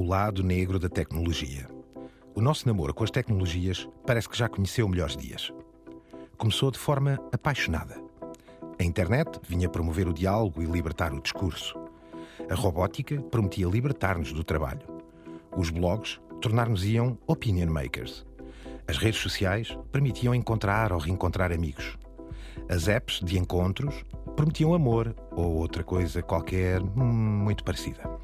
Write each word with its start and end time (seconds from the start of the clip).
o 0.00 0.02
lado 0.02 0.42
negro 0.42 0.78
da 0.78 0.88
tecnologia. 0.88 1.68
O 2.34 2.40
nosso 2.40 2.66
namoro 2.66 2.94
com 2.94 3.04
as 3.04 3.10
tecnologias 3.10 3.86
parece 4.06 4.30
que 4.30 4.38
já 4.38 4.48
conheceu 4.48 4.88
melhores 4.88 5.14
dias. 5.14 5.52
Começou 6.38 6.70
de 6.70 6.78
forma 6.78 7.20
apaixonada. 7.30 8.02
A 8.78 8.82
internet 8.82 9.38
vinha 9.46 9.68
promover 9.68 10.08
o 10.08 10.14
diálogo 10.14 10.62
e 10.62 10.64
libertar 10.64 11.12
o 11.12 11.20
discurso. 11.20 11.78
A 12.48 12.54
robótica 12.54 13.20
prometia 13.20 13.66
libertar-nos 13.66 14.32
do 14.32 14.42
trabalho. 14.42 14.80
Os 15.54 15.68
blogs 15.68 16.18
tornar-nos-iam 16.40 17.18
opinion 17.26 17.70
makers. 17.70 18.24
As 18.88 18.96
redes 18.96 19.20
sociais 19.20 19.76
permitiam 19.92 20.34
encontrar 20.34 20.94
ou 20.94 20.98
reencontrar 20.98 21.52
amigos. 21.52 21.98
As 22.70 22.88
apps 22.88 23.20
de 23.22 23.38
encontros 23.38 24.02
prometiam 24.34 24.72
amor 24.72 25.14
ou 25.30 25.56
outra 25.56 25.84
coisa 25.84 26.22
qualquer 26.22 26.80
hum, 26.80 27.42
muito 27.44 27.62
parecida. 27.62 28.18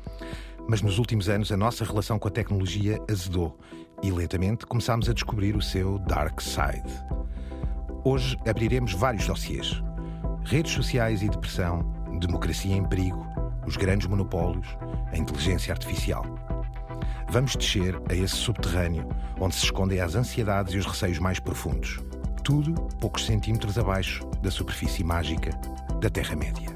Mas 0.68 0.82
nos 0.82 0.98
últimos 0.98 1.28
anos 1.28 1.52
a 1.52 1.56
nossa 1.56 1.84
relação 1.84 2.18
com 2.18 2.26
a 2.26 2.30
tecnologia 2.30 3.00
azedou 3.08 3.58
e 4.02 4.10
lentamente 4.10 4.66
começámos 4.66 5.08
a 5.08 5.12
descobrir 5.12 5.56
o 5.56 5.62
seu 5.62 5.98
dark 6.00 6.40
side. 6.40 6.92
Hoje 8.04 8.36
abriremos 8.46 8.92
vários 8.92 9.26
dossiês: 9.26 9.80
redes 10.44 10.72
sociais 10.72 11.22
e 11.22 11.28
depressão, 11.28 11.82
democracia 12.18 12.74
em 12.74 12.84
perigo, 12.84 13.24
os 13.66 13.76
grandes 13.76 14.08
monopólios, 14.08 14.66
a 15.12 15.16
inteligência 15.16 15.72
artificial. 15.72 16.24
Vamos 17.28 17.56
descer 17.56 18.00
a 18.08 18.14
esse 18.14 18.34
subterrâneo 18.34 19.08
onde 19.40 19.54
se 19.54 19.64
escondem 19.64 20.00
as 20.00 20.14
ansiedades 20.14 20.74
e 20.74 20.78
os 20.78 20.86
receios 20.86 21.18
mais 21.18 21.38
profundos. 21.38 22.00
Tudo 22.42 22.74
poucos 23.00 23.24
centímetros 23.26 23.78
abaixo 23.78 24.24
da 24.42 24.50
superfície 24.50 25.02
mágica 25.02 25.50
da 26.00 26.08
Terra-média. 26.08 26.75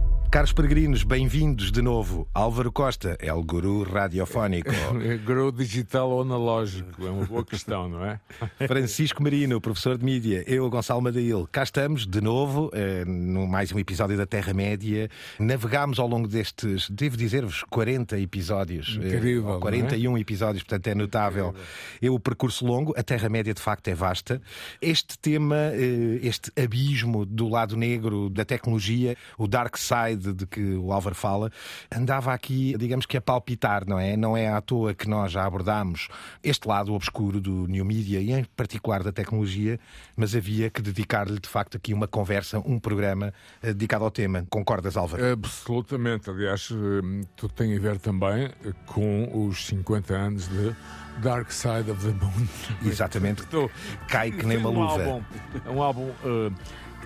Caros 0.31 0.53
peregrinos, 0.53 1.03
bem-vindos 1.03 1.73
de 1.73 1.81
novo. 1.81 2.25
Álvaro 2.33 2.71
Costa 2.71 3.17
é 3.19 3.33
o 3.33 3.43
guru 3.43 3.83
radiofónico. 3.83 4.69
guru 5.27 5.51
digital 5.51 6.09
ou 6.09 6.21
analógico? 6.21 7.05
É 7.05 7.09
uma 7.09 7.25
boa 7.25 7.43
questão, 7.43 7.89
não 7.89 8.05
é? 8.05 8.17
Francisco 8.65 9.21
Marino, 9.21 9.59
professor 9.59 9.97
de 9.97 10.05
mídia. 10.05 10.41
Eu, 10.47 10.69
Gonçalo 10.69 11.01
Madail. 11.01 11.49
Cá 11.51 11.63
estamos 11.63 12.07
de 12.07 12.21
novo, 12.21 12.71
eh, 12.73 13.03
no 13.03 13.45
mais 13.45 13.73
um 13.73 13.77
episódio 13.77 14.15
da 14.15 14.25
Terra-média. 14.25 15.09
Navegámos 15.37 15.99
ao 15.99 16.07
longo 16.07 16.29
destes, 16.29 16.89
devo 16.89 17.17
dizer-vos, 17.17 17.63
40 17.69 18.17
episódios. 18.17 18.97
Eh, 19.03 19.17
Incrível. 19.17 19.57
Eh, 19.57 19.59
41 19.59 20.15
é? 20.15 20.21
episódios, 20.21 20.63
portanto 20.63 20.87
é 20.87 20.95
notável. 20.95 21.49
Incrível. 21.49 21.67
É 22.01 22.09
o 22.09 22.17
percurso 22.17 22.65
longo. 22.65 22.93
A 22.97 23.03
Terra-média, 23.03 23.53
de 23.53 23.61
facto, 23.61 23.89
é 23.89 23.93
vasta. 23.93 24.41
Este 24.81 25.19
tema, 25.19 25.57
eh, 25.73 26.21
este 26.23 26.53
abismo 26.57 27.25
do 27.25 27.49
lado 27.49 27.75
negro 27.75 28.29
da 28.29 28.45
tecnologia, 28.45 29.17
o 29.37 29.45
dark 29.45 29.75
side 29.75 30.20
de 30.21 30.45
que 30.45 30.75
o 30.75 30.91
Álvaro 30.91 31.15
fala, 31.15 31.51
andava 31.93 32.33
aqui, 32.33 32.75
digamos 32.77 33.05
que 33.05 33.17
a 33.17 33.21
palpitar, 33.21 33.87
não 33.87 33.99
é? 33.99 34.15
Não 34.15 34.35
é 34.35 34.47
à 34.47 34.61
toa 34.61 34.93
que 34.93 35.07
nós 35.07 35.31
já 35.31 35.45
abordámos 35.45 36.07
este 36.43 36.67
lado 36.67 36.93
obscuro 36.93 37.39
do 37.39 37.67
new 37.67 37.83
media 37.83 38.19
e 38.19 38.31
em 38.31 38.43
particular 38.43 39.03
da 39.03 39.11
tecnologia, 39.11 39.79
mas 40.15 40.35
havia 40.35 40.69
que 40.69 40.81
dedicar-lhe 40.81 41.39
de 41.39 41.49
facto 41.49 41.77
aqui 41.77 41.93
uma 41.93 42.07
conversa, 42.07 42.59
um 42.59 42.79
programa 42.79 43.33
eh, 43.61 43.73
dedicado 43.73 44.03
ao 44.03 44.11
tema. 44.11 44.45
Concordas, 44.49 44.97
Álvaro? 44.97 45.23
Absolutamente. 45.31 46.29
Aliás, 46.29 46.69
eh, 46.71 47.25
tudo 47.35 47.53
tem 47.53 47.75
a 47.75 47.79
ver 47.79 47.97
também 47.99 48.49
com 48.85 49.47
os 49.47 49.65
50 49.65 50.13
anos 50.13 50.47
de 50.47 50.75
Dark 51.21 51.51
Side 51.51 51.89
of 51.91 52.05
the 52.05 52.13
Moon. 52.13 52.47
Exatamente. 52.85 53.43
Cai 54.07 54.31
que 54.31 54.45
nem 54.45 54.57
uma 54.57 54.69
um 54.69 54.81
luva. 54.81 55.03
Álbum, 55.03 55.23
é 55.65 55.69
um 55.69 55.81
álbum 55.81 56.09
uh, 56.09 56.53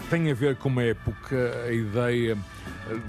tem 0.09 0.31
a 0.31 0.33
ver 0.33 0.55
com 0.55 0.69
uma 0.69 0.83
época, 0.83 1.63
a 1.67 1.71
ideia 1.71 2.37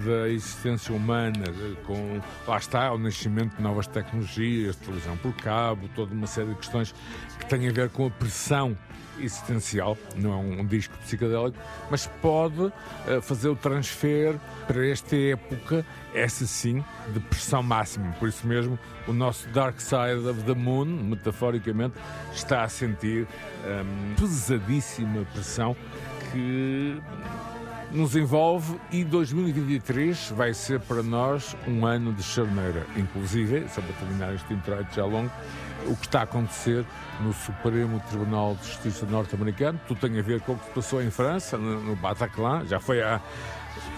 da 0.05 0.29
existência 0.29 0.95
humana, 0.95 1.45
com 1.85 2.21
lá 2.47 2.57
está 2.57 2.93
o 2.93 2.99
nascimento 2.99 3.57
de 3.57 3.63
novas 3.63 3.87
tecnologias, 3.87 4.77
televisão 4.77 5.17
por 5.19 5.33
cabo, 5.35 5.89
toda 5.95 6.15
uma 6.15 6.27
série 6.27 6.49
de 6.49 6.57
questões 6.57 6.95
que 7.39 7.47
têm 7.47 7.69
a 7.69 7.73
ver 7.73 7.91
com 7.91 8.07
a 8.07 8.11
pressão 8.11 8.77
existencial, 9.19 9.97
não 10.17 10.33
é 10.33 10.37
um, 10.37 10.67
disco 10.67 10.97
psicodélico, 10.99 11.57
mas 11.91 12.07
pode 12.21 12.61
uh, 12.61 12.73
fazer 13.23 13.49
o 13.49 13.57
transfer 13.57 14.37
para 14.67 14.87
esta 14.87 15.17
época, 15.17 15.87
essa 16.15 16.47
sim, 16.47 16.85
de 17.13 17.21
pressão 17.21 17.63
máxima. 17.63 18.13
Por 18.19 18.29
isso 18.29 18.47
mesmo, 18.47 18.79
o 19.07 19.13
nosso 19.13 19.49
Dark 19.49 19.81
Side 19.81 20.29
of 20.29 20.43
the 20.43 20.55
Moon, 20.55 20.85
metaforicamente, 20.85 21.95
está 22.33 22.65
a 22.65 22.69
sentir 22.69 23.27
um, 23.65 24.15
pesadíssima 24.15 25.25
pressão 25.33 25.77
que 26.37 27.01
nos 27.93 28.15
envolve 28.15 28.79
e 28.91 29.03
2023 29.05 30.33
vai 30.37 30.53
ser 30.53 30.81
para 30.81 31.03
nós 31.03 31.57
um 31.67 31.87
ano 31.87 32.13
de 32.13 32.23
charneira. 32.23 32.87
Inclusive, 32.97 33.67
só 33.69 33.81
para 33.81 33.93
terminar 33.95 34.35
este 34.35 34.53
introito 34.53 34.95
já 34.95 35.05
longo, 35.05 35.31
o 35.87 35.97
que 35.97 36.07
está 36.07 36.21
a 36.21 36.23
acontecer 36.25 36.85
no 37.21 37.33
Supremo 37.33 38.01
Tribunal 38.11 38.55
de 38.57 38.67
Justiça 38.67 39.07
norte-americano, 39.07 39.81
tudo 39.89 40.01
tem 40.01 40.19
a 40.19 40.23
ver 40.23 40.41
com 40.43 40.53
o 40.53 40.59
que 40.59 40.65
se 40.67 40.71
passou 40.73 41.03
em 41.03 41.11
França, 41.11 41.57
no 41.57 41.97
Bataclan, 41.97 42.67
já 42.67 42.81
foi 42.81 43.03
há 43.03 43.21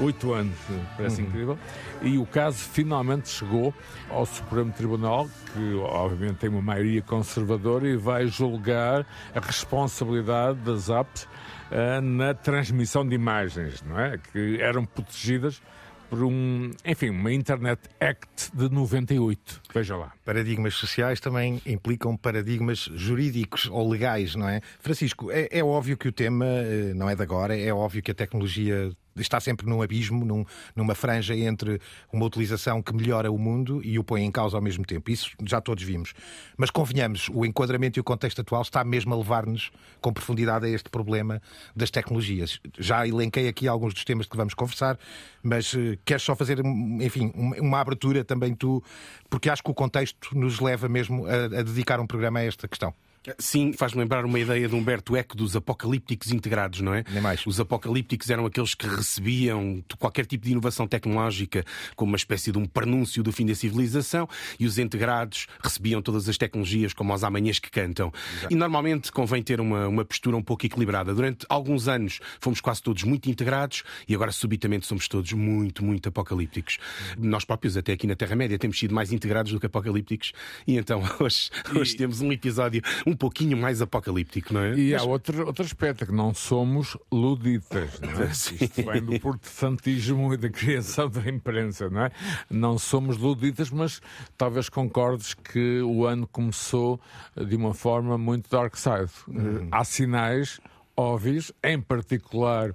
oito 0.00 0.32
anos, 0.32 0.56
parece 0.96 1.20
uhum. 1.20 1.28
incrível, 1.28 1.58
e 2.02 2.18
o 2.18 2.26
caso 2.26 2.58
finalmente 2.58 3.28
chegou 3.28 3.74
ao 4.10 4.26
Supremo 4.26 4.72
Tribunal, 4.72 5.28
que 5.52 5.74
obviamente 5.74 6.36
tem 6.36 6.50
uma 6.50 6.62
maioria 6.62 7.02
conservadora 7.02 7.88
e 7.88 7.96
vai 7.96 8.26
julgar 8.26 9.04
a 9.34 9.40
responsabilidade 9.40 10.58
das 10.58 10.88
apps 10.88 11.26
uh, 11.70 12.00
na 12.00 12.34
transmissão 12.34 13.06
de 13.06 13.14
imagens, 13.14 13.82
não 13.82 13.98
é? 13.98 14.18
Que 14.18 14.60
eram 14.60 14.84
protegidas 14.84 15.60
por 16.08 16.24
um, 16.24 16.70
enfim, 16.84 17.10
uma 17.10 17.32
Internet 17.32 17.82
Act 18.00 18.50
de 18.54 18.68
98. 18.70 19.60
Veja 19.72 19.96
lá. 19.96 20.12
Paradigmas 20.24 20.74
sociais 20.74 21.20
também 21.20 21.60
implicam 21.66 22.16
paradigmas 22.16 22.78
jurídicos 22.94 23.66
ou 23.66 23.88
legais, 23.88 24.34
não 24.34 24.48
é? 24.48 24.60
Francisco, 24.80 25.30
é, 25.30 25.48
é 25.50 25.62
óbvio 25.62 25.96
que 25.96 26.08
o 26.08 26.12
tema 26.12 26.46
eh, 26.46 26.92
não 26.94 27.08
é 27.08 27.14
de 27.14 27.22
agora, 27.22 27.58
é 27.58 27.72
óbvio 27.72 28.02
que 28.02 28.10
a 28.10 28.14
tecnologia 28.14 28.90
está 29.22 29.40
sempre 29.40 29.66
num 29.66 29.82
abismo, 29.82 30.24
num, 30.24 30.44
numa 30.74 30.94
franja 30.94 31.36
entre 31.36 31.80
uma 32.12 32.24
utilização 32.24 32.82
que 32.82 32.94
melhora 32.94 33.30
o 33.30 33.38
mundo 33.38 33.80
e 33.84 33.98
o 33.98 34.04
põe 34.04 34.22
em 34.22 34.30
causa 34.30 34.56
ao 34.56 34.62
mesmo 34.62 34.84
tempo. 34.84 35.10
Isso 35.10 35.30
já 35.44 35.60
todos 35.60 35.82
vimos. 35.82 36.14
Mas 36.56 36.70
convenhamos, 36.70 37.28
o 37.32 37.44
enquadramento 37.44 37.98
e 37.98 38.00
o 38.00 38.04
contexto 38.04 38.40
atual 38.40 38.62
está 38.62 38.82
mesmo 38.84 39.14
a 39.14 39.16
levar-nos 39.16 39.70
com 40.00 40.12
profundidade 40.12 40.66
a 40.66 40.68
este 40.68 40.88
problema 40.90 41.40
das 41.74 41.90
tecnologias. 41.90 42.60
Já 42.78 43.06
elenquei 43.06 43.48
aqui 43.48 43.68
alguns 43.68 43.94
dos 43.94 44.04
temas 44.04 44.26
que 44.26 44.36
vamos 44.36 44.54
conversar, 44.54 44.98
mas 45.42 45.72
uh, 45.74 45.98
queres 46.04 46.22
só 46.22 46.34
fazer, 46.34 46.60
enfim, 46.64 47.32
uma 47.34 47.80
abertura 47.80 48.24
também 48.24 48.54
tu, 48.54 48.82
porque 49.28 49.50
acho 49.50 49.62
que 49.62 49.70
o 49.70 49.74
contexto 49.74 50.36
nos 50.36 50.60
leva 50.60 50.88
mesmo 50.88 51.26
a, 51.26 51.44
a 51.44 51.62
dedicar 51.62 52.00
um 52.00 52.06
programa 52.06 52.40
a 52.40 52.44
esta 52.44 52.66
questão. 52.68 52.94
Sim, 53.38 53.72
faz-me 53.72 54.00
lembrar 54.00 54.24
uma 54.24 54.38
ideia 54.38 54.68
de 54.68 54.74
Humberto 54.74 55.16
Eco 55.16 55.36
dos 55.36 55.56
apocalípticos 55.56 56.30
integrados, 56.32 56.80
não 56.80 56.94
é? 56.94 57.04
Nem 57.10 57.22
mais. 57.22 57.44
Os 57.46 57.60
apocalípticos 57.60 58.30
eram 58.30 58.46
aqueles 58.46 58.74
que 58.74 58.86
recebiam 58.86 59.82
qualquer 59.98 60.26
tipo 60.26 60.44
de 60.44 60.52
inovação 60.52 60.86
tecnológica 60.86 61.64
como 61.96 62.12
uma 62.12 62.16
espécie 62.16 62.52
de 62.52 62.58
um 62.58 62.66
prenúncio 62.66 63.22
do 63.22 63.32
fim 63.32 63.46
da 63.46 63.54
civilização 63.54 64.28
e 64.58 64.66
os 64.66 64.78
integrados 64.78 65.46
recebiam 65.62 66.00
todas 66.00 66.28
as 66.28 66.36
tecnologias 66.36 66.92
como 66.92 67.12
os 67.12 67.24
amanhãs 67.24 67.58
que 67.58 67.70
cantam. 67.70 68.12
Exato. 68.38 68.52
E 68.52 68.56
normalmente 68.56 69.12
convém 69.12 69.42
ter 69.42 69.60
uma, 69.60 69.88
uma 69.88 70.04
postura 70.04 70.36
um 70.36 70.42
pouco 70.42 70.64
equilibrada. 70.64 71.14
Durante 71.14 71.46
alguns 71.48 71.88
anos 71.88 72.20
fomos 72.40 72.60
quase 72.60 72.82
todos 72.82 73.02
muito 73.02 73.28
integrados 73.30 73.82
e 74.06 74.14
agora 74.14 74.32
subitamente 74.32 74.86
somos 74.86 75.08
todos 75.08 75.32
muito, 75.32 75.84
muito 75.84 76.08
apocalípticos. 76.08 76.78
Nós 77.18 77.44
próprios, 77.44 77.76
até 77.76 77.92
aqui 77.92 78.06
na 78.06 78.16
Terra-média, 78.16 78.58
temos 78.58 78.78
sido 78.78 78.94
mais 78.94 79.12
integrados 79.12 79.52
do 79.52 79.60
que 79.60 79.66
apocalípticos 79.66 80.32
e 80.66 80.76
então 80.76 81.02
hoje, 81.20 81.50
hoje 81.74 81.94
e... 81.94 81.96
temos 81.96 82.20
um 82.20 82.32
episódio 82.32 82.82
um 83.08 83.16
pouquinho 83.16 83.56
mais 83.56 83.80
apocalíptico, 83.80 84.52
não 84.52 84.60
é? 84.60 84.74
E 84.74 84.92
Mas... 84.92 85.02
há 85.02 85.04
outro, 85.04 85.46
outro 85.46 85.64
aspecto, 85.64 86.06
que 86.06 86.12
não 86.12 86.34
somos 86.34 86.96
luditas, 87.10 88.00
não 88.00 88.22
é? 88.22 88.30
Isto 88.30 88.82
vem 88.84 89.02
do 89.02 89.18
protestantismo 89.18 90.32
e 90.34 90.36
da 90.36 90.50
criação 90.50 91.08
da 91.08 91.28
imprensa, 91.28 91.88
não 91.88 92.04
é? 92.04 92.10
Não 92.50 92.78
somos 92.78 93.16
luditas, 93.16 93.70
mas 93.70 94.00
talvez 94.36 94.68
concordes 94.68 95.34
que 95.34 95.80
o 95.80 96.06
ano 96.06 96.26
começou 96.26 97.00
de 97.36 97.56
uma 97.56 97.72
forma 97.72 98.18
muito 98.18 98.50
dark 98.50 98.76
side. 98.76 99.10
Uhum. 99.26 99.68
Há 99.70 99.84
sinais 99.84 100.60
óbvios, 100.96 101.52
em 101.62 101.80
particular 101.80 102.74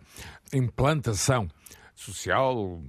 implantação 0.54 1.50
social, 1.96 2.82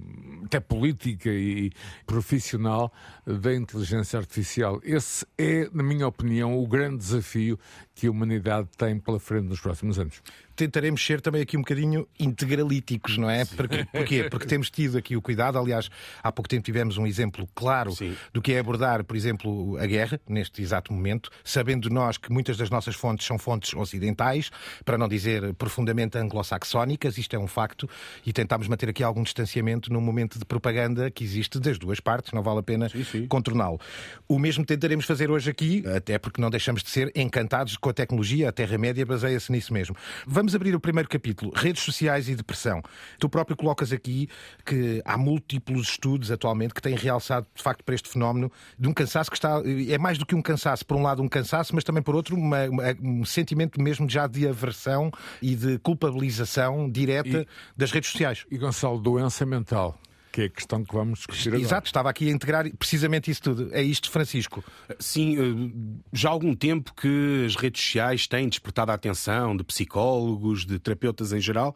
até 0.43 0.59
política 0.59 1.29
e 1.29 1.71
profissional 2.05 2.91
da 3.25 3.53
inteligência 3.53 4.19
artificial. 4.19 4.79
Esse 4.83 5.25
é, 5.37 5.69
na 5.73 5.83
minha 5.83 6.07
opinião, 6.07 6.57
o 6.57 6.67
grande 6.67 6.97
desafio 6.97 7.59
que 7.93 8.07
a 8.07 8.11
humanidade 8.11 8.69
tem 8.77 8.99
pela 8.99 9.19
frente 9.19 9.47
nos 9.47 9.59
próximos 9.59 9.99
anos. 9.99 10.21
Tentaremos 10.55 11.05
ser 11.05 11.21
também 11.21 11.41
aqui 11.41 11.57
um 11.57 11.61
bocadinho 11.61 12.07
integralíticos, 12.19 13.17
não 13.17 13.29
é? 13.29 13.45
Porque, 13.45 13.85
porquê? 13.85 14.23
Porque 14.29 14.45
temos 14.45 14.69
tido 14.69 14.97
aqui 14.97 15.15
o 15.15 15.21
cuidado, 15.21 15.57
aliás, 15.57 15.89
há 16.23 16.31
pouco 16.31 16.47
tempo 16.49 16.63
tivemos 16.63 16.97
um 16.97 17.05
exemplo 17.05 17.47
claro 17.53 17.91
Sim. 17.91 18.15
do 18.33 18.41
que 18.41 18.53
é 18.53 18.59
abordar, 18.59 19.03
por 19.03 19.15
exemplo, 19.15 19.77
a 19.77 19.85
guerra, 19.85 20.19
neste 20.27 20.61
exato 20.61 20.93
momento, 20.93 21.29
sabendo 21.43 21.89
nós 21.89 22.17
que 22.17 22.31
muitas 22.31 22.57
das 22.57 22.69
nossas 22.69 22.95
fontes 22.95 23.25
são 23.25 23.37
fontes 23.37 23.73
ocidentais, 23.73 24.51
para 24.83 24.97
não 24.97 25.07
dizer 25.07 25.53
profundamente 25.55 26.17
anglo-saxónicas, 26.17 27.17
isto 27.17 27.35
é 27.35 27.39
um 27.39 27.47
facto, 27.47 27.89
e 28.25 28.31
tentámos 28.31 28.67
manter 28.67 28.89
aqui 28.89 29.03
algum 29.03 29.23
distanciamento 29.23 29.91
num 29.91 30.01
momento 30.01 30.39
de 30.39 30.45
propaganda 30.45 31.09
que 31.11 31.23
existe 31.23 31.59
das 31.59 31.77
duas 31.77 31.99
partes, 31.99 32.31
não 32.31 32.43
vale 32.43 32.59
a 32.59 32.63
pena 32.63 32.87
contorná-lo. 33.27 33.79
O 34.27 34.39
mesmo 34.39 34.65
tentaremos 34.65 35.05
fazer 35.05 35.29
hoje 35.29 35.49
aqui, 35.49 35.83
até 35.95 36.17
porque 36.17 36.41
não 36.41 36.49
deixamos 36.49 36.83
de 36.83 36.89
ser 36.89 37.11
encantados 37.15 37.77
com 37.77 37.89
a 37.89 37.93
tecnologia, 37.93 38.49
a 38.49 38.51
Terra-média 38.51 39.05
baseia-se 39.05 39.51
nisso 39.51 39.73
mesmo. 39.73 39.95
Vamos 40.25 40.44
abrir 40.53 40.75
o 40.75 40.79
primeiro 40.79 41.07
capítulo, 41.09 41.51
redes 41.55 41.81
sociais 41.81 42.27
e 42.29 42.35
depressão. 42.35 42.83
Tu 43.19 43.29
próprio 43.29 43.55
colocas 43.55 43.91
aqui 43.91 44.29
que 44.65 45.01
há 45.05 45.17
múltiplos 45.17 45.89
estudos 45.89 46.29
atualmente 46.31 46.73
que 46.73 46.81
têm 46.81 46.95
realçado, 46.95 47.47
de 47.55 47.63
facto, 47.63 47.83
para 47.83 47.95
este 47.95 48.09
fenómeno 48.09 48.51
de 48.77 48.87
um 48.87 48.93
cansaço 48.93 49.31
que 49.31 49.37
está. 49.37 49.61
É 49.89 49.97
mais 49.97 50.17
do 50.17 50.25
que 50.25 50.35
um 50.35 50.41
cansaço, 50.41 50.85
por 50.85 50.97
um 50.97 51.01
lado, 51.01 51.23
um 51.23 51.27
cansaço, 51.27 51.73
mas 51.73 51.83
também 51.83 52.03
por 52.03 52.15
outro, 52.15 52.35
uma, 52.35 52.59
um 53.01 53.23
sentimento 53.25 53.81
mesmo 53.81 54.09
já 54.09 54.27
de 54.27 54.47
aversão 54.47 55.11
e 55.41 55.55
de 55.55 55.79
culpabilização 55.79 56.89
direta 56.89 57.41
e, 57.41 57.47
das 57.77 57.91
redes 57.91 58.11
sociais. 58.11 58.45
E 58.51 58.57
Gonçalo, 58.57 58.99
doença 58.99 59.45
mental 59.45 59.97
que 60.35 60.41
é 60.41 60.45
a 60.45 60.49
questão 60.49 60.83
que 60.83 60.93
vamos 60.93 61.19
discutir 61.19 61.47
agora. 61.47 61.63
Exato, 61.63 61.87
estava 61.87 62.09
aqui 62.09 62.27
a 62.27 62.31
integrar 62.31 62.69
precisamente 62.77 63.31
isso 63.31 63.41
tudo. 63.41 63.69
É 63.71 63.81
isto, 63.81 64.11
Francisco. 64.11 64.61
Sim, 64.99 65.37
eh, 65.37 65.97
já 66.11 66.27
há 66.27 66.31
algum 66.33 66.53
tempo 66.53 66.93
que 66.93 67.45
as 67.45 67.55
redes 67.55 67.81
sociais 67.81 68.27
têm 68.27 68.49
despertado 68.49 68.91
a 68.91 68.95
atenção 68.95 69.55
de 69.55 69.63
psicólogos, 69.63 70.65
de 70.65 70.77
terapeutas 70.77 71.31
em 71.31 71.39
geral, 71.39 71.73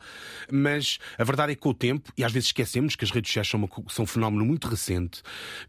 mas 0.51 0.99
a 1.17 1.23
verdade 1.23 1.53
é 1.53 1.55
que 1.55 1.61
com 1.61 1.69
o 1.69 1.73
tempo, 1.73 2.11
e 2.17 2.23
às 2.23 2.33
vezes 2.33 2.47
esquecemos 2.49 2.97
que 2.97 3.05
as 3.05 3.11
redes 3.11 3.29
sociais 3.29 3.47
são, 3.47 3.61
uma, 3.61 3.69
são 3.87 4.03
um 4.03 4.05
fenómeno 4.05 4.43
muito 4.43 4.67
recente, 4.67 5.21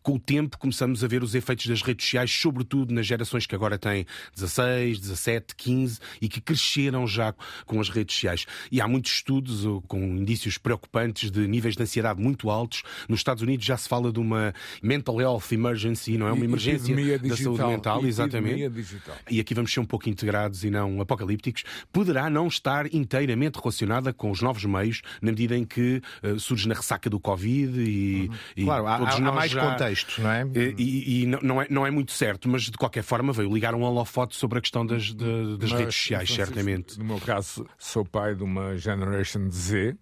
com 0.02 0.14
o 0.14 0.18
tempo 0.18 0.58
começamos 0.58 1.04
a 1.04 1.06
ver 1.06 1.22
os 1.22 1.36
efeitos 1.36 1.66
das 1.66 1.82
redes 1.82 2.04
sociais, 2.04 2.32
sobretudo 2.32 2.92
nas 2.92 3.06
gerações 3.06 3.46
que 3.46 3.54
agora 3.54 3.78
têm 3.78 4.04
16, 4.34 4.98
17, 4.98 5.54
15 5.54 6.00
e 6.20 6.28
que 6.28 6.40
cresceram 6.40 7.06
já 7.06 7.32
com 7.64 7.80
as 7.80 7.88
redes 7.88 8.16
sociais. 8.16 8.46
E 8.72 8.80
há 8.80 8.88
muitos 8.88 9.12
estudos 9.12 9.64
com 9.86 10.00
indícios 10.00 10.58
preocupantes 10.58 11.30
de 11.30 11.46
níveis 11.46 11.76
de 11.76 11.82
ansiedade 11.84 12.20
muito 12.20 12.50
altos 12.50 12.79
nos 13.08 13.20
Estados 13.20 13.42
Unidos 13.42 13.64
já 13.64 13.76
se 13.76 13.88
fala 13.88 14.12
de 14.12 14.18
uma 14.18 14.54
mental 14.82 15.20
health 15.20 15.52
emergency, 15.52 16.16
não 16.16 16.26
é? 16.26 16.32
Uma 16.32 16.44
emergência 16.44 17.18
da 17.18 17.36
saúde 17.36 17.64
mental, 17.64 18.04
exatamente. 18.04 18.68
Digital. 18.70 19.16
E 19.30 19.40
aqui 19.40 19.54
vamos 19.54 19.72
ser 19.72 19.80
um 19.80 19.84
pouco 19.84 20.08
integrados 20.08 20.64
e 20.64 20.70
não 20.70 21.00
apocalípticos. 21.00 21.64
Poderá 21.92 22.30
não 22.30 22.46
estar 22.46 22.92
inteiramente 22.94 23.56
relacionada 23.56 24.12
com 24.12 24.30
os 24.30 24.40
novos 24.40 24.64
meios, 24.64 25.02
na 25.20 25.30
medida 25.30 25.56
em 25.56 25.64
que 25.64 26.02
uh, 26.22 26.38
surge 26.38 26.68
na 26.68 26.74
ressaca 26.74 27.08
do 27.08 27.18
Covid 27.18 27.80
e. 27.80 28.28
Uhum. 28.28 28.36
e 28.56 28.64
claro, 28.64 28.86
há, 28.86 28.96
há 28.96 29.32
mais 29.32 29.50
já... 29.50 29.70
contextos, 29.70 30.18
não 30.18 30.30
é? 30.30 30.46
E, 30.54 30.74
e, 30.78 31.22
e, 31.22 31.26
não, 31.26 31.62
é, 31.62 31.66
não 31.70 31.86
é 31.86 31.90
muito 31.90 32.12
certo, 32.12 32.48
mas 32.48 32.62
de 32.62 32.72
qualquer 32.72 33.02
forma 33.02 33.32
veio 33.32 33.52
ligar 33.52 33.74
um 33.74 33.82
holofote 33.82 34.36
sobre 34.36 34.58
a 34.58 34.60
questão 34.60 34.84
das, 34.84 35.14
de, 35.14 35.56
das 35.58 35.70
mas, 35.70 35.80
redes 35.80 35.94
sociais, 35.94 36.30
certamente. 36.30 36.98
No 36.98 37.04
meu 37.04 37.18
caso, 37.18 37.66
sou 37.78 38.04
pai 38.04 38.34
de 38.34 38.42
uma 38.42 38.76
Generation 38.76 39.50
Z 39.50 39.96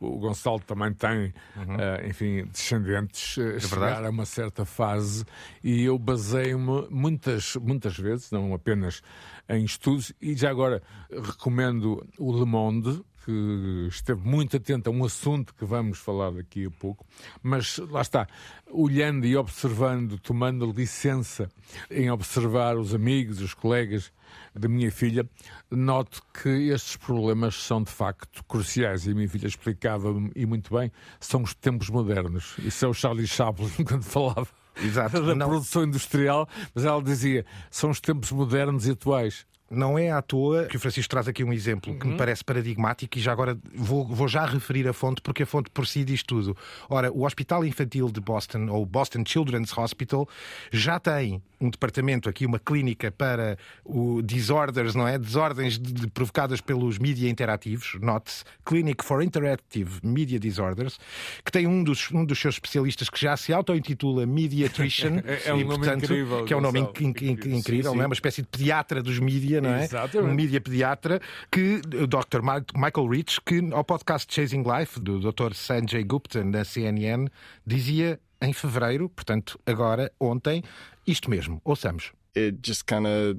o 0.00 0.18
Gonçalo 0.18 0.60
também 0.60 0.92
tem, 0.92 1.32
uhum. 1.56 1.76
uh, 1.76 2.06
enfim, 2.08 2.44
descendentes 2.44 3.36
uh, 3.36 3.56
é 3.56 3.60
chegar 3.60 4.04
a 4.04 4.10
uma 4.10 4.24
certa 4.24 4.64
fase 4.64 5.24
e 5.62 5.84
eu 5.84 5.98
baseio-me 5.98 6.86
muitas, 6.90 7.56
muitas 7.56 7.96
vezes, 7.96 8.30
não 8.30 8.54
apenas 8.54 9.02
em 9.48 9.64
estudos, 9.64 10.12
e 10.20 10.34
já 10.34 10.50
agora 10.50 10.82
recomendo 11.10 12.06
o 12.18 12.32
Le 12.38 12.46
Monde, 12.46 13.02
que 13.30 13.86
esteve 13.88 14.26
muito 14.26 14.56
atento 14.56 14.90
a 14.90 14.92
um 14.92 15.04
assunto 15.04 15.54
que 15.54 15.64
vamos 15.64 15.98
falar 15.98 16.32
daqui 16.32 16.66
a 16.66 16.70
pouco, 16.70 17.06
mas 17.40 17.78
lá 17.78 18.00
está, 18.00 18.26
olhando 18.68 19.24
e 19.24 19.36
observando, 19.36 20.18
tomando 20.18 20.70
licença 20.72 21.48
em 21.88 22.10
observar 22.10 22.76
os 22.76 22.92
amigos, 22.92 23.40
os 23.40 23.54
colegas 23.54 24.12
da 24.54 24.68
minha 24.68 24.90
filha, 24.90 25.28
noto 25.70 26.22
que 26.42 26.48
estes 26.48 26.96
problemas 26.96 27.54
são 27.54 27.82
de 27.82 27.90
facto 27.90 28.42
cruciais. 28.44 29.06
E 29.06 29.12
a 29.12 29.14
minha 29.14 29.28
filha 29.28 29.46
explicava 29.46 30.08
e 30.34 30.44
muito 30.44 30.74
bem, 30.74 30.90
são 31.20 31.42
os 31.42 31.54
tempos 31.54 31.88
modernos. 31.88 32.56
Isso 32.58 32.84
é 32.84 32.88
o 32.88 32.94
Charlie 32.94 33.26
Chaplin 33.26 33.70
quando 33.86 34.02
falava. 34.02 34.48
Exato. 34.82 35.22
da 35.22 35.34
não. 35.34 35.48
produção 35.48 35.84
industrial, 35.84 36.48
mas 36.74 36.84
ela 36.84 37.02
dizia: 37.02 37.44
são 37.70 37.90
os 37.90 38.00
tempos 38.00 38.32
modernos 38.32 38.86
e 38.86 38.92
atuais. 38.92 39.46
Não 39.70 39.96
é 39.96 40.10
à 40.10 40.20
toa 40.20 40.64
que 40.64 40.76
o 40.76 40.80
Francisco 40.80 41.08
traz 41.08 41.28
aqui 41.28 41.44
um 41.44 41.52
exemplo 41.52 41.96
que 41.96 42.04
uhum. 42.04 42.12
me 42.12 42.18
parece 42.18 42.44
paradigmático 42.44 43.16
e 43.16 43.20
já 43.20 43.30
agora 43.30 43.56
vou, 43.72 44.04
vou, 44.04 44.26
já 44.26 44.44
referir 44.44 44.88
a 44.88 44.92
fonte 44.92 45.22
porque 45.22 45.44
a 45.44 45.46
fonte 45.46 45.70
por 45.70 45.86
si 45.86 46.02
diz 46.02 46.24
tudo. 46.24 46.56
Ora, 46.88 47.12
o 47.12 47.24
Hospital 47.24 47.64
Infantil 47.64 48.10
de 48.10 48.20
Boston, 48.20 48.66
ou 48.68 48.84
Boston 48.84 49.22
Children's 49.24 49.76
Hospital, 49.76 50.28
já 50.72 50.98
tem 50.98 51.40
um 51.60 51.68
departamento 51.68 52.28
aqui, 52.28 52.46
uma 52.46 52.58
clínica 52.58 53.10
para 53.12 53.58
o 53.84 54.22
disorders, 54.22 54.94
não 54.94 55.06
é? 55.06 55.18
Desordens 55.18 55.78
de, 55.78 55.92
de, 55.92 56.06
provocadas 56.06 56.60
pelos 56.60 56.98
mídia 56.98 57.28
interativos, 57.28 57.98
note 58.00 58.42
Clinic 58.64 59.04
for 59.04 59.22
Interactive 59.22 60.00
Media 60.02 60.40
Disorders, 60.40 60.98
que 61.44 61.52
tem 61.52 61.66
um 61.66 61.84
dos, 61.84 62.10
um 62.12 62.24
dos 62.24 62.38
seus 62.38 62.54
especialistas 62.54 63.10
que 63.10 63.20
já 63.20 63.36
se 63.36 63.52
auto-intitula 63.52 64.24
Mediatrician. 64.24 65.22
é, 65.26 65.48
é 65.50 65.54
um 65.54 65.60
e, 65.60 65.64
nome 65.64 65.76
portanto, 65.76 66.04
incrível. 66.04 66.44
Que 66.46 66.54
é 66.54 66.56
um 66.56 66.60
nome 66.60 66.80
inc 66.80 67.00
inc 67.02 67.22
incrível, 67.22 67.62
sim, 67.62 67.90
sim. 67.90 67.96
não 67.96 68.02
é? 68.02 68.06
Uma 68.06 68.14
espécie 68.14 68.40
de 68.40 68.48
pediatra 68.48 69.02
dos 69.02 69.18
mídia, 69.18 69.59
não 69.60 69.74
é? 69.74 69.84
Exatamente. 69.84 70.30
Um 70.30 70.34
mídia 70.34 70.60
pediatra 70.60 71.20
que 71.50 71.80
o 71.94 72.06
Dr. 72.06 72.40
Michael 72.74 73.08
Rich, 73.08 73.40
que 73.44 73.60
ao 73.72 73.84
podcast 73.84 74.32
Chasing 74.32 74.62
Life, 74.62 75.00
do 75.00 75.20
Dr. 75.20 75.54
Sanjay 75.54 76.04
Gupta, 76.04 76.42
da 76.44 76.64
CNN, 76.64 77.28
dizia 77.66 78.20
em 78.42 78.52
fevereiro, 78.52 79.08
portanto, 79.08 79.58
agora, 79.66 80.10
ontem, 80.18 80.62
isto 81.06 81.28
mesmo. 81.28 81.60
Ouçamos. 81.64 82.12
It 82.34 82.58
just 82.62 82.86
kind 82.86 83.06
of 83.06 83.38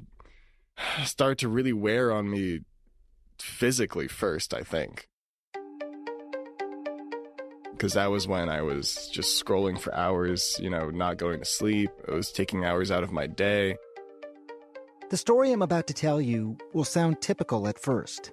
started 1.04 1.38
to 1.38 1.48
really 1.48 1.72
wear 1.72 2.12
on 2.12 2.30
me 2.30 2.60
physically 3.38 4.08
first, 4.08 4.54
I 4.54 4.62
think. 4.62 5.06
Because 7.72 7.94
that 7.94 8.10
was 8.10 8.28
when 8.28 8.48
I 8.48 8.62
was 8.62 9.10
just 9.12 9.42
scrolling 9.42 9.76
for 9.80 9.92
hours, 9.92 10.56
you 10.60 10.70
know, 10.70 10.90
not 10.90 11.16
going 11.16 11.40
to 11.40 11.44
sleep. 11.44 11.90
It 12.06 12.12
was 12.12 12.30
taking 12.30 12.64
hours 12.64 12.92
out 12.92 13.02
of 13.02 13.10
my 13.10 13.26
day. 13.26 13.76
The 15.12 15.18
story 15.18 15.52
I'm 15.52 15.60
about 15.60 15.86
to 15.88 15.92
tell 15.92 16.22
you 16.22 16.56
will 16.72 16.86
sound 16.86 17.20
typical 17.20 17.68
at 17.68 17.78
first. 17.78 18.32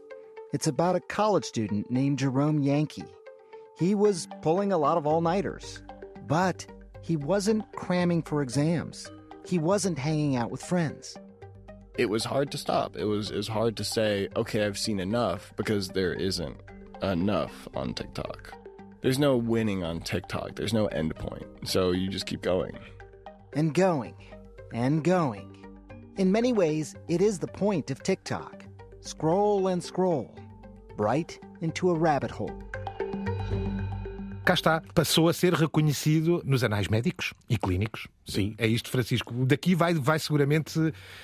It's 0.53 0.67
about 0.67 0.95
a 0.95 1.01
college 1.01 1.43
student 1.43 1.91
named 1.91 2.19
Jerome 2.19 2.61
Yankee. 2.61 3.03
He 3.77 3.95
was 3.95 4.29
pulling 4.41 4.71
a 4.71 4.77
lot 4.77 4.97
of 4.97 5.05
all 5.05 5.19
nighters. 5.19 5.83
But 6.25 6.65
he 7.01 7.17
wasn't 7.17 7.69
cramming 7.73 8.23
for 8.23 8.41
exams. 8.41 9.11
He 9.45 9.59
wasn't 9.59 9.99
hanging 9.99 10.37
out 10.37 10.51
with 10.51 10.63
friends. 10.63 11.17
It 11.97 12.09
was 12.09 12.23
hard 12.23 12.49
to 12.51 12.57
stop. 12.57 12.95
It 12.95 13.03
was, 13.03 13.29
it 13.29 13.35
was 13.35 13.49
hard 13.49 13.75
to 13.75 13.83
say, 13.83 14.29
okay, 14.37 14.65
I've 14.65 14.79
seen 14.79 15.01
enough 15.01 15.51
because 15.57 15.89
there 15.89 16.13
isn't 16.13 16.55
enough 17.03 17.67
on 17.75 17.93
TikTok. 17.93 18.53
There's 19.01 19.19
no 19.19 19.35
winning 19.35 19.83
on 19.83 19.99
TikTok, 19.99 20.55
there's 20.55 20.71
no 20.71 20.87
end 20.87 21.13
point. 21.17 21.45
So 21.65 21.91
you 21.91 22.07
just 22.07 22.25
keep 22.25 22.41
going. 22.41 22.79
And 23.51 23.73
going. 23.73 24.15
And 24.73 25.03
going. 25.03 25.58
In 26.19 26.33
many 26.33 26.51
ways, 26.51 26.95
it 27.07 27.21
is 27.21 27.39
the 27.39 27.47
point 27.47 27.89
of 27.89 28.03
TikTok. 28.03 28.65
Scroll 28.99 29.69
and 29.69 29.81
scroll. 29.81 30.29
Right 30.97 31.39
into 31.61 31.91
a 31.91 31.93
rabbit 31.93 32.29
hole. 32.29 32.61
cá 34.43 34.53
está, 34.53 34.81
passou 34.93 35.29
a 35.29 35.33
ser 35.33 35.53
reconhecido 35.53 36.41
nos 36.43 36.63
anais 36.63 36.87
médicos 36.87 37.33
e 37.47 37.57
clínicos. 37.57 38.07
Sim. 38.25 38.53
É 38.57 38.67
isto, 38.67 38.89
Francisco. 38.89 39.31
Daqui 39.45 39.75
vai, 39.75 39.93
vai 39.93 40.17
seguramente, 40.19 40.77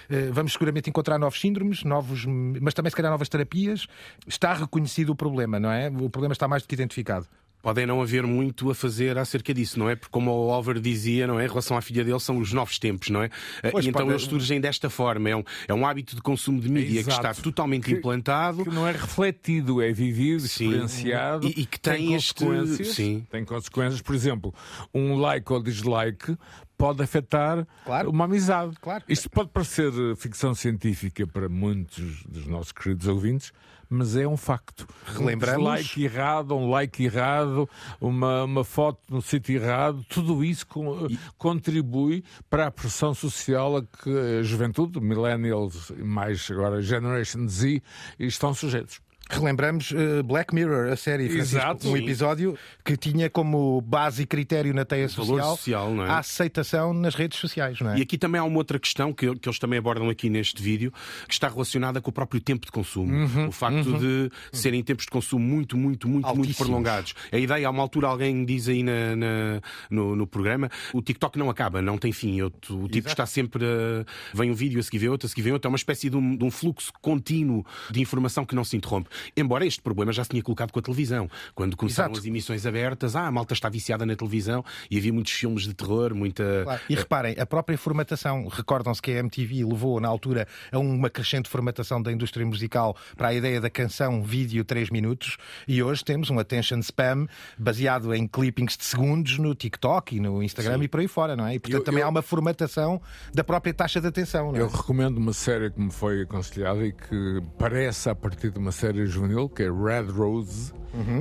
eh, 0.10 0.30
vamos 0.32 0.54
seguramente 0.54 0.90
encontrar 0.90 1.18
novos 1.18 1.42
síndromes, 1.42 1.84
novos, 1.84 2.24
mas 2.26 2.74
também 2.74 2.90
se 2.90 2.96
calhar 2.96 3.12
novas 3.12 3.28
terapias. 3.28 3.88
Está 4.26 4.54
reconhecido 4.54 5.10
o 5.10 5.16
problema, 5.16 5.60
não 5.60 5.72
é? 5.72 5.90
O 5.90 6.10
problema 6.10 6.34
está 6.34 6.48
mais 6.48 6.62
do 6.64 6.68
que 6.70 6.76
identificado 6.76 7.28
podem 7.66 7.88
não 7.88 8.00
haver 8.00 8.28
muito 8.28 8.70
a 8.70 8.76
fazer 8.76 9.18
acerca 9.18 9.52
disso, 9.52 9.80
não 9.80 9.90
é? 9.90 9.96
Porque 9.96 10.12
como 10.12 10.30
o 10.30 10.56
Oliver 10.56 10.80
dizia, 10.80 11.26
não 11.26 11.40
é? 11.40 11.46
Em 11.46 11.48
relação 11.48 11.76
à 11.76 11.82
filha 11.82 12.04
dele, 12.04 12.20
são 12.20 12.38
os 12.38 12.54
novos 12.54 12.78
tempos, 12.78 13.10
não 13.10 13.24
é? 13.24 13.32
Eh, 13.64 13.72
pois 13.72 13.84
e 13.84 13.90
então 13.90 14.04
pode... 14.04 14.12
eles 14.12 14.22
surgem 14.22 14.62
desta 14.62 14.88
forma. 14.88 15.32
É 15.32 15.36
um, 15.36 15.44
é 15.68 15.74
um 15.74 15.84
hábito 15.84 16.16
de 16.16 16.22
consumo 16.22 16.62
de 16.62 16.70
mídia 16.70 17.00
Exato. 17.00 17.20
que 17.20 17.28
está 17.28 17.42
totalmente 17.42 17.86
que, 17.86 17.94
implantado. 17.94 18.66
Que 18.66 18.70
não 18.70 18.88
é 18.88 18.92
refletido, 18.92 19.82
é 19.82 19.92
vivido, 19.92 20.42
Sim. 20.42 20.66
experienciado. 20.66 21.48
E, 21.48 21.62
e 21.62 21.66
que 21.66 21.80
tem, 21.80 22.06
tem 22.06 22.14
este... 22.14 22.36
consequências. 22.36 22.88
Sim. 22.90 23.26
Tem 23.32 23.44
consequências. 23.44 24.00
Por 24.00 24.14
exemplo, 24.14 24.54
um 24.94 25.16
like 25.16 25.52
ou 25.52 25.60
dislike 25.60 26.38
pode 26.78 27.02
afetar 27.02 27.66
claro. 27.84 28.12
uma 28.12 28.26
amizade. 28.26 28.76
Claro. 28.80 29.04
Isto 29.10 29.28
pode 29.28 29.50
parecer 29.50 29.92
ficção 30.18 30.54
científica 30.54 31.26
para 31.26 31.50
muitos 31.50 32.24
dos 32.26 32.46
nossos 32.46 32.72
queridos 32.72 33.08
ouvintes, 33.08 33.52
mas 33.90 34.16
é 34.16 34.28
um 34.28 34.38
facto. 34.38 34.88
Relembramos. 35.06 35.62
Um 35.62 35.64
like 35.66 36.04
errado, 36.04 36.56
um 36.56 36.70
like 36.70 37.04
errado, 37.04 37.70
uma, 38.00 38.44
uma 38.44 38.64
foto 38.64 39.00
no 39.10 39.22
sítio 39.22 39.56
errado, 39.56 40.06
tudo 40.10 40.44
isso 40.44 40.66
e... 41.10 41.18
contribui 41.38 42.24
para 42.50 42.68
a 42.68 42.72
pressão 42.72 43.14
social 43.14 43.78
a 43.78 43.82
que 43.84 44.10
a 44.40 44.44
juventude, 44.44 45.00
millennials 45.00 45.90
e 45.92 46.04
mais 46.04 46.50
agora 46.50 46.82
Generation 46.82 47.48
Z, 47.48 47.82
estão 48.20 48.54
sujeitos. 48.54 49.05
Relembramos 49.28 49.90
uh, 49.92 50.22
Black 50.24 50.54
Mirror, 50.54 50.92
a 50.92 50.96
série, 50.96 51.28
Francisco, 51.28 51.58
Exato, 51.58 51.90
um 51.90 51.96
sim. 51.98 52.04
episódio 52.04 52.56
que 52.84 52.96
tinha 52.96 53.28
como 53.28 53.82
base 53.82 54.22
e 54.22 54.26
critério 54.26 54.72
na 54.72 54.86
teia 54.86 55.10
social, 55.10 55.58
social, 55.58 56.06
é? 56.06 56.10
a 56.10 56.20
aceitação 56.20 56.94
nas 56.94 57.16
redes 57.16 57.40
sociais, 57.40 57.80
não 57.82 57.92
é? 57.92 57.98
E 57.98 58.02
aqui 58.04 58.20
também 58.20 58.40
há 58.40 58.44
uma 58.44 58.58
outra 58.58 58.78
questão 58.78 59.12
que, 59.12 59.36
que 59.38 59.50
eles 59.50 59.58
também 59.58 59.80
abordam 59.80 60.10
aqui 60.10 60.30
neste 60.30 60.62
vídeo, 60.62 60.94
que 61.28 61.34
está 61.34 61.48
relacionada 61.50 62.00
com 62.00 62.12
o 62.12 62.14
próprio 62.14 62.40
tempo 62.40 62.68
de 62.68 62.72
consumo. 62.72 63.12
Uhum, 63.12 63.48
o 63.48 63.52
facto 63.52 63.98
de 63.98 64.30
serem 64.54 64.84
tempos 64.84 65.06
de 65.06 65.12
consumo 65.12 65.44
muito, 65.44 65.76
muito, 65.76 66.08
muito, 66.08 66.26
muito 66.28 66.40
Altíssimos. 66.42 66.58
prolongados. 66.58 67.16
A 67.32 67.38
ideia, 67.38 67.68
há 67.68 67.72
uma 67.72 67.82
altura 67.82 68.08
alguém 68.08 68.46
diz 68.46 68.68
aí 68.68 68.84
na, 68.84 69.16
na- 69.16 69.62
no, 69.90 70.16
no 70.16 70.28
programa, 70.28 70.70
o 70.94 71.02
TikTok 71.02 71.38
não 71.40 71.50
acaba, 71.50 71.82
não 71.82 71.98
tem 71.98 72.12
fim. 72.12 72.44
O 72.44 72.52
tipo 72.90 73.08
está 73.08 73.26
sempre. 73.26 73.66
a- 73.66 74.06
vem 74.38 74.52
um 74.52 74.56
vídeo, 74.56 74.80
a 74.80 74.84
seguir 74.84 75.00
vem 75.00 75.10
outro, 75.10 75.26
a 75.26 75.30
seguir 75.30 75.42
vem 75.42 75.54
outro. 75.54 75.68
É 75.68 75.70
uma 75.72 75.78
espécie 75.78 76.12
de 76.12 76.16
um, 76.16 76.36
de 76.38 76.44
um 76.44 76.52
fluxo 76.52 76.92
contínuo 77.02 77.66
de 77.90 78.00
informação 78.02 78.46
que 78.46 78.54
não 78.54 78.64
se 78.64 78.78
interrompe. 78.78 79.10
Embora 79.36 79.66
este 79.66 79.82
problema 79.82 80.12
já 80.12 80.24
se 80.24 80.30
tinha 80.30 80.44
colocado 80.44 80.72
com 80.72 80.80
a 80.80 80.82
televisão. 80.82 81.30
Quando 81.54 81.76
começaram 81.78 82.10
Exato. 82.12 82.20
as 82.22 82.26
emissões 82.26 82.66
abertas, 82.66 83.16
ah, 83.16 83.28
a 83.28 83.32
malta 83.32 83.54
está 83.54 83.70
viciada 83.70 84.06
na 84.06 84.16
televisão 84.16 84.64
e 84.90 84.98
havia 84.98 85.12
muitos 85.14 85.32
filmes 85.34 85.64
de 85.64 85.74
terror, 85.74 86.14
muita. 86.16 86.62
Claro. 86.64 86.82
E 86.90 86.96
reparem, 86.96 87.36
a 87.40 87.46
própria 87.46 87.78
formatação, 87.78 88.48
recordam-se 88.48 89.02
que 89.02 89.12
a 89.12 89.20
MTV 89.20 89.64
levou 89.66 90.00
na 90.00 90.08
altura 90.08 90.48
a 90.72 90.80
uma 90.80 91.10
crescente 91.10 91.50
formatação 91.50 92.02
da 92.02 92.12
indústria 92.12 92.46
musical 92.46 92.96
para 93.18 93.30
a 93.30 93.34
ideia 93.34 93.60
da 93.62 93.70
canção 93.70 94.22
vídeo 94.24 94.64
3 94.64 94.90
minutos 94.90 95.38
e 95.68 95.82
hoje 95.82 96.04
temos 96.04 96.30
um 96.30 96.40
attention 96.40 96.80
spam 96.80 97.28
baseado 97.58 98.14
em 98.14 98.28
clippings 98.28 98.78
de 98.78 98.84
segundos 98.86 99.38
no 99.38 99.54
TikTok 99.56 100.16
e 100.16 100.20
no 100.20 100.42
Instagram 100.44 100.84
e 100.84 100.88
por 100.88 101.00
aí 101.00 101.08
fora, 101.08 101.36
não 101.36 101.46
é? 101.48 101.56
E 101.56 101.60
portanto 101.60 101.80
Eu- 101.82 101.84
também 101.86 102.02
eu- 102.02 102.08
há 102.08 102.10
uma 102.10 102.22
formatação 102.22 103.02
da 103.34 103.44
própria 103.44 103.74
taxa 103.74 104.00
de 104.02 104.08
atenção, 104.08 104.52
não 104.52 104.58
é? 104.58 104.62
Eu 104.62 104.68
recomendo 104.68 105.18
uma 105.18 105.34
série 105.34 105.70
que 105.72 105.80
me 105.80 105.92
foi 105.92 106.22
aconselhada 106.24 106.86
e 106.86 106.92
que 106.92 107.42
parece 107.58 108.10
a 108.10 108.16
partir 108.16 108.52
de 108.52 108.60
uma 108.60 108.72
série 108.72 109.05
juvenil, 109.06 109.50
que 109.50 109.64
é 109.64 109.72
Red 109.72 110.12
Rose. 110.12 110.74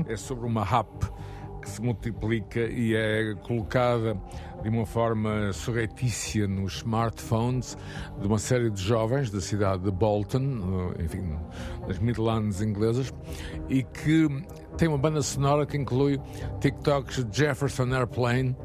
É 0.09 0.17
sobre 0.17 0.47
uma 0.47 0.63
app 0.63 0.89
que 1.61 1.69
se 1.71 1.83
multiplica 1.83 2.61
e 2.61 2.95
é 2.95 3.35
colocada 3.43 4.17
de 4.65 4.71
uma 4.71 4.87
forma 4.87 5.53
surretícia 5.53 6.49
nos 6.49 6.77
smartphones 6.77 7.77
de 8.19 8.27
uma 8.27 8.39
série 8.39 8.71
de 8.71 8.81
jovens 8.83 9.31
da 9.31 9.41
cidade 9.41 9.83
de 9.83 9.91
Bolton, 9.91 10.95
eh, 10.97 11.03
enfim, 11.05 11.37
das 11.87 11.99
Midlands 11.99 12.63
inglesas, 12.63 13.13
e 13.69 13.83
que 13.83 14.27
tem 14.79 14.89
uma 14.89 14.97
banda 14.97 15.21
sonora 15.21 15.67
que 15.67 15.77
inclui 15.77 16.19
TikToks 16.61 17.25
de 17.25 17.39
Jefferson 17.39 17.95
Airplane, 17.95 18.57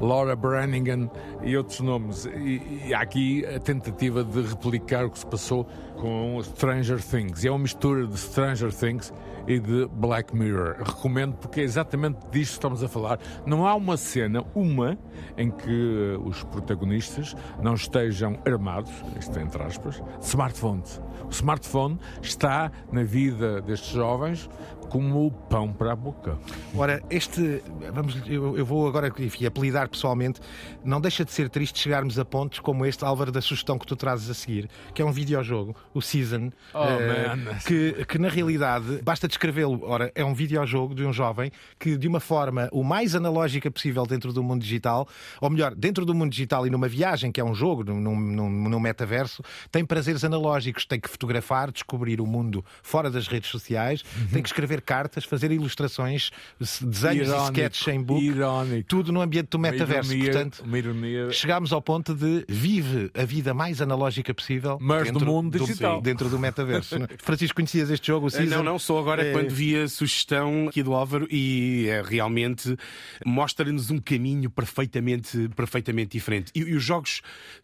Laura 0.00 0.36
Brannigan 0.36 1.10
e 1.42 1.56
outros 1.56 1.80
nomes. 1.80 2.26
E, 2.26 2.86
e 2.86 2.94
há 2.94 3.00
aqui 3.00 3.44
a 3.46 3.58
tentativa 3.58 4.22
de 4.22 4.42
replicar 4.42 5.06
o 5.06 5.10
que 5.10 5.18
se 5.18 5.26
passou 5.26 5.66
com 5.96 6.40
Stranger 6.42 7.02
Things. 7.02 7.42
E 7.42 7.48
é 7.48 7.50
uma 7.50 7.58
mistura 7.58 8.06
de 8.06 8.16
Stranger 8.16 8.72
Things 8.72 9.12
e 9.48 9.58
de 9.58 9.86
Black 9.92 10.34
Mirror. 10.36 10.76
Recomendo 10.78 11.34
porque 11.36 11.60
é 11.60 11.64
exatamente 11.64 12.18
disto 12.30 12.52
que 12.52 12.58
estamos 12.58 12.84
a 12.84 12.88
falar. 12.88 13.18
Não 13.44 13.66
há 13.66 13.74
uma 13.74 13.96
cena, 13.96 14.44
uma, 14.54 14.96
em 15.38 15.50
que 15.50 15.70
eh, 15.70 16.18
os 16.28 16.42
protagonistas 16.44 17.34
não 17.62 17.74
estejam 17.74 18.38
armados, 18.44 18.92
isto 19.18 19.38
entre 19.38 19.62
aspas, 19.62 19.94
de 19.94 20.26
smartphones. 20.26 21.00
O 21.24 21.30
smartphone 21.30 21.98
está 22.20 22.70
na 22.92 23.04
vida 23.04 23.62
destes 23.62 23.90
jovens 23.90 24.50
como 24.88 25.26
o 25.26 25.30
pão 25.30 25.72
para 25.72 25.92
a 25.92 25.96
boca. 25.96 26.38
Ora, 26.74 27.02
este, 27.10 27.62
vamos, 27.92 28.16
eu, 28.26 28.56
eu 28.56 28.64
vou 28.64 28.88
agora 28.88 29.12
enfim, 29.18 29.46
apelidar 29.46 29.88
pessoalmente, 29.88 30.40
não 30.84 31.00
deixa 31.00 31.24
de 31.24 31.32
ser 31.32 31.48
triste 31.50 31.78
chegarmos 31.78 32.18
a 32.18 32.24
pontos 32.24 32.58
como 32.60 32.84
este, 32.86 33.04
Álvaro, 33.04 33.30
da 33.30 33.40
sugestão 33.40 33.78
que 33.78 33.86
tu 33.86 33.96
trazes 33.96 34.28
a 34.30 34.34
seguir, 34.34 34.68
que 34.94 35.02
é 35.02 35.04
um 35.04 35.12
videojogo, 35.12 35.74
o 35.94 36.00
Season, 36.00 36.50
Oh, 36.74 36.78
man. 36.78 37.54
que, 37.66 38.04
que 38.06 38.18
na 38.18 38.28
realidade, 38.28 39.00
basta 39.02 39.26
descrevê-lo, 39.28 39.80
ora, 39.84 40.10
é 40.14 40.24
um 40.24 40.34
videojogo 40.34 40.94
de 40.94 41.04
um 41.04 41.12
jovem 41.12 41.50
que, 41.78 41.96
de 41.96 42.06
uma 42.08 42.20
forma 42.20 42.68
o 42.72 42.82
mais 42.84 43.14
analógica 43.14 43.70
possível 43.70 44.06
dentro 44.06 44.32
do 44.32 44.42
mundo 44.42 44.62
digital, 44.62 45.06
ou 45.40 45.50
melhor, 45.50 45.74
dentro 45.74 46.04
do 46.06 46.14
mundo 46.14 46.30
digital 46.30 46.66
e 46.66 46.70
numa 46.70 46.88
viagem, 46.88 47.30
que 47.32 47.40
é 47.40 47.44
um 47.44 47.54
jogo, 47.54 47.84
num, 47.84 48.00
num, 48.00 48.48
num 48.50 48.80
metaverso, 48.80 49.42
tem 49.70 49.84
prazeres 49.84 50.24
analógicos, 50.24 50.86
tem 50.86 50.98
que 51.00 51.08
fotografar, 51.08 51.70
descobrir 51.70 52.20
o 52.20 52.26
mundo 52.26 52.64
fora 52.82 53.10
das 53.10 53.26
redes 53.28 53.50
sociais, 53.50 54.02
Uhum. 54.18 54.26
tem 54.28 54.42
que 54.42 54.48
escrever 54.48 54.77
cartas, 54.80 55.24
fazer 55.24 55.50
ilustrações, 55.52 56.30
se- 56.60 56.84
desenhos 56.84 57.28
e 57.28 57.30
Irónico, 57.30 57.52
sketches 57.52 57.88
em 57.88 58.02
book, 58.02 58.24
irónico. 58.24 58.88
tudo 58.88 59.12
no 59.12 59.20
ambiente 59.20 59.48
do 59.50 59.58
metaverso. 59.58 60.12
ironia- 60.14 60.32
Portanto, 60.32 61.32
chegámos 61.32 61.72
ao 61.72 61.80
ponto 61.82 62.14
de 62.14 62.44
vive 62.48 63.10
a 63.14 63.24
vida 63.24 63.52
mais 63.54 63.80
analógica 63.80 64.32
possível, 64.34 64.78
Mas 64.80 65.04
dentro 65.04 65.20
do 65.20 65.26
mundo 65.26 65.58
digital. 65.58 66.00
dentro 66.00 66.28
do 66.28 66.38
metaverso. 66.38 66.96
é? 66.96 67.08
Francisco, 67.18 67.56
conhecias 67.56 67.90
este 67.90 68.06
jogo? 68.08 68.26
O 68.26 68.28
Eh, 68.28 68.30
Season? 68.30 68.56
Não, 68.56 68.62
não, 68.64 68.78
só 68.78 68.98
agora 68.98 69.22
É- 69.26 69.32
quando 69.32 69.50
vi 69.50 69.76
a 69.76 69.88
sugestão 69.88 70.68
aqui 70.68 70.82
do 70.82 70.94
Álvaro 70.94 71.26
e 71.30 71.86
é, 71.88 72.02
realmente 72.02 72.76
mostra-nos 73.24 73.90
um 73.90 73.98
caminho 73.98 74.50
perfeitamente, 74.50 75.48
perfeitamente 75.56 76.10
diferente. 76.12 76.50
E, 76.54 76.60
e 76.60 76.74
os 76.74 76.82
jogos, 76.82 77.20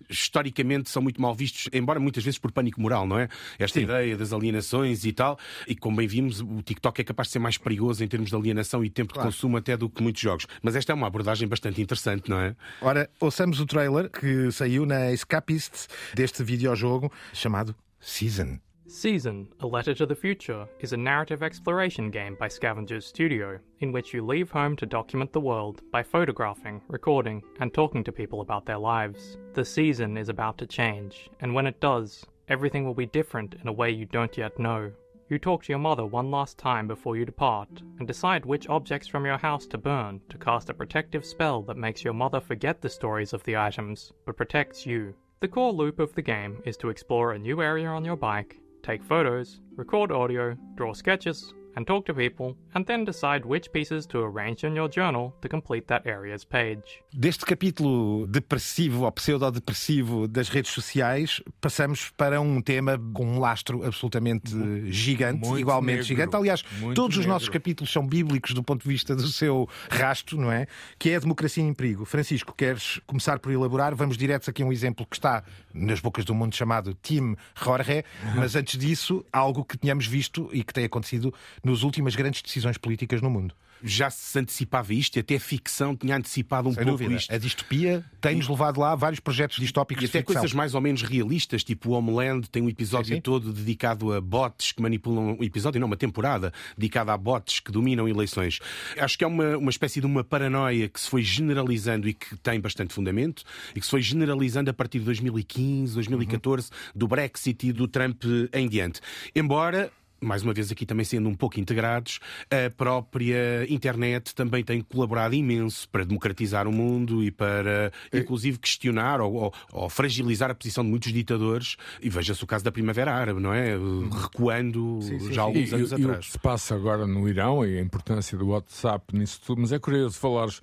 historicamente, 0.09 0.91
são 0.91 1.03
muito 1.03 1.21
mal 1.21 1.35
vistos, 1.35 1.69
embora 1.73 1.99
muitas 2.01 2.25
vezes 2.25 2.39
por 2.39 2.53
pânico 2.53 2.81
moral, 2.81 3.07
não 3.07 3.19
é? 3.19 3.29
Esta 3.59 3.81
ideia 3.81 4.17
das 4.17 4.33
alienações 4.33 5.05
e 5.05 5.13
tal. 5.13 5.39
E 5.67 5.75
como 5.75 5.97
bem 5.97 6.07
vimos, 6.07 6.41
o 6.41 6.63
TikTok 6.63 7.01
é 7.01 7.04
capaz 7.05 7.29
de 7.29 7.33
ser 7.33 7.39
mais 7.39 7.57
perigoso 7.59 8.03
em 8.03 8.09
termos 8.09 8.31
de 8.31 8.37
alienação 8.37 8.85
e 8.85 8.91
tempo 8.91 9.13
Claro. 9.15 9.29
de 9.29 9.35
consumo 9.35 9.57
até 9.57 9.77
do 9.77 9.89
que 9.89 10.03
muitos 10.03 10.21
jogos. 10.23 10.47
Mas 10.63 10.75
esta 10.77 10.93
é 10.93 10.95
uma 10.95 11.07
abordagem 11.07 11.47
bastante 11.47 11.81
interessante, 11.81 12.29
não 12.31 12.41
é? 12.41 12.57
Ora, 12.81 13.09
ouçamos 13.21 13.61
o 13.61 13.67
trailer 13.67 14.11
que 14.11 14.51
saiu 14.51 14.87
na 14.87 15.13
Escapist 15.13 15.89
deste 16.15 16.43
videojogo 16.43 17.13
chamado 17.33 17.75
Season. 18.01 18.59
Season, 18.87 19.47
A 19.61 19.67
Letter 19.67 19.95
to 19.97 20.07
the 20.07 20.15
Future, 20.15 20.67
is 20.81 20.93
a 20.93 20.97
narrative 20.97 21.43
exploration 21.43 22.11
game 22.11 22.37
by 22.39 22.49
Scavengers 22.49 23.07
Studio, 23.07 23.59
in 23.81 23.93
which 23.93 24.15
you 24.15 24.25
leave 24.25 24.51
home 24.53 24.77
to 24.77 24.87
document 24.87 25.33
the 25.33 25.41
world 25.41 25.81
by 25.91 26.03
photographing, 26.05 26.81
recording, 26.89 27.43
and 27.59 27.73
talking 27.73 28.05
to 28.05 28.13
people 28.13 28.41
about 28.41 28.67
their 28.67 28.79
lives. 28.79 29.37
The 29.55 29.65
season 29.65 30.17
is 30.17 30.29
about 30.29 30.59
to 30.59 30.67
change, 30.67 31.29
and 31.41 31.55
when 31.55 31.67
it 31.67 31.81
does, 31.81 32.25
everything 32.49 32.85
will 32.85 32.95
be 32.95 33.07
different 33.07 33.55
in 33.61 33.67
a 33.69 33.73
way 33.73 33.91
you 33.91 34.05
don't 34.07 34.37
yet 34.37 34.59
know. 34.59 34.93
You 35.29 35.39
talk 35.39 35.63
to 35.65 35.73
your 35.73 35.79
mother 35.79 36.05
one 36.05 36.31
last 36.31 36.59
time 36.59 36.87
before 36.87 37.17
you 37.17 37.25
depart, 37.25 37.83
and 37.99 38.07
decide 38.07 38.45
which 38.45 38.69
objects 38.69 39.09
from 39.09 39.25
your 39.25 39.39
house 39.39 39.67
to 39.69 39.79
burn 39.79 40.21
to 40.29 40.37
cast 40.37 40.69
a 40.69 40.75
protective 40.75 41.25
spell 41.25 41.63
that 41.63 41.79
makes 41.79 42.05
your 42.05 42.13
mother 42.13 42.41
forget 42.41 42.83
the 42.83 42.91
stories 42.91 43.33
of 43.33 43.43
the 43.45 43.57
items, 43.57 44.13
but 44.27 44.37
protects 44.37 44.85
you. 44.85 45.15
The 45.41 45.49
core 45.49 45.73
loop 45.73 45.99
of 45.99 46.15
the 46.15 46.23
game 46.23 46.61
is 46.67 46.77
to 46.79 46.91
explore 46.91 47.33
a 47.33 47.39
new 47.39 47.63
area 47.63 47.89
on 47.89 48.05
your 48.05 48.17
bike, 48.17 48.59
take 48.83 49.03
photos, 49.03 49.61
record 49.77 50.13
audio, 50.13 50.57
draw 50.75 50.93
sketches, 50.93 51.55
and 51.77 51.85
talk 51.85 52.05
to 52.07 52.15
people, 52.15 52.57
and 52.75 52.85
then 52.85 53.05
decide 53.05 53.45
which 53.47 53.71
pieces 53.73 54.07
to 54.07 54.19
arrange 54.19 54.67
in 54.67 54.75
your 54.77 54.89
journal 54.91 55.33
to 55.41 55.49
complete 55.49 55.87
that 55.87 56.07
area's 56.09 56.45
page. 56.45 57.03
Deste 57.13 57.45
capítulo 57.45 58.27
depressivo 58.27 59.05
ou 59.05 59.13
pseudo-depressivo 59.13 60.27
das 60.29 60.49
redes 60.49 60.73
sociais, 60.73 61.43
passamos 61.61 62.11
para 62.17 62.41
um 62.41 62.61
tema 62.61 62.99
com 63.13 63.27
um 63.27 63.39
lastro 63.39 63.85
absolutamente 63.85 64.51
gigante, 64.91 65.47
muito 65.47 65.61
igualmente 65.61 65.93
negro. 65.99 66.07
gigante. 66.07 66.37
Aliás, 66.37 66.63
Muito 66.81 66.95
todos 66.95 67.17
os 67.17 67.21
negro. 67.25 67.33
nossos 67.35 67.49
capítulos 67.49 67.93
são 67.93 68.07
bíblicos 68.07 68.53
do 68.55 68.63
ponto 68.63 68.83
de 68.83 68.89
vista 68.89 69.15
do 69.15 69.29
seu 69.29 69.69
rasto, 69.91 70.37
não 70.37 70.51
é? 70.51 70.67
Que 70.99 71.11
é 71.11 71.17
a 71.17 71.21
democracia 71.21 71.63
em 71.63 71.73
perigo. 71.75 72.05
Francisco, 72.05 72.55
queres 72.57 73.01
começar 73.07 73.39
por 73.39 73.53
elaborar? 73.53 73.95
Vamos 73.95 74.17
diretos 74.17 74.49
aqui 74.49 74.63
a 74.63 74.67
um 74.67 74.73
exemplo 74.73 75.07
que 75.07 75.17
está 75.17 75.43
nas 75.75 76.01
bocas 76.01 76.25
do 76.25 76.35
mundo 76.35 76.55
chamado 76.55 76.95
Tim 76.95 77.37
Jorge, 77.55 78.05
mas 78.37 78.55
antes 78.55 78.79
disso, 78.79 79.25
algo 79.33 79.65
que 79.65 79.77
tínhamos 79.77 80.07
visto 80.07 80.49
e 80.53 80.63
que 80.63 80.73
tem 80.73 80.85
acontecido 80.85 81.35
nas 81.63 81.83
últimas 81.83 82.15
grandes 82.15 82.41
decisões 82.41 82.79
políticas 82.79 83.21
no 83.21 83.29
mundo. 83.29 83.55
Já 83.87 84.09
se 84.09 84.39
antecipava 84.39 84.95
isto, 84.95 85.17
e 85.17 85.21
até 85.21 85.37
a 85.37 85.41
ficção 85.41 85.95
tinha 85.95 86.17
antecipado 86.17 86.69
um 86.71 86.73
Sem 86.73 86.85
pouco 86.85 86.99
dúvida. 86.99 87.21
isto. 87.21 87.35
A 87.35 87.37
distopia 87.39 88.03
tem-nos 88.21 88.49
levado 88.49 88.81
lá 88.81 88.95
vários 88.95 89.21
projetos 89.21 89.59
distópicos 89.59 90.03
E 90.03 90.07
até 90.07 90.21
ficção. 90.21 90.35
coisas 90.37 90.55
mais 90.55 90.75
ou 90.75 90.81
menos 90.81 91.03
realistas, 91.03 91.63
tipo 91.63 91.91
o 91.91 91.93
Homeland 91.93 92.49
tem 92.49 92.63
um 92.63 92.69
episódio 92.71 93.09
Sim, 93.09 93.15
sim. 93.17 93.21
todo 93.21 93.53
dedicado 93.53 94.13
a 94.15 94.21
bots 94.21 94.73
que 94.73 94.81
manipulam. 94.81 95.37
Um 95.39 95.45
episódio, 95.45 95.79
não, 95.79 95.87
uma 95.87 95.97
temporada 95.97 96.53
dedicada 96.79 97.13
a 97.13 97.19
bots 97.19 97.61
que 97.61 97.71
dominam 97.71 98.09
eleições. 98.09 98.59
Acho 98.99 99.19
que 99.19 99.25
é 99.25 99.27
uma, 99.27 99.59
uma 99.59 99.71
espécie 99.71 100.01
de 100.01 100.07
uma 100.07 100.25
paranoia 100.25 100.89
que 100.89 100.99
se 101.01 101.11
foi 101.11 101.23
generalizando 101.23 102.09
e 102.09 102.15
que 102.15 102.37
tem 102.39 102.59
bastante 102.61 102.95
fundamento 102.95 103.43
e 103.75 103.81
que 103.81 103.85
se 103.85 103.91
foi 103.91 104.01
generalizando 104.01 104.71
a 104.71 104.73
partir 104.73 104.99
de 105.01 105.05
2015, 105.05 105.95
2014, 105.95 106.71
do 106.95 107.07
Brexit 107.07 107.67
e 107.69 107.73
do 107.73 107.87
Trump 107.87 108.23
em 108.53 108.69
diante. 108.69 109.01
Embora 109.35 109.93
mais 110.25 110.43
uma 110.43 110.53
vez 110.53 110.73
aqui 110.73 110.87
também 110.87 111.05
sendo 111.05 111.29
um 111.29 111.35
pouco 111.35 111.61
integrados, 111.61 112.19
a 112.51 112.71
própria 112.71 113.67
internet 113.69 114.35
também 114.35 114.65
tem 114.65 114.81
colaborado 114.81 115.35
imenso 115.35 115.89
para 115.89 116.05
democratizar 116.05 116.67
o 116.67 116.73
mundo 116.73 117.23
e 117.23 117.31
para, 117.31 117.93
inclusive, 118.13 118.59
questionar 118.59 119.21
ou, 119.21 119.33
ou- 119.35 119.55
ou 119.73 119.89
fragilizar 119.91 120.51
a 120.51 120.55
posição 120.55 120.83
de 120.85 120.91
muitos 120.91 121.13
ditadores. 121.13 121.77
E 122.01 122.09
veja-se 122.09 122.43
o 122.43 122.47
caso 122.47 122.65
da 122.65 122.73
Primavera 122.73 123.13
Árabe, 123.13 123.41
não 123.41 123.53
é? 123.53 123.77
Recuando 124.23 125.01
já 125.31 125.43
há 125.43 125.45
alguns 125.45 125.73
anos 125.73 125.93
e- 125.93 125.95
e 125.95 125.99
o 125.99 126.05
atrás. 126.07 126.27
que 126.27 126.33
se 126.33 126.39
passa 126.39 126.75
agora 126.75 127.07
no 127.07 127.29
Irão 127.29 127.65
e 127.65 127.79
a 127.79 127.81
importância 127.83 128.37
do 128.39 128.49
WhatsApp 128.49 129.17
nisso 129.17 129.41
tudo, 129.45 129.61
mas 129.61 129.73
é 129.73 129.79
curioso 129.79 130.19
falares, 130.19 130.63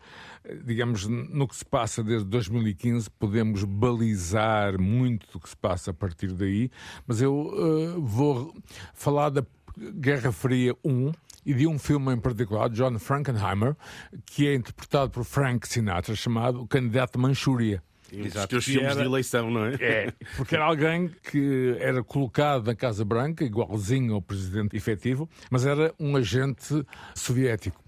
digamos, 0.64 1.08
no 1.08 1.48
que 1.48 1.56
se 1.56 1.66
passa 1.66 2.04
desde 2.04 2.26
2015, 2.28 3.10
podemos 3.12 3.64
balizar 3.64 4.80
muito 4.80 5.28
do 5.32 5.40
que 5.40 5.50
se 5.50 5.56
passa 5.58 5.92
a 5.92 5.94
partir 5.94 6.32
daí, 6.34 6.70
mas 7.06 7.22
eu 7.22 7.52
eh, 7.96 8.00
vou 8.00 8.56
falar 8.94 9.30
da 9.30 9.46
Guerra 9.78 10.32
Fria 10.32 10.76
1 10.84 11.12
e 11.46 11.54
de 11.54 11.66
um 11.68 11.80
filme 11.80 12.14
em 12.14 12.20
particular, 12.20 12.70
John 12.70 12.98
Frankenheimer, 13.00 13.76
que 14.26 14.48
é 14.48 14.54
interpretado 14.56 15.10
por 15.12 15.24
Frank 15.24 15.68
Sinatra, 15.68 16.16
chamado 16.16 16.62
O 16.62 16.68
Candidato 16.68 17.14
de 17.14 17.20
Manchúria. 17.20 17.82
Os 18.14 18.46
teus 18.48 18.66
filmes 18.66 18.92
era- 18.92 19.00
de 19.00 19.06
eleição, 19.08 19.50
não 19.50 19.66
é? 19.68 19.74
É, 19.80 20.14
porque 20.36 20.54
era 20.56 20.66
alguém 20.66 21.10
que 21.32 21.78
era 21.80 22.04
colocado 22.04 22.66
na 22.68 22.76
Casa 22.76 23.06
Branca, 23.06 23.46
igualzinho 23.46 24.14
ao 24.16 24.22
presidente 24.22 24.76
efetivo, 24.76 25.30
mas 25.50 25.66
era 25.66 25.94
um 25.98 26.18
agente 26.18 26.86
soviético. 27.16 27.81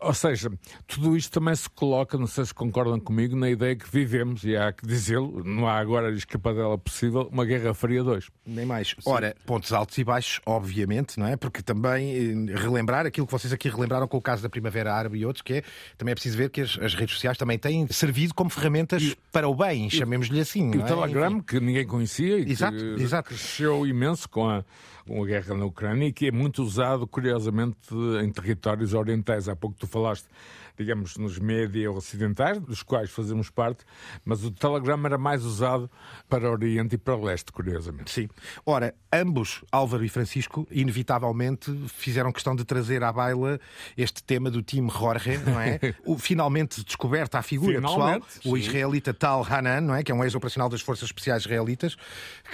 Ou 0.00 0.12
seja, 0.12 0.50
tudo 0.86 1.16
isto 1.16 1.32
também 1.32 1.54
se 1.54 1.68
coloca, 1.70 2.18
não 2.18 2.26
sei 2.26 2.44
se 2.44 2.54
concordam 2.54 3.00
comigo, 3.00 3.34
na 3.34 3.48
ideia 3.48 3.74
que 3.74 3.90
vivemos, 3.90 4.44
e 4.44 4.56
há 4.56 4.72
que 4.72 4.86
dizê-lo, 4.86 5.42
não 5.44 5.66
há 5.66 5.78
agora 5.78 6.10
escapadela 6.12 6.76
possível, 6.76 7.28
uma 7.32 7.44
Guerra 7.44 7.72
Fria 7.72 8.02
2. 8.02 8.28
Nem 8.46 8.66
mais. 8.66 8.94
Ora, 9.04 9.34
pontos 9.46 9.72
altos 9.72 9.96
e 9.98 10.04
baixos, 10.04 10.40
obviamente, 10.44 11.18
não 11.18 11.26
é? 11.26 11.36
Porque 11.36 11.62
também 11.62 12.48
eh, 12.48 12.54
relembrar 12.54 13.06
aquilo 13.06 13.26
que 13.26 13.32
vocês 13.32 13.52
aqui 13.52 13.68
relembraram 13.68 14.06
com 14.06 14.16
o 14.16 14.22
caso 14.22 14.42
da 14.42 14.48
Primavera 14.48 14.92
Árabe 14.92 15.18
e 15.18 15.26
outros, 15.26 15.42
que 15.42 15.54
é 15.54 15.62
também 15.96 16.12
é 16.12 16.14
preciso 16.14 16.36
ver 16.36 16.50
que 16.50 16.60
as, 16.60 16.78
as 16.78 16.94
redes 16.94 17.14
sociais 17.14 17.38
também 17.38 17.58
têm 17.58 17.86
servido 17.88 18.34
como 18.34 18.50
ferramentas 18.50 19.16
para 19.32 19.48
o 19.48 19.54
bem, 19.54 19.88
chamemos-lhe 19.90 20.40
assim. 20.40 20.70
E 20.70 20.76
não 20.76 20.82
o 20.82 20.86
é? 20.86 20.88
Telegram, 20.88 21.30
Enfim. 21.32 21.42
que 21.42 21.60
ninguém 21.60 21.86
conhecia 21.86 22.38
e 22.38 22.50
Exato, 22.50 22.76
que 22.76 23.02
exato. 23.02 23.28
cresceu 23.28 23.86
imenso 23.86 24.28
com 24.28 24.48
a, 24.48 24.64
com 25.06 25.22
a 25.22 25.26
guerra 25.26 25.54
na 25.54 25.64
Ucrânia 25.64 26.06
e 26.08 26.12
que 26.12 26.26
é 26.26 26.30
muito 26.32 26.62
usado, 26.62 27.06
curiosamente, 27.06 27.76
em 28.22 28.30
territórios 28.30 28.94
orientais. 28.94 29.48
Pouco 29.56 29.76
tu 29.78 29.86
falaste, 29.86 30.28
digamos, 30.76 31.16
nos 31.16 31.38
média 31.38 31.90
ocidentais, 31.90 32.58
dos 32.60 32.82
quais 32.82 33.10
fazemos 33.10 33.50
parte, 33.50 33.84
mas 34.24 34.44
o 34.44 34.50
Telegram 34.50 35.00
era 35.04 35.18
mais 35.18 35.44
usado 35.44 35.90
para 36.28 36.48
o 36.48 36.52
Oriente 36.52 36.94
e 36.94 36.98
para 36.98 37.14
o 37.14 37.24
Leste, 37.24 37.52
curiosamente. 37.52 38.10
Sim. 38.10 38.28
Ora, 38.64 38.94
ambos, 39.12 39.64
Álvaro 39.70 40.04
e 40.04 40.08
Francisco, 40.08 40.66
inevitavelmente 40.70 41.72
fizeram 41.88 42.32
questão 42.32 42.54
de 42.54 42.64
trazer 42.64 43.02
à 43.02 43.12
baila 43.12 43.58
este 43.96 44.22
tema 44.22 44.50
do 44.50 44.62
time 44.62 44.90
Jorge, 44.90 45.38
não 45.38 45.60
é? 45.60 45.78
O, 46.04 46.18
finalmente 46.18 46.84
descoberta 46.84 47.38
a 47.38 47.42
figura 47.42 47.76
Finalmente, 47.76 48.26
pessoal, 48.26 48.54
o 48.54 48.56
sim. 48.56 48.62
israelita 48.62 49.14
Tal 49.14 49.44
Hanan, 49.48 49.80
não 49.80 49.94
é? 49.94 50.02
Que 50.02 50.12
é 50.12 50.14
um 50.14 50.22
ex-operacional 50.22 50.68
das 50.68 50.80
Forças 50.80 51.08
Especiais 51.08 51.42
Israelitas, 51.42 51.96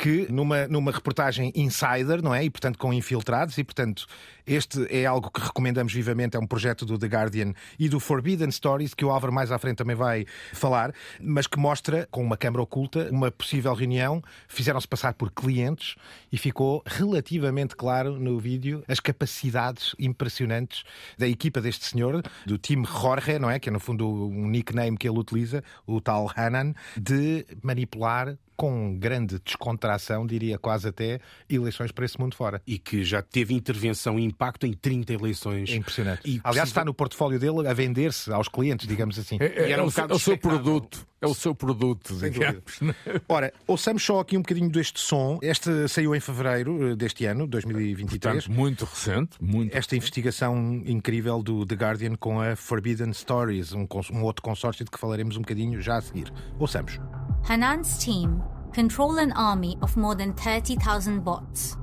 que 0.00 0.30
numa, 0.30 0.66
numa 0.68 0.90
reportagem 0.90 1.52
insider, 1.54 2.22
não 2.22 2.34
é? 2.34 2.44
E 2.44 2.50
portanto 2.50 2.78
com 2.78 2.92
infiltrados, 2.92 3.58
e 3.58 3.64
portanto 3.64 4.06
este 4.46 4.86
é 4.90 5.06
algo 5.06 5.30
que 5.30 5.40
recomendamos 5.40 5.92
vivamente, 5.92 6.36
é 6.36 6.40
um 6.40 6.46
projeto 6.46 6.84
do 6.84 6.98
The 6.98 7.06
Guardian 7.06 7.52
e 7.78 7.88
do 7.88 8.00
Forbidden 8.12 8.50
Stories, 8.50 8.92
que 8.92 9.06
o 9.06 9.10
Álvaro 9.10 9.32
mais 9.32 9.50
à 9.50 9.58
frente 9.58 9.78
também 9.78 9.96
vai 9.96 10.26
falar, 10.52 10.92
mas 11.18 11.46
que 11.46 11.58
mostra, 11.58 12.06
com 12.10 12.22
uma 12.22 12.36
câmara 12.36 12.62
oculta, 12.62 13.08
uma 13.10 13.30
possível 13.30 13.72
reunião. 13.72 14.22
Fizeram-se 14.46 14.86
passar 14.86 15.14
por 15.14 15.30
clientes 15.30 15.94
e 16.30 16.36
ficou 16.36 16.82
relativamente 16.84 17.74
claro 17.74 18.20
no 18.20 18.38
vídeo 18.38 18.84
as 18.86 19.00
capacidades 19.00 19.94
impressionantes 19.98 20.84
da 21.16 21.26
equipa 21.26 21.58
deste 21.58 21.86
senhor, 21.86 22.22
do 22.44 22.58
time 22.58 22.84
Jorge, 22.84 23.38
não 23.38 23.48
é? 23.50 23.58
Que 23.58 23.70
é 23.70 23.72
no 23.72 23.80
fundo 23.80 24.06
um 24.06 24.46
nickname 24.46 24.98
que 24.98 25.08
ele 25.08 25.18
utiliza, 25.18 25.64
o 25.86 25.98
tal 25.98 26.30
Hanan, 26.36 26.74
de 26.94 27.46
manipular 27.62 28.36
com 28.56 28.96
grande 28.98 29.38
descontração, 29.44 30.26
diria 30.26 30.58
quase 30.58 30.88
até, 30.88 31.20
eleições 31.48 31.92
para 31.92 32.04
esse 32.04 32.18
mundo 32.20 32.34
fora. 32.34 32.60
E 32.66 32.78
que 32.78 33.04
já 33.04 33.22
teve 33.22 33.54
intervenção 33.54 34.18
e 34.18 34.24
impacto 34.24 34.66
em 34.66 34.72
30 34.72 35.12
eleições. 35.12 35.70
É 35.70 35.74
impressionante. 35.76 36.20
E 36.24 36.40
Aliás, 36.42 36.42
precisa- 36.44 36.64
está 36.64 36.84
no 36.84 36.94
portfólio 36.94 37.38
dele 37.38 37.66
a 37.68 37.72
vender-se 37.72 38.32
aos 38.32 38.48
clientes, 38.48 38.86
digamos 38.86 39.18
assim. 39.18 39.36
É, 39.40 39.44
é- 39.46 39.68
E 39.68 39.72
era 39.72 39.82
é 39.82 39.84
um 39.84 39.88
o, 39.88 39.92
é 40.10 40.14
o 40.14 40.18
seu 40.18 40.36
produto. 40.38 41.06
É 41.20 41.26
o 41.26 41.34
seu 41.34 41.54
produto, 41.54 42.14
Sem 42.16 42.32
digamos. 42.32 42.80
né? 42.80 42.92
Ora, 43.28 43.52
ouçamos 43.64 44.02
só 44.02 44.18
aqui 44.18 44.36
um 44.36 44.42
bocadinho 44.42 44.68
deste 44.68 44.98
som. 44.98 45.38
Este 45.40 45.86
saiu 45.88 46.16
em 46.16 46.20
fevereiro 46.20 46.90
eh, 46.90 46.96
deste 46.96 47.24
ano, 47.26 47.46
2023. 47.46 48.34
Portanto, 48.46 48.56
muito 48.58 48.84
recente, 48.84 49.36
muito 49.40 49.76
Esta 49.76 49.94
investigação 49.94 50.82
incrível 50.84 51.40
do 51.40 51.64
The 51.64 51.76
Guardian 51.76 52.16
com 52.16 52.40
a 52.40 52.56
Forbidden 52.56 53.12
Stories, 53.12 53.72
um, 53.72 53.86
um 54.12 54.22
outro 54.24 54.42
consórcio 54.42 54.84
de 54.84 54.90
que 54.90 54.98
falaremos 54.98 55.36
um 55.36 55.42
bocadinho 55.42 55.80
já 55.80 55.98
a 55.98 56.02
seguir. 56.02 56.32
Ouçamos. 56.58 56.98
Hanan's 57.44 57.98
team 57.98 58.40
control 58.72 59.18
an 59.18 59.32
army 59.32 59.76
of 59.82 59.96
more 59.96 60.14
than 60.14 60.32
30,000 60.32 61.24
bots. 61.24 61.76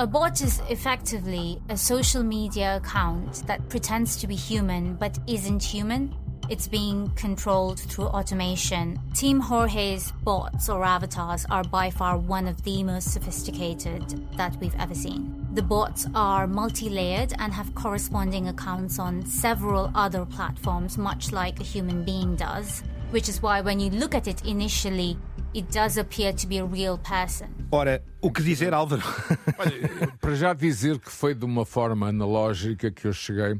A 0.00 0.06
bot 0.06 0.40
is 0.40 0.62
effectively 0.70 1.60
a 1.68 1.76
social 1.76 2.22
media 2.22 2.76
account 2.76 3.46
that 3.46 3.68
pretends 3.68 4.16
to 4.16 4.26
be 4.26 4.34
human 4.34 4.94
but 4.94 5.18
isn't 5.26 5.62
human. 5.62 6.14
It's 6.48 6.68
being 6.68 7.10
controlled 7.16 7.80
through 7.80 8.06
automation. 8.06 8.98
Team 9.14 9.40
Jorge's 9.40 10.12
bots 10.22 10.68
or 10.68 10.84
avatars 10.84 11.44
are 11.50 11.64
by 11.64 11.90
far 11.90 12.18
one 12.18 12.46
of 12.46 12.62
the 12.62 12.82
most 12.82 13.12
sophisticated 13.12 14.26
that 14.36 14.56
we've 14.56 14.76
ever 14.78 14.94
seen. 14.94 15.46
The 15.52 15.62
bots 15.62 16.06
are 16.14 16.46
multi 16.46 16.88
layered 16.88 17.32
and 17.38 17.52
have 17.52 17.74
corresponding 17.74 18.48
accounts 18.48 18.98
on 18.98 19.24
several 19.26 19.90
other 19.94 20.24
platforms, 20.24 20.96
much 20.96 21.32
like 21.32 21.60
a 21.60 21.64
human 21.64 22.04
being 22.04 22.36
does, 22.36 22.82
which 23.16 23.30
is 23.30 23.40
why 23.42 23.62
when 23.62 23.80
you 23.80 23.88
look 23.98 24.14
at 24.14 24.26
it 24.26 24.44
initially, 24.46 25.16
it 25.54 25.72
does 25.72 25.96
appear 25.96 26.34
to 26.34 26.46
be 26.46 26.58
a 26.58 26.64
real 26.66 26.98
person. 26.98 27.48
Ora, 27.72 28.02
o 28.20 28.30
que 28.30 28.42
dizer, 28.42 28.74
Álvaro? 28.74 29.00
Olha, 29.58 30.12
para 30.20 30.34
já 30.34 30.52
dizer 30.52 30.98
que 30.98 31.10
foi 31.10 31.34
de 31.34 31.46
uma 31.46 31.64
forma 31.64 32.08
analógica 32.10 32.90
que 32.90 33.06
eu 33.06 33.14
cheguei 33.14 33.58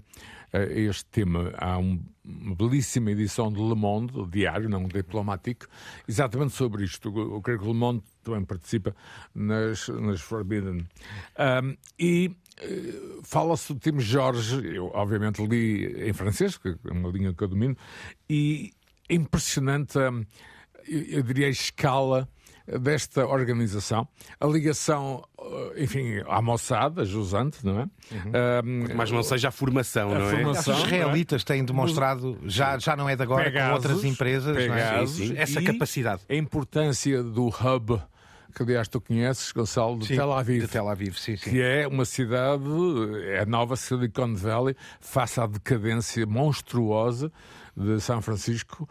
a 0.52 0.58
este 0.58 1.06
tema. 1.06 1.54
Há 1.56 1.78
um- 1.78 1.98
uma 2.22 2.54
belíssima 2.54 3.12
edição 3.12 3.50
de 3.50 3.58
Le 3.58 3.74
Monde, 3.74 4.18
o 4.18 4.26
diário, 4.26 4.68
não 4.68 4.84
um 4.84 4.88
diplomático, 4.88 5.66
exatamente 6.06 6.52
sobre 6.52 6.84
isto. 6.84 7.10
Eu 7.16 7.40
creio 7.40 7.58
que 7.58 7.66
Le 7.66 7.72
Monde 7.72 8.02
também 8.22 8.44
participa 8.44 8.94
nas, 9.34 9.88
nas 9.88 10.20
Forbidden. 10.20 10.86
Ahm, 11.38 11.76
e 11.98 12.30
eh, 12.60 13.20
fala-se 13.22 13.72
do 13.72 13.80
time 13.80 14.00
Jorge, 14.00 14.66
eu 14.66 14.90
obviamente 14.92 15.42
li 15.46 16.08
em 16.10 16.12
francês, 16.12 16.58
que 16.58 16.76
é 16.84 16.92
uma 16.92 17.08
língua 17.08 17.32
que 17.32 17.42
eu 17.42 17.48
domino, 17.48 17.76
e 18.28 18.72
impressionante, 19.08 19.98
hum, 19.98 20.24
eu, 20.88 21.22
diria, 21.22 21.46
a 21.46 21.50
escala 21.50 22.28
desta 22.80 23.24
organização, 23.24 24.08
a 24.40 24.46
ligação, 24.46 25.24
eh, 25.40 25.84
enfim, 25.84 26.20
à 26.26 26.42
Mossad, 26.42 27.00
a 27.00 27.04
jusante, 27.04 27.64
não 27.64 27.80
é? 27.80 27.86
Ahm, 28.12 28.88
Mas 28.96 29.10
não 29.12 29.22
seja 29.22 29.48
a 29.48 29.50
formação, 29.52 30.10
A 30.10 30.18
não 30.18 30.26
é? 30.26 30.30
formação. 30.30 30.74
Os 30.74 30.84
israelitas 30.84 31.44
têm 31.44 31.64
demonstrado, 31.64 32.36
já, 32.44 32.76
já 32.78 32.96
não 32.96 33.08
é 33.08 33.14
de 33.14 33.22
agora, 33.22 33.44
com 33.44 33.50
Pegasus, 33.50 33.72
outras 33.74 34.04
empresas, 34.04 34.56
não 34.56 34.74
é? 34.74 34.84
Pegasus, 34.84 35.16
Sim, 35.16 35.26
sim. 35.28 35.34
essa 35.36 35.60
e 35.60 35.64
capacidade. 35.64 36.22
A 36.28 36.34
importância 36.34 37.22
do 37.22 37.46
hub, 37.46 38.02
que 38.52 38.62
aliás 38.62 38.88
tu 38.88 39.00
conheces, 39.00 39.52
Gonçalo, 39.52 39.98
de 40.00 40.06
Sim, 40.06 40.16
Tel 40.16 40.32
Aviv. 40.32 40.62
De 40.62 40.68
Tel 40.68 40.88
Aviv, 40.88 41.14
sim, 41.18 41.36
sim. 41.36 41.50
que 41.50 41.62
é 41.62 41.86
uma 41.86 42.04
cidade, 42.04 42.64
é 43.26 43.40
a 43.42 43.46
nova 43.46 43.76
Silicon 43.76 44.34
Valley, 44.34 44.74
face 45.00 45.40
à 45.40 45.46
decadência 45.46 46.26
monstruosa 46.26 47.30
de 47.76 48.00
São 48.00 48.22
Francisco. 48.22 48.88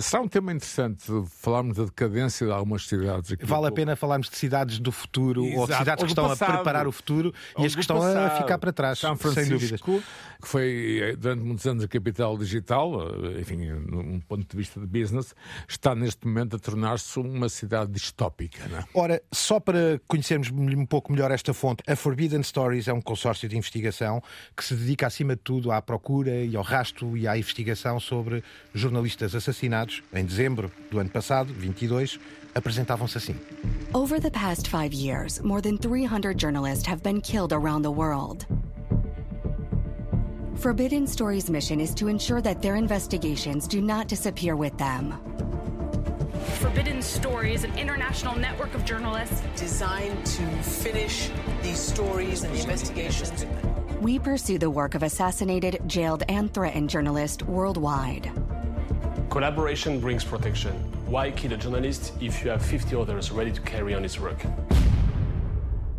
Será 0.00 0.22
um 0.22 0.28
tema 0.28 0.52
interessante 0.52 1.02
falarmos 1.40 1.76
da 1.76 1.84
decadência 1.84 2.46
de 2.46 2.52
algumas 2.52 2.86
cidades 2.86 3.32
aqui. 3.32 3.44
Vale 3.44 3.66
a 3.66 3.72
pena 3.72 3.96
falarmos 3.96 4.28
de 4.30 4.36
cidades 4.36 4.78
do 4.78 4.92
futuro 4.92 5.42
ou 5.42 5.50
de 5.50 5.72
Exato. 5.72 5.78
cidades 5.78 6.02
Ou 6.02 6.06
que 6.06 6.12
estão 6.12 6.28
passado. 6.28 6.50
a 6.50 6.54
preparar 6.54 6.86
o 6.86 6.92
futuro 6.92 7.34
Ou 7.56 7.64
e 7.64 7.66
as 7.66 7.74
que 7.74 7.80
estão 7.80 7.96
a 7.96 8.00
passado. 8.00 8.38
ficar 8.42 8.58
para 8.58 8.72
trás, 8.72 8.98
São. 8.98 9.16
Francisco, 9.16 10.02
que 10.40 10.48
foi 10.48 11.00
eh, 11.02 11.16
durante 11.16 11.42
muitos 11.42 11.66
anos 11.66 11.82
a 11.82 11.88
capital 11.88 12.38
digital, 12.38 13.00
eh, 13.36 13.40
enfim, 13.40 13.56
num 13.56 14.20
ponto 14.20 14.46
de 14.48 14.56
vista 14.56 14.78
de 14.78 14.86
business, 14.86 15.34
está 15.68 15.94
neste 15.94 16.26
momento 16.26 16.56
a 16.56 16.58
tornar-se 16.58 17.18
uma 17.18 17.48
cidade 17.48 17.90
distópica. 17.90 18.66
Não 18.68 18.78
é? 18.78 18.84
Ora, 18.94 19.22
só 19.32 19.58
para 19.58 20.00
conhecermos 20.06 20.50
um 20.50 20.86
pouco 20.86 21.12
melhor 21.12 21.30
esta 21.30 21.52
fonte, 21.52 21.82
a 21.86 21.96
Forbidden 21.96 22.42
Stories 22.42 22.86
é 22.86 22.92
um 22.92 23.00
consórcio 23.00 23.48
de 23.48 23.56
investigação 23.56 24.22
que 24.56 24.64
se 24.64 24.74
dedica, 24.74 25.06
acima 25.06 25.34
de 25.34 25.42
tudo, 25.42 25.72
à 25.72 25.82
procura 25.82 26.30
e 26.44 26.54
ao 26.54 26.62
rastro 26.62 27.16
e 27.16 27.26
à 27.26 27.36
investigação 27.36 27.98
sobre 27.98 28.44
jornalistas 28.72 29.34
assassinados. 29.64 30.02
Em 30.12 30.24
dezembro 30.24 30.70
do 30.90 30.98
ano 30.98 31.10
passado, 31.10 31.52
22, 31.52 32.18
apresentavam-se 32.54 33.18
assim. 33.18 33.36
Over 33.92 34.20
the 34.20 34.30
past 34.30 34.68
five 34.68 34.92
years, 34.92 35.40
more 35.42 35.60
than 35.60 35.78
300 35.78 36.36
journalists 36.36 36.86
have 36.86 37.02
been 37.02 37.20
killed 37.20 37.52
around 37.52 37.82
the 37.82 37.90
world. 37.90 38.46
Forbidden 40.56 41.06
Stories' 41.06 41.50
mission 41.50 41.80
is 41.80 41.94
to 41.94 42.08
ensure 42.08 42.40
that 42.40 42.62
their 42.62 42.76
investigations 42.76 43.66
do 43.68 43.82
not 43.82 44.08
disappear 44.08 44.56
with 44.56 44.76
them. 44.78 45.14
Forbidden 46.60 47.02
Stories, 47.02 47.64
an 47.64 47.76
international 47.76 48.36
network 48.38 48.74
of 48.74 48.84
journalists. 48.84 49.42
designed 49.56 50.24
to 50.24 50.42
finish 50.62 51.30
these 51.62 51.78
stories 51.78 52.44
and 52.44 52.54
the 52.54 52.60
investigations. 52.60 53.46
We 54.00 54.18
pursue 54.18 54.58
the 54.58 54.70
work 54.70 54.94
of 54.94 55.02
assassinated, 55.02 55.80
jailed, 55.86 56.22
and 56.28 56.52
threatened 56.52 56.90
journalists 56.90 57.42
worldwide. 57.44 58.30
Collaboration 59.30 60.00
brings 60.00 60.22
protection. 60.24 60.72
Why 61.06 61.30
kill 61.30 61.52
a 61.52 61.56
journalist 61.56 62.12
if 62.20 62.44
you 62.44 62.50
have 62.50 62.64
50 62.64 62.94
others 62.96 63.30
ready 63.30 63.50
to 63.50 63.60
carry 63.62 63.94
on 63.94 64.02
his 64.02 64.20
work? 64.20 64.44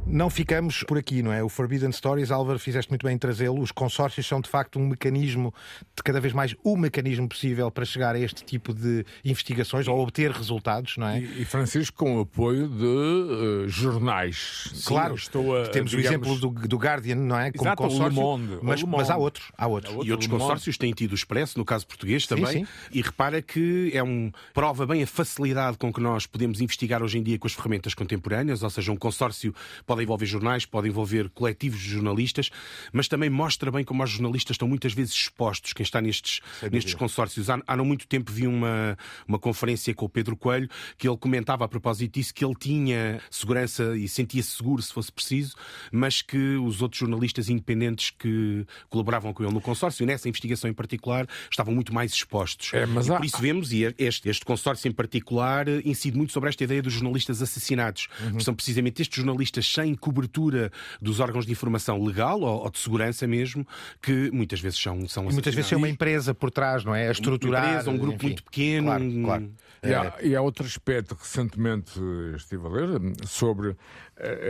Não 0.08 0.30
ficamos 0.30 0.84
por 0.84 1.00
aqui, 1.00 1.24
não 1.24 1.34
é? 1.34 1.44
O 1.44 1.50
Forbidden 1.50 1.92
Stories, 1.92 2.30
Álvaro, 2.30 2.60
fizeste 2.60 2.92
muito 2.92 3.04
bem 3.06 3.16
em 3.16 3.18
trazê-lo. 3.18 3.60
Os 3.60 3.72
consórcios 3.72 4.26
são 4.28 4.40
de 4.40 4.48
facto 4.48 4.78
um 4.80 4.88
mecanismo, 4.88 5.54
de 5.96 6.04
cada 6.04 6.22
vez 6.22 6.32
mais 6.32 6.56
o 6.64 6.78
mecanismo 6.78 7.28
possível 7.28 7.72
para 7.72 7.84
chegar 7.86 8.16
a 8.16 8.20
este 8.20 8.46
tipo 8.46 8.72
de 8.72 9.04
investigações 9.26 9.88
ou 9.88 10.00
obter 10.00 10.32
resultados, 10.32 10.96
não 10.98 11.08
é? 11.08 11.20
E, 11.20 11.42
e 11.42 11.46
Francisco, 11.46 11.98
com 11.98 12.18
o 12.18 12.22
apoio 12.22 12.68
de 12.68 12.86
uh, 12.86 13.68
jornais. 13.68 14.84
Claro, 14.86 15.16
estou 15.16 15.58
a, 15.58 15.68
temos 15.70 15.90
digamos... 15.90 15.94
o 15.94 16.00
exemplo 16.00 16.40
do, 16.40 16.68
do 16.68 16.78
Guardian, 16.78 17.16
não 17.16 17.40
é? 17.40 17.52
Como 17.52 17.64
Exato, 17.64 17.82
consórcio, 17.82 18.10
Le 18.10 18.16
Monde, 18.16 18.60
mas, 18.62 18.80
Le 18.82 18.86
Monde. 18.86 18.98
mas 18.98 19.10
há 19.10 19.18
outros, 19.18 19.52
há 19.58 19.68
outros. 19.68 20.06
e 20.06 20.12
outros 20.12 20.30
consórcios 20.30 20.78
têm 20.78 20.94
tido 20.94 21.14
o 21.14 21.16
Expresso, 21.16 21.58
no 21.58 21.66
caso 21.66 21.88
português 21.88 22.28
também. 22.28 22.46
Sim, 22.46 22.66
sim. 22.66 22.72
E 22.92 23.02
repara 23.02 23.42
que 23.42 23.90
é 23.92 24.04
um 24.04 24.32
prova 24.54 24.86
bem 24.86 25.02
a 25.02 25.08
facilidade 25.08 25.78
com 25.78 25.92
que 25.92 26.00
nós 26.00 26.28
podemos 26.28 26.62
investigar 26.62 27.02
hoje 27.02 27.18
em 27.18 27.24
dia 27.24 27.40
com 27.40 27.48
as 27.48 27.54
ferramentas 27.54 27.96
contemporâneas, 27.96 28.62
ou 28.62 28.70
seja, 28.70 28.92
um 28.92 28.98
consórcio 28.98 29.54
pode 29.86 29.95
envolver 30.04 30.26
jornais, 30.26 30.66
pode 30.66 30.88
envolver 30.88 31.30
coletivos 31.30 31.80
de 31.80 31.90
jornalistas, 31.90 32.50
mas 32.92 33.08
também 33.08 33.30
mostra 33.30 33.72
bem 33.72 33.84
como 33.84 34.04
os 34.04 34.10
jornalistas 34.10 34.56
estão 34.56 34.68
muitas 34.68 34.94
vezes 34.94 35.14
expostos, 35.14 35.74
quem 35.74 35.84
está 35.84 36.02
nestes, 36.02 36.42
nestes 36.72 36.94
consórcios. 36.94 37.50
Há, 37.50 37.60
há 37.66 37.78
não 37.78 37.86
muito 37.86 38.08
tempo 38.08 38.32
vi 38.32 38.48
uma, 38.48 38.98
uma 39.28 39.40
conferência 39.40 39.94
com 39.94 40.06
o 40.06 40.10
Pedro 40.10 40.36
Coelho 40.36 40.70
que 40.98 41.08
ele 41.08 41.18
comentava 41.18 41.66
a 41.66 41.68
propósito 41.68 42.14
disso 42.14 42.34
que 42.34 42.44
ele 42.44 42.56
tinha 42.56 43.20
segurança 43.30 43.96
e 43.98 44.08
sentia-se 44.08 44.52
seguro 44.52 44.82
se 44.82 44.94
fosse 44.94 45.12
preciso, 45.12 45.56
mas 45.92 46.22
que 46.22 46.56
os 46.58 46.82
outros 46.82 47.00
jornalistas 47.00 47.50
independentes 47.50 48.10
que 48.10 48.66
colaboravam 48.90 49.34
com 49.34 49.44
ele 49.44 49.54
no 49.54 49.62
consórcio, 49.62 50.04
e 50.04 50.06
nessa 50.06 50.28
investigação 50.28 50.70
em 50.70 50.74
particular, 50.74 51.28
estavam 51.50 51.74
muito 51.74 51.94
mais 51.94 52.14
expostos. 52.14 52.74
É, 52.74 52.86
mas 52.86 53.10
há... 53.10 53.18
por 53.18 53.26
isso 53.26 53.38
vemos, 53.40 53.72
e 53.72 53.84
este, 53.98 54.30
este 54.30 54.46
consórcio 54.46 54.88
em 54.88 54.92
particular 54.92 55.68
incide 55.86 56.18
muito 56.18 56.34
sobre 56.34 56.50
esta 56.50 56.64
ideia 56.64 56.82
dos 56.82 56.94
jornalistas 56.94 57.42
assassinados. 57.42 58.08
Uhum. 58.22 58.40
São 58.40 58.54
precisamente 58.54 59.02
estes 59.02 59.18
jornalistas 59.18 59.68
sem 59.68 59.85
cobertura 59.94 60.72
dos 61.02 61.20
órgãos 61.20 61.46
de 61.46 61.52
informação 61.52 62.02
legal 62.04 62.40
ou, 62.42 62.64
ou 62.64 62.70
de 62.72 62.80
segurança 62.80 63.28
mesmo, 63.28 63.68
que 64.02 64.32
muitas 64.32 64.60
vezes 64.60 64.80
são, 64.80 65.08
são 65.08 65.30
e 65.30 65.34
muitas 65.34 65.54
vezes 65.54 65.72
é 65.72 65.76
uma 65.76 65.90
empresa 65.90 66.34
por 66.34 66.50
trás, 66.50 66.84
não 66.84 66.96
é? 66.96 67.10
A 67.10 67.12
estruturar. 67.12 67.64
Uma 67.64 67.72
empresa, 67.72 67.92
um 67.92 67.98
grupo 67.98 68.16
enfim. 68.16 68.28
muito 68.28 68.44
pequeno. 68.44 68.88
Claro, 68.88 69.22
claro. 69.24 69.52
E 69.84 69.94
há, 69.94 70.14
e 70.24 70.36
há 70.36 70.42
outro 70.42 70.66
aspecto 70.66 71.16
que 71.16 71.22
recentemente 71.22 72.00
estive 72.36 72.66
a 72.66 72.70
ler 72.70 72.88
sobre 73.28 73.76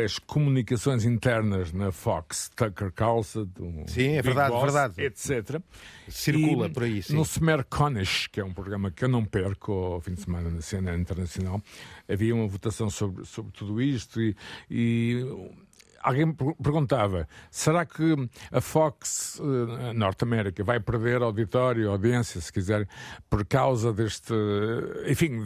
as 0.04 0.19
comunicações 0.19 1.06
internas 1.06 1.73
na 1.73 1.91
Fox, 1.91 2.51
Tucker 2.56 2.91
Carlson, 2.91 3.47
sim, 3.88 4.10
é 4.10 4.21
verdade, 4.21 4.51
Boss, 4.51 4.63
verdade, 4.63 5.01
etc. 5.01 5.60
Circula 6.08 6.67
e 6.67 6.69
por 6.69 6.84
aí. 6.84 7.01
Sim. 7.01 7.15
No 7.15 7.23
Smer 7.23 7.63
Konish, 7.65 8.28
que 8.28 8.39
é 8.39 8.45
um 8.45 8.54
programa 8.54 8.91
que 8.91 9.04
eu 9.04 9.10
não 9.10 9.25
perco 9.25 9.71
ao 9.71 10.01
fim 10.01 10.13
de 10.13 10.21
semana 10.21 10.51
na 10.51 10.62
cena 10.62 10.95
internacional, 10.95 11.62
havia 12.08 12.36
uma 12.36 12.47
votação 12.47 12.89
sobre, 12.91 13.25
sobre 13.25 13.51
tudo 13.54 13.82
isto 13.82 14.21
e, 14.21 14.36
e 14.69 15.25
alguém 16.05 16.31
perguntava: 16.61 17.27
será 17.49 17.85
que 17.85 18.15
a 18.51 18.61
Fox 18.61 19.39
uh, 19.39 19.93
Norte 19.93 20.23
América 20.23 20.63
vai 20.63 20.79
perder 20.79 21.21
auditório, 21.21 21.89
audiência, 21.89 22.39
se 22.39 22.53
quiser, 22.53 22.87
por 23.29 23.45
causa 23.45 23.91
deste. 23.91 24.33
Enfim, 25.07 25.41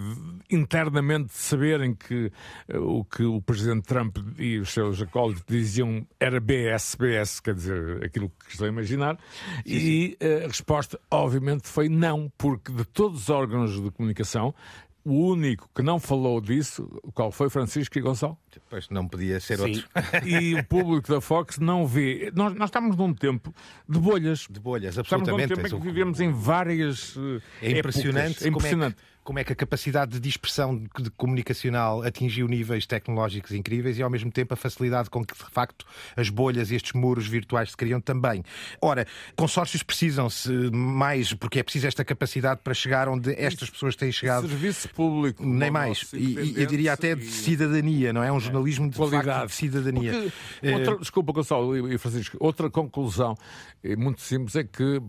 internamente 0.49 1.33
saberem 1.33 1.95
que 1.95 2.31
uh, 2.73 2.99
o 2.99 3.05
que 3.05 3.23
o 3.23 3.41
presidente 3.41 3.85
Trump 3.85 4.17
e 4.37 4.59
os 4.59 4.71
seus 4.71 5.01
acólitos 5.01 5.43
diziam 5.47 6.05
era 6.19 6.39
BSBS, 6.39 7.39
quer 7.39 7.53
dizer, 7.53 8.03
aquilo 8.03 8.29
que 8.29 8.51
estão 8.51 8.67
a 8.67 8.69
imaginar. 8.69 9.17
Sim, 9.65 9.73
e 9.73 10.17
uh, 10.21 10.45
a 10.45 10.47
resposta, 10.47 10.99
obviamente, 11.09 11.67
foi 11.67 11.87
não, 11.87 12.31
porque 12.37 12.71
de 12.71 12.83
todos 12.83 13.21
os 13.21 13.29
órgãos 13.29 13.81
de 13.81 13.89
comunicação, 13.91 14.53
o 15.05 15.13
único 15.13 15.69
que 15.73 15.81
não 15.81 15.99
falou 15.99 16.39
disso, 16.41 16.87
qual 17.13 17.31
foi 17.31 17.49
Francisco 17.49 17.97
e 17.97 18.01
Gonçalo? 18.01 18.37
Pois 18.69 18.89
não 18.89 19.07
podia 19.07 19.39
ser 19.39 19.57
Sim. 19.57 19.63
outro. 19.63 20.27
e 20.27 20.55
o 20.55 20.63
público 20.67 21.09
da 21.11 21.21
Fox 21.21 21.57
não 21.57 21.87
vê. 21.87 22.31
Nós, 22.35 22.53
nós 22.55 22.67
estamos 22.69 22.95
num 22.95 23.13
tempo 23.13 23.53
de 23.87 23.99
bolhas. 23.99 24.47
De 24.49 24.59
bolhas, 24.59 24.97
Estamos 24.97 25.11
absolutamente. 25.13 25.49
num 25.49 25.55
tempo 25.63 25.75
em 25.75 25.79
que 25.79 25.85
vivemos 25.87 26.19
em 26.19 26.31
várias. 26.31 27.15
uh, 27.15 27.41
É 27.61 27.71
impressionante, 27.79 28.31
épocas. 28.31 28.45
É 28.45 28.47
impressionante. 28.49 28.95
Como, 28.95 28.99
é 28.99 29.01
que, 29.01 29.18
como 29.29 29.37
é 29.37 29.43
que 29.43 29.53
a 29.53 29.55
capacidade 29.55 30.13
de 30.13 30.19
dispersão 30.19 30.75
de, 30.75 31.03
de 31.03 31.11
comunicacional 31.11 32.01
atingiu 32.01 32.47
níveis 32.47 32.87
tecnológicos 32.87 33.51
incríveis 33.51 33.99
e 33.99 34.01
ao 34.01 34.09
mesmo 34.09 34.31
tempo 34.31 34.55
a 34.55 34.57
facilidade 34.57 35.07
com 35.07 35.23
que 35.23 35.35
de 35.35 35.51
facto 35.51 35.85
as 36.17 36.31
bolhas 36.31 36.71
e 36.71 36.75
estes 36.75 36.93
muros 36.93 37.27
virtuais 37.27 37.69
se 37.69 37.77
criam 37.77 38.01
também. 38.01 38.43
Ora, 38.81 39.05
consórcios 39.35 39.83
precisam-se 39.83 40.49
mais 40.71 41.31
porque 41.31 41.59
é 41.59 41.63
preciso 41.63 41.85
esta 41.85 42.03
capacidade 42.03 42.61
para 42.63 42.73
chegar 42.73 43.07
onde 43.07 43.31
estas 43.39 43.69
pessoas 43.69 43.95
têm 43.95 44.11
chegado. 44.11 44.49
Serviço 44.49 44.89
público. 44.95 45.45
Nem 45.45 45.69
mais. 45.69 46.11
E, 46.11 46.55
eu 46.57 46.65
diria 46.65 46.93
até 46.93 47.13
de 47.13 47.25
cidadania, 47.25 48.11
não 48.11 48.23
é? 48.23 48.31
Um 48.31 48.39
jornalismo 48.39 48.89
de 48.89 48.97
Qualidade. 48.97 49.25
facto 49.27 49.47
de 49.49 49.53
cidadania. 49.53 50.11
Porque, 50.59 50.73
outra, 50.73 50.97
desculpa, 50.97 51.33
Gonçalo 51.33 51.93
e 51.93 51.99
Francisco, 51.99 52.35
outra 52.39 52.67
conclusão 52.67 53.37
é 53.83 53.95
muito 53.95 54.21
simples 54.21 54.55
é 54.55 54.63
que, 54.63 54.99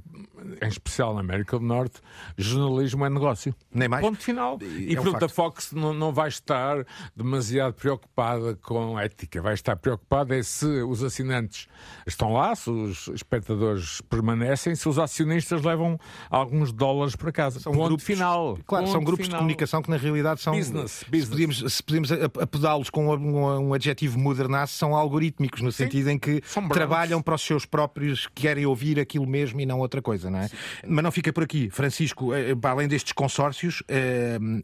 em 0.60 0.68
especial 0.68 1.14
na 1.14 1.20
América 1.20 1.58
do 1.58 1.64
Norte, 1.64 2.02
jornalismo 2.36 3.06
é 3.06 3.08
negócio. 3.08 3.54
Nem 3.72 3.88
mais. 3.88 4.09
Ponto 4.10 4.22
final. 4.22 4.58
E, 4.62 4.94
É 4.96 5.00
um 5.00 5.04
portanto, 5.04 5.24
a. 5.24 5.28
Fox 5.28 5.72
não, 5.72 5.92
não 5.94 6.12
vai 6.12 6.28
estar 6.28 6.84
demasiado 7.14 7.74
preocupada 7.74 8.56
com 8.56 8.98
ética. 8.98 9.40
Vai 9.40 9.54
estar 9.54 9.76
preocupada 9.76 10.36
é 10.36 10.42
se 10.42 10.66
os 10.66 11.02
assinantes 11.02 11.68
estão 12.06 12.32
lá, 12.32 12.54
se 12.56 12.68
os 12.70 13.08
espectadores 13.08 14.00
permanecem, 14.02 14.74
se 14.74 14.88
os 14.88 14.98
acionistas 14.98 15.62
levam 15.62 15.98
alguns 16.28 16.72
dólares 16.72 17.14
para 17.14 17.30
casa. 17.32 17.60
São 17.60 17.72
Ponto 17.72 17.86
grupos- 17.88 18.04
final. 18.04 18.58
Claro, 18.66 18.84
Ponto 18.86 18.92
são 18.92 19.04
grupos 19.04 19.26
final. 19.26 19.38
de 19.38 19.42
comunicação 19.42 19.82
que 19.82 19.90
na 19.90 19.96
realidade 19.96 20.40
são. 20.40 20.54
Business, 20.54 20.90
Se 20.92 21.04
business. 21.10 21.28
podíamos, 21.28 21.72
se 21.74 21.82
podíamos 21.82 22.12
a- 22.12 22.24
apodá-los 22.42 22.90
com 22.90 23.08
um, 23.08 23.68
um 23.68 23.74
adjetivo 23.74 24.18
modernaço, 24.18 24.74
são 24.76 24.94
algorítmicos, 24.94 25.60
no 25.62 25.70
sentido 25.70 26.10
em 26.10 26.18
que 26.18 26.42
trabalham 26.72 27.22
para 27.22 27.34
os 27.34 27.42
seus 27.42 27.64
próprios, 27.64 28.26
que 28.26 28.42
querem 28.42 28.66
ouvir 28.66 28.98
aquilo 28.98 29.26
mesmo 29.26 29.60
e 29.60 29.66
não 29.66 29.78
outra 29.78 30.02
coisa, 30.02 30.30
não 30.30 30.40
é? 30.40 30.48
Mas 30.86 31.04
não 31.04 31.12
fica 31.12 31.32
por 31.32 31.44
aqui. 31.44 31.70
Francisco, 31.70 32.34
eh, 32.34 32.54
para 32.54 32.70
além 32.70 32.88
destes 32.88 33.12
consórcios, 33.12 33.82
eh, 33.88 33.89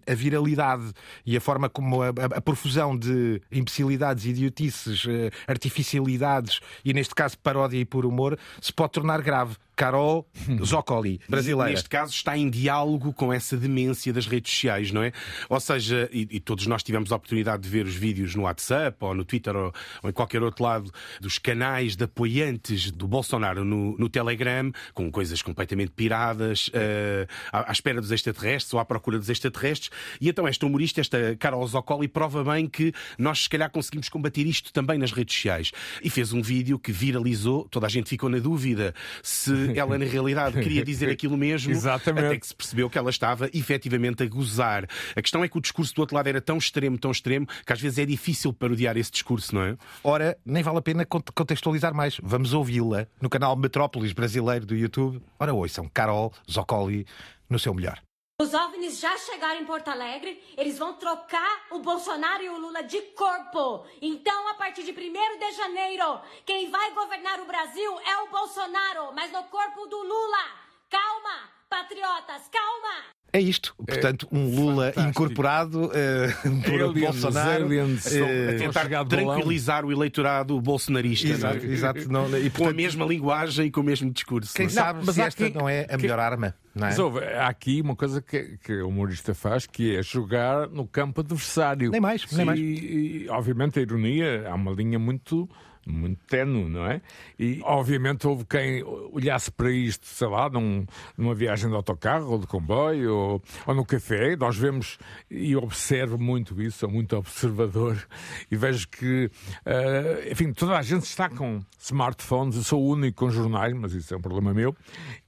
a 0.07 0.15
viralidade 0.15 0.93
e 1.25 1.37
a 1.37 1.41
forma 1.41 1.69
como 1.69 2.03
a, 2.03 2.09
a- 2.09 2.37
a 2.37 2.41
profusão 2.41 2.97
de 2.97 3.41
imbecilidades, 3.51 4.25
idiotices, 4.25 5.05
eh, 5.09 5.31
artificialidades 5.47 6.61
e, 6.85 6.93
neste 6.93 7.15
caso, 7.15 7.39
paródia 7.39 7.79
e 7.79 7.85
por 7.85 8.05
humor, 8.07 8.39
se 8.61 8.73
pode 8.73 8.93
tornar 8.93 9.21
grave. 9.23 9.57
Carol 9.77 10.27
Zoccoli, 10.65 11.21
brasileira. 11.29 11.71
Neste 11.73 11.91
caso 11.91 12.11
está 12.11 12.35
em 12.35 12.49
diálogo 12.49 13.13
com 13.13 13.31
essa 13.31 13.59
demência 13.59 14.11
das 14.11 14.27
redes 14.27 14.51
sociais, 14.51 14.91
não 14.91 15.03
é? 15.03 15.13
Ou 15.51 15.61
seja, 15.61 16.09
e, 16.11 16.27
e 16.31 16.41
todos 16.41 16.67
nós 16.67 16.83
tivemos 16.83 17.13
a 17.13 17.17
oportunidade 17.17 17.63
de 17.65 17.69
ver 17.69 17.85
os 17.85 17.95
vídeos 17.95 18.35
no 18.35 18.45
WhatsApp 18.45 18.97
ou 19.01 19.13
no 19.15 19.23
Twitter 19.23 19.55
ou, 19.55 19.71
ou 20.03 20.09
em 20.09 20.15
qualquer 20.15 20.43
outro 20.43 20.65
lado 20.65 20.91
dos 21.21 21.39
canais 21.39 21.95
de 21.95 22.05
apoiantes 22.05 22.91
do 22.91 23.07
Bolsonaro 23.07 23.67
no, 23.67 23.95
no 23.99 24.09
Telegram, 24.09 24.73
com 24.95 25.11
coisas 25.13 25.43
completamente 25.43 25.91
piradas, 25.91 26.71
eh, 26.73 27.27
à, 27.53 27.69
à 27.69 27.73
espera 27.73 28.01
dos 28.01 28.11
extraterrestres 28.13 28.73
ou 28.73 28.81
à 28.81 28.85
procura 29.17 29.19
dos 29.19 29.29
extraterrestres. 29.31 29.91
E 30.21 30.29
então 30.29 30.47
esta 30.47 30.67
humorista, 30.67 31.01
esta 31.01 31.37
Carol 31.37 31.67
Zoccoli, 31.67 32.09
prova 32.09 32.45
bem 32.45 32.67
que 32.69 32.93
nós 33.19 33.43
se 33.45 33.49
calhar 33.49 33.71
conseguimos 33.71 34.09
combater 34.09 34.47
isto 34.47 34.73
também 34.73 34.99
nas 34.99 35.13
redes 35.13 35.35
sociais. 35.35 35.73
E 36.03 36.11
fez 36.11 36.33
um 36.33 36.43
vídeo 36.43 36.79
que 36.79 36.93
viralizou, 36.93 37.67
toda 37.71 37.87
a 37.87 37.89
gente 37.89 38.09
ficou 38.09 38.29
na 38.29 38.39
dúvida 38.39 38.95
se 39.23 39.53
ela 39.79 39.99
na 39.99 40.05
realidade 40.05 40.61
queria 40.61 40.85
dizer 40.85 41.11
aquilo 41.11 41.37
mesmo, 41.37 41.73
Exatamente. 41.73 42.27
até 42.27 42.39
que 42.39 42.47
se 42.47 42.55
percebeu 42.55 42.89
que 42.91 42.99
ela 42.99 43.11
estava 43.11 43.49
efetivamente 43.53 44.23
a 44.23 44.27
gozar. 44.27 44.87
A 45.15 45.23
questão 45.23 45.43
é 45.43 45.49
que 45.49 45.57
o 45.57 45.61
discurso 45.61 45.95
do 45.95 46.01
outro 46.01 46.17
lado 46.17 46.27
era 46.29 46.41
tão 46.41 46.59
extremo, 46.59 46.99
tão 46.99 47.11
extremo, 47.11 47.47
que 47.65 47.73
às 47.73 47.81
vezes 47.81 47.99
é 47.99 48.07
difícil 48.07 48.53
parodiar 48.53 48.97
esse 48.97 49.11
discurso, 49.11 49.55
não 49.55 49.63
é? 49.63 49.77
Ora, 50.05 50.37
nem 50.45 50.63
vale 50.63 50.79
a 50.79 50.83
pena 50.83 51.05
cont- 51.05 51.31
contextualizar 51.35 51.95
mais. 51.95 52.19
Vamos 52.23 52.53
ouvi-la 52.53 53.07
no 53.21 53.29
canal 53.29 53.57
Metrópolis 53.57 54.13
Brasileiro 54.13 54.67
do 54.67 54.75
YouTube. 54.75 55.21
Ora, 55.39 55.53
ouçam, 55.55 55.89
Carol 55.93 56.33
Zoccoli 56.51 57.07
no 57.49 57.59
seu 57.59 57.73
melhor. 57.75 57.99
Os 58.39 58.53
OVNIs 58.53 59.01
já 59.01 59.17
chegaram 59.17 59.63
em 59.63 59.65
Porto 59.65 59.89
Alegre, 59.89 60.39
eles 60.59 60.77
vão 60.79 60.93
trocar 60.93 61.63
o 61.71 61.79
Bolsonaro 61.79 62.43
e 62.43 62.51
o 62.51 62.59
Lula 62.59 62.83
de 62.83 63.01
corpo. 63.17 63.87
Então, 64.03 64.49
a 64.51 64.55
partir 64.55 64.83
de 64.83 64.91
1 64.91 64.95
de 64.95 65.53
janeiro, 65.57 66.21
quem 66.45 66.71
vai 66.71 66.93
governar 66.93 67.41
o 67.41 67.47
Brasil 67.47 67.99
é 68.01 68.19
o 68.25 68.31
Bolsonaro, 68.31 69.11
mas 69.15 69.33
no 69.33 69.43
corpo 69.45 69.87
do 69.87 69.97
Lula. 70.03 70.45
Calma, 70.91 71.49
patriotas, 71.71 72.43
calma! 72.53 73.05
É 73.33 73.41
isto. 73.41 73.75
Portanto, 73.79 74.29
um 74.31 74.55
Lula 74.55 74.93
fantástico. 74.93 75.09
incorporado 75.09 75.91
eh, 75.95 76.29
por 76.69 76.83
Aliens, 76.83 77.11
Bolsonaro. 77.23 77.65
aliens, 77.65 78.05
estão- 78.07 78.29
A 78.29 78.59
tentar 78.59 79.07
tranquilizar 79.07 79.83
o 79.87 79.91
eleitorado 79.91 80.61
bolsonarista, 80.61 81.27
Exato, 81.29 81.57
não 81.57 81.63
é? 81.71 81.73
exato. 81.73 82.13
Não, 82.13 82.27
e, 82.37 82.43
Com 82.43 82.47
a 82.49 82.51
portanto, 82.51 82.77
mesma 82.77 83.07
linguagem 83.07 83.67
e 83.67 83.71
com 83.71 83.81
o 83.81 83.85
mesmo 83.85 84.11
discurso. 84.11 84.53
quem 84.55 84.67
não 84.67 84.73
é? 84.73 84.75
sabe 84.75 85.01
mas 85.07 85.15
se 85.15 85.23
esta 85.23 85.47
aqui- 85.47 85.55
não 85.59 85.67
é 85.67 85.87
a 85.91 85.97
melhor 85.97 86.19
arma, 86.19 86.55
não 86.77 86.87
é? 86.87 86.91
Mas 86.91 86.99
houve, 86.99 87.25
há 87.25 87.49
aqui 87.49 87.81
uma 87.81 87.97
coisa 87.97 88.21
que, 88.21 88.59
que 88.59 88.83
o 88.83 88.89
humorista 88.89 89.35
faz, 89.35 89.67
que 89.67 89.97
é 89.97 90.03
jogar 90.03 90.69
no 90.69 90.87
campo 90.87 91.23
adversário. 91.23 91.91
Nem 91.91 92.01
mais, 92.01 92.31
nem 92.31 92.45
mais. 92.45 92.61
E, 92.61 93.25
e, 93.25 93.29
obviamente, 93.31 93.79
a 93.79 93.83
ironia, 93.83 94.47
há 94.47 94.55
uma 94.55 94.73
linha 94.73 94.99
muito 94.99 95.49
muito 95.87 96.19
tenue, 96.27 96.69
não 96.69 96.85
é? 96.85 97.01
E 97.39 97.61
obviamente 97.63 98.27
houve 98.27 98.45
quem 98.45 98.83
olhasse 99.13 99.51
para 99.53 99.71
isto, 99.71 100.05
sei 100.05 100.27
lá, 100.27 100.51
num, 100.51 100.85
numa 101.17 101.35
viagem 101.35 101.71
de 101.71 101.77
autocarro 101.77 102.33
ou 102.33 102.39
de 102.39 102.47
comboio 102.47 103.15
ou, 103.15 103.43
ou 103.67 103.75
no 103.75 103.85
café. 103.85 104.35
Nós 104.37 104.57
vemos 104.57 104.99
e 105.31 105.55
observo 105.55 106.19
muito 106.19 106.61
isso, 106.61 106.79
sou 106.79 106.91
muito 106.91 107.17
observador 107.17 107.97
e 108.51 108.57
vejo 108.57 108.89
que, 108.89 109.31
uh, 109.65 110.31
enfim, 110.31 110.53
toda 110.53 110.77
a 110.77 110.83
gente 110.83 111.05
está 111.05 111.29
com 111.29 111.61
smartphones. 111.79 112.57
Eu 112.57 112.63
sou 112.63 112.83
o 112.83 112.91
único 112.91 113.25
com 113.25 113.31
jornais, 113.31 113.73
mas 113.73 113.93
isso 113.93 114.13
é 114.13 114.17
um 114.17 114.21
problema 114.21 114.53
meu. 114.53 114.75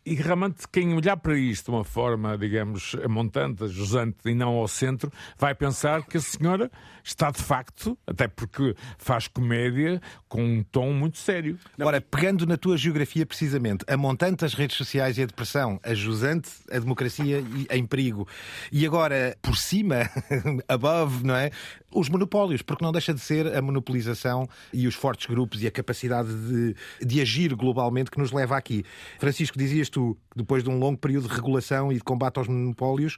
E 0.09 0.15
realmente, 0.15 0.67
quem 0.73 0.95
olhar 0.95 1.19
para 1.19 1.37
isto 1.37 1.67
de 1.67 1.71
uma 1.71 1.85
forma, 1.85 2.39
digamos, 2.39 2.97
montante, 3.07 3.69
jusante 3.69 4.17
e 4.25 4.35
não 4.35 4.55
ao 4.55 4.67
centro, 4.67 5.13
vai 5.39 5.55
pensar 5.55 6.03
que 6.03 6.17
a 6.17 6.21
senhora 6.21 6.71
está 7.05 7.31
de 7.31 7.43
facto, 7.43 7.97
até 8.07 8.27
porque 8.27 8.75
faz 8.97 9.29
comédia, 9.29 10.01
com 10.27 10.43
um 10.43 10.63
tom 10.63 10.93
muito 10.93 11.19
sério. 11.19 11.59
Ora, 11.81 12.01
pegando 12.01 12.47
na 12.47 12.57
tua 12.57 12.77
geografia 12.77 13.27
precisamente, 13.27 13.85
a 13.87 13.97
montante, 13.97 14.45
as 14.45 14.55
redes 14.55 14.77
sociais 14.77 15.19
e 15.19 15.23
a 15.23 15.27
depressão, 15.27 15.79
a 15.83 15.93
jusante, 15.95 16.51
a 16.71 16.79
democracia 16.79 17.43
em 17.71 17.85
perigo. 17.85 18.27
E 18.73 18.87
agora, 18.87 19.37
por 19.43 19.57
cima, 19.57 20.09
above, 20.69 21.25
não 21.25 21.37
é? 21.37 21.51
Os 21.91 22.11
monopólios, 22.11 22.61
porque 22.61 22.85
não 22.85 22.93
deixa 22.93 23.15
de 23.15 23.21
ser 23.21 23.55
a 23.57 23.63
monopolização 23.63 24.47
e 24.73 24.87
os 24.87 24.95
fortes 24.95 25.27
grupos 25.27 25.63
e 25.63 25.67
a 25.67 25.71
capacidade 25.71 26.29
de, 26.29 26.77
de 27.01 27.21
agir 27.21 27.55
globalmente 27.55 28.11
que 28.11 28.19
nos 28.19 28.31
leva 28.31 28.57
aqui. 28.59 28.85
Francisco, 29.19 29.59
dizias 29.59 29.89
tu, 29.89 29.98
depois 30.35 30.63
de 30.63 30.71
um 30.71 30.79
longo 30.79 30.99
período 30.99 31.29
de 31.29 31.35
regulação 31.35 31.93
e 31.93 31.97
de 31.97 32.03
combate 32.03 32.39
aos 32.39 32.49
monopólios, 32.49 33.17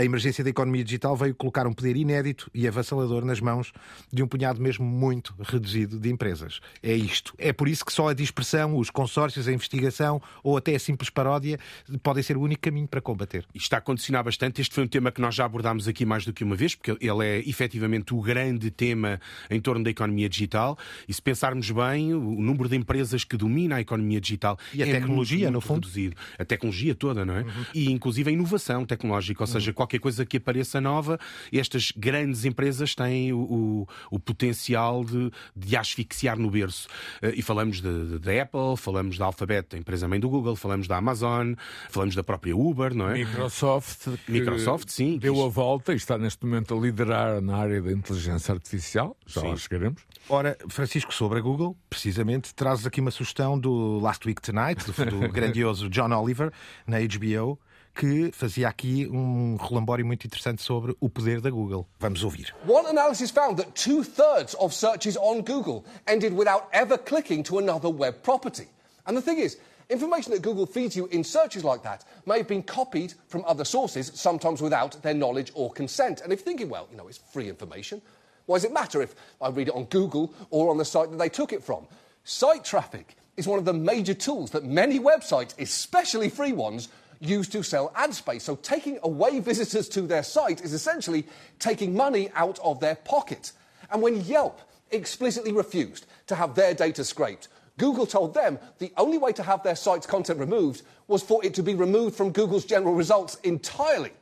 a 0.00 0.04
emergência 0.04 0.44
da 0.44 0.50
economia 0.50 0.84
digital 0.84 1.16
veio 1.16 1.34
colocar 1.34 1.66
um 1.66 1.72
poder 1.72 1.96
inédito 1.96 2.48
e 2.54 2.68
avassalador 2.68 3.24
nas 3.24 3.40
mãos 3.40 3.72
de 4.12 4.22
um 4.22 4.28
punhado 4.28 4.60
mesmo 4.60 4.86
muito 4.86 5.34
reduzido 5.40 5.98
de 5.98 6.08
empresas. 6.08 6.60
É 6.80 6.94
isto. 6.94 7.34
É 7.36 7.52
por 7.52 7.66
isso 7.66 7.84
que 7.84 7.92
só 7.92 8.08
a 8.08 8.14
dispersão, 8.14 8.76
os 8.76 8.90
consórcios, 8.90 9.48
a 9.48 9.52
investigação 9.52 10.22
ou 10.40 10.56
até 10.56 10.76
a 10.76 10.78
simples 10.78 11.10
paródia 11.10 11.58
podem 12.00 12.22
ser 12.22 12.36
o 12.36 12.40
único 12.40 12.62
caminho 12.62 12.86
para 12.86 13.00
combater. 13.00 13.44
Isto 13.52 13.64
está 13.64 13.78
a 13.78 13.80
condicionar 13.80 14.22
bastante. 14.22 14.60
Este 14.60 14.72
foi 14.72 14.84
um 14.84 14.86
tema 14.86 15.10
que 15.10 15.20
nós 15.20 15.34
já 15.34 15.44
abordámos 15.44 15.88
aqui 15.88 16.04
mais 16.04 16.24
do 16.24 16.32
que 16.32 16.44
uma 16.44 16.54
vez, 16.54 16.76
porque 16.76 16.92
ele 17.04 17.26
é 17.26 17.38
efetivamente 17.40 18.14
o 18.14 18.20
grande 18.20 18.70
tema 18.70 19.20
em 19.50 19.60
torno 19.60 19.82
da 19.82 19.90
economia 19.90 20.28
digital. 20.28 20.78
E 21.08 21.12
se 21.12 21.20
pensarmos 21.20 21.68
bem, 21.72 22.14
o 22.14 22.40
número 22.40 22.68
de 22.68 22.76
empresas 22.76 23.24
que 23.24 23.36
domina 23.36 23.76
a 23.76 23.80
economia 23.80 24.20
digital 24.20 24.56
e 24.72 24.80
a 24.80 24.86
é 24.86 24.92
tecnologia, 24.92 25.50
no 25.50 25.60
fundo. 25.60 25.86
reduzido. 25.86 26.16
A 26.38 26.44
tecnologia 26.44 26.94
toda, 26.94 27.24
não 27.24 27.34
é? 27.34 27.40
Uhum. 27.40 27.64
E 27.74 27.90
inclusive 27.90 28.30
a 28.30 28.32
inovação 28.32 28.86
tecnológica, 28.86 29.42
ou 29.42 29.46
seja, 29.48 29.72
uhum 29.72 29.87
qualquer 29.88 29.98
coisa 30.00 30.26
que 30.26 30.36
apareça 30.36 30.80
nova, 30.80 31.18
estas 31.50 31.90
grandes 31.96 32.44
empresas 32.44 32.94
têm 32.94 33.32
o, 33.32 33.38
o, 33.38 33.88
o 34.10 34.20
potencial 34.20 35.02
de, 35.02 35.30
de 35.56 35.76
asfixiar 35.76 36.38
no 36.38 36.50
berço. 36.50 36.88
Uh, 37.22 37.32
e 37.34 37.40
falamos 37.40 37.80
da 37.80 38.42
Apple, 38.42 38.76
falamos 38.76 39.16
da 39.16 39.24
Alphabet, 39.24 39.74
a 39.74 39.78
empresa 39.78 40.06
mãe 40.06 40.20
do 40.20 40.28
Google, 40.28 40.54
falamos 40.54 40.86
da 40.86 40.98
Amazon, 40.98 41.54
falamos 41.88 42.14
da 42.14 42.22
própria 42.22 42.54
Uber, 42.54 42.94
não 42.94 43.08
é? 43.08 43.14
Microsoft, 43.14 44.08
Microsoft, 44.28 44.90
sim. 44.90 45.16
Deu 45.16 45.42
a 45.42 45.48
volta 45.48 45.94
e 45.94 45.96
está 45.96 46.18
neste 46.18 46.44
momento 46.44 46.76
a 46.76 46.80
liderar 46.80 47.40
na 47.40 47.56
área 47.56 47.80
da 47.80 47.90
inteligência 47.90 48.52
artificial. 48.52 49.16
Já 49.26 49.40
sim. 49.40 49.48
lá 49.48 49.56
chegaremos. 49.56 50.02
Ora, 50.28 50.58
Francisco, 50.68 51.14
sobre 51.14 51.38
a 51.38 51.42
Google, 51.42 51.74
precisamente, 51.88 52.54
traz 52.54 52.86
aqui 52.86 53.00
uma 53.00 53.10
sugestão 53.10 53.58
do 53.58 53.98
Last 54.00 54.26
Week 54.28 54.42
Tonight, 54.42 54.84
do, 54.84 54.92
do 54.92 55.28
grandioso 55.32 55.88
John 55.88 56.12
Oliver, 56.12 56.52
na 56.86 56.98
HBO, 56.98 57.58
que 57.94 58.30
fazia 58.32 58.68
aqui 58.68 59.06
um 59.06 59.56
relambório 59.56 60.04
muito 60.04 60.26
interessante 60.26 60.62
sobre 60.62 60.96
o 61.00 61.08
poder 61.08 61.40
da 61.40 61.50
Google. 61.50 61.86
Vamos 61.98 62.22
ouvir. 62.22 62.54
One 62.66 62.88
analysis 62.88 63.30
found 63.30 63.56
that 63.56 63.72
two-thirds 63.74 64.54
of 64.58 64.74
searches 64.74 65.16
on 65.16 65.42
Google 65.42 65.84
ended 66.06 66.32
without 66.32 66.68
ever 66.72 66.98
clicking 66.98 67.42
to 67.44 67.58
another 67.58 67.90
web 67.90 68.22
property. 68.22 68.68
And 69.06 69.16
the 69.16 69.22
thing 69.22 69.38
is, 69.38 69.58
Information 69.90 70.32
that 70.32 70.42
Google 70.42 70.66
feeds 70.66 70.94
you 70.94 71.06
in 71.06 71.24
searches 71.24 71.64
like 71.64 71.82
that 71.82 72.04
may 72.26 72.36
have 72.36 72.46
been 72.46 72.62
copied 72.62 73.14
from 73.26 73.42
other 73.46 73.64
sources, 73.64 74.12
sometimes 74.14 74.60
without 74.60 75.02
their 75.02 75.14
knowledge 75.14 75.50
or 75.54 75.70
consent. 75.72 76.20
And 76.20 76.30
if 76.30 76.40
you're 76.40 76.44
thinking, 76.44 76.68
well, 76.68 76.88
you 76.90 76.98
know, 76.98 77.08
it's 77.08 77.16
free 77.16 77.48
information, 77.48 78.02
why 78.44 78.56
does 78.56 78.64
it 78.64 78.72
matter 78.72 79.00
if 79.00 79.14
I 79.40 79.48
read 79.48 79.68
it 79.68 79.74
on 79.74 79.84
Google 79.84 80.34
or 80.50 80.70
on 80.70 80.76
the 80.76 80.84
site 80.84 81.10
that 81.10 81.16
they 81.16 81.30
took 81.30 81.54
it 81.54 81.64
from? 81.64 81.86
Site 82.22 82.64
traffic 82.66 83.16
is 83.38 83.46
one 83.46 83.58
of 83.58 83.64
the 83.64 83.72
major 83.72 84.12
tools 84.12 84.50
that 84.50 84.64
many 84.64 85.00
websites, 85.00 85.58
especially 85.58 86.28
free 86.28 86.52
ones, 86.52 86.90
used 87.20 87.52
to 87.52 87.62
sell 87.62 87.92
ad 87.94 88.14
space. 88.14 88.44
So 88.44 88.56
taking 88.56 88.98
away 89.02 89.40
visitors 89.40 89.88
to 89.90 90.02
their 90.02 90.22
site 90.22 90.62
is 90.62 90.72
essentially 90.72 91.26
taking 91.58 91.94
money 91.94 92.30
out 92.34 92.58
of 92.60 92.80
their 92.80 92.96
pocket. 92.96 93.52
And 93.90 94.02
when 94.02 94.20
Yelp 94.22 94.60
explicitly 94.90 95.52
refused 95.52 96.06
to 96.26 96.34
have 96.34 96.54
their 96.54 96.74
data 96.74 97.04
scraped, 97.04 97.48
Google 97.78 98.06
told 98.06 98.34
them 98.34 98.58
the 98.78 98.92
only 98.96 99.18
way 99.18 99.32
to 99.32 99.42
have 99.42 99.62
their 99.62 99.76
site's 99.76 100.06
content 100.06 100.40
removed 100.40 100.82
was 101.06 101.22
for 101.22 101.44
it 101.44 101.54
to 101.54 101.62
be 101.62 101.74
removed 101.74 102.16
from 102.16 102.32
Google's 102.32 102.64
general 102.64 102.94
results 102.94 103.36
entirely. 103.44 104.12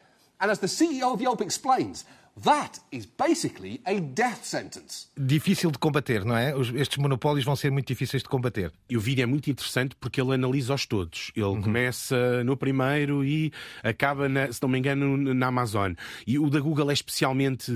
And 0.41 0.51
as 0.51 0.59
the 0.59 0.67
CEO 0.67 1.15
of 1.15 1.21
Yelp 1.23 1.41
explains, 1.41 2.05
That 2.43 2.81
is 2.93 3.07
basically 3.07 3.81
a 3.87 3.99
death 3.99 4.45
sentence. 4.45 5.07
Difícil 5.17 5.71
de 5.71 5.79
combater, 5.79 6.23
não 6.23 6.37
é? 6.37 6.53
Estes 6.75 6.99
monopólios 6.99 7.47
vão 7.47 7.57
ser 7.57 7.71
muito 7.71 7.89
difíceis 7.89 8.23
de 8.23 8.29
combater. 8.29 8.71
E 8.91 8.97
o 8.97 9.01
vídeo 9.01 9.23
é 9.23 9.27
muito 9.27 9.51
interessante 9.51 9.97
porque 9.99 10.21
ele 10.21 10.35
analisa-os 10.35 10.85
todos. 10.85 11.33
Ele 11.35 11.47
uhum. 11.47 11.63
começa 11.63 12.45
no 12.45 12.55
primeiro 12.55 13.25
e 13.25 13.51
acaba, 13.83 14.29
na, 14.29 14.53
se 14.53 14.61
não 14.61 14.69
me 14.69 14.79
engano, 14.79 15.17
na 15.33 15.47
Amazon. 15.47 15.95
E 16.27 16.39
o 16.39 16.51
da 16.51 16.61
Google 16.61 16.91
é 16.91 16.95
especialmente 16.95 17.73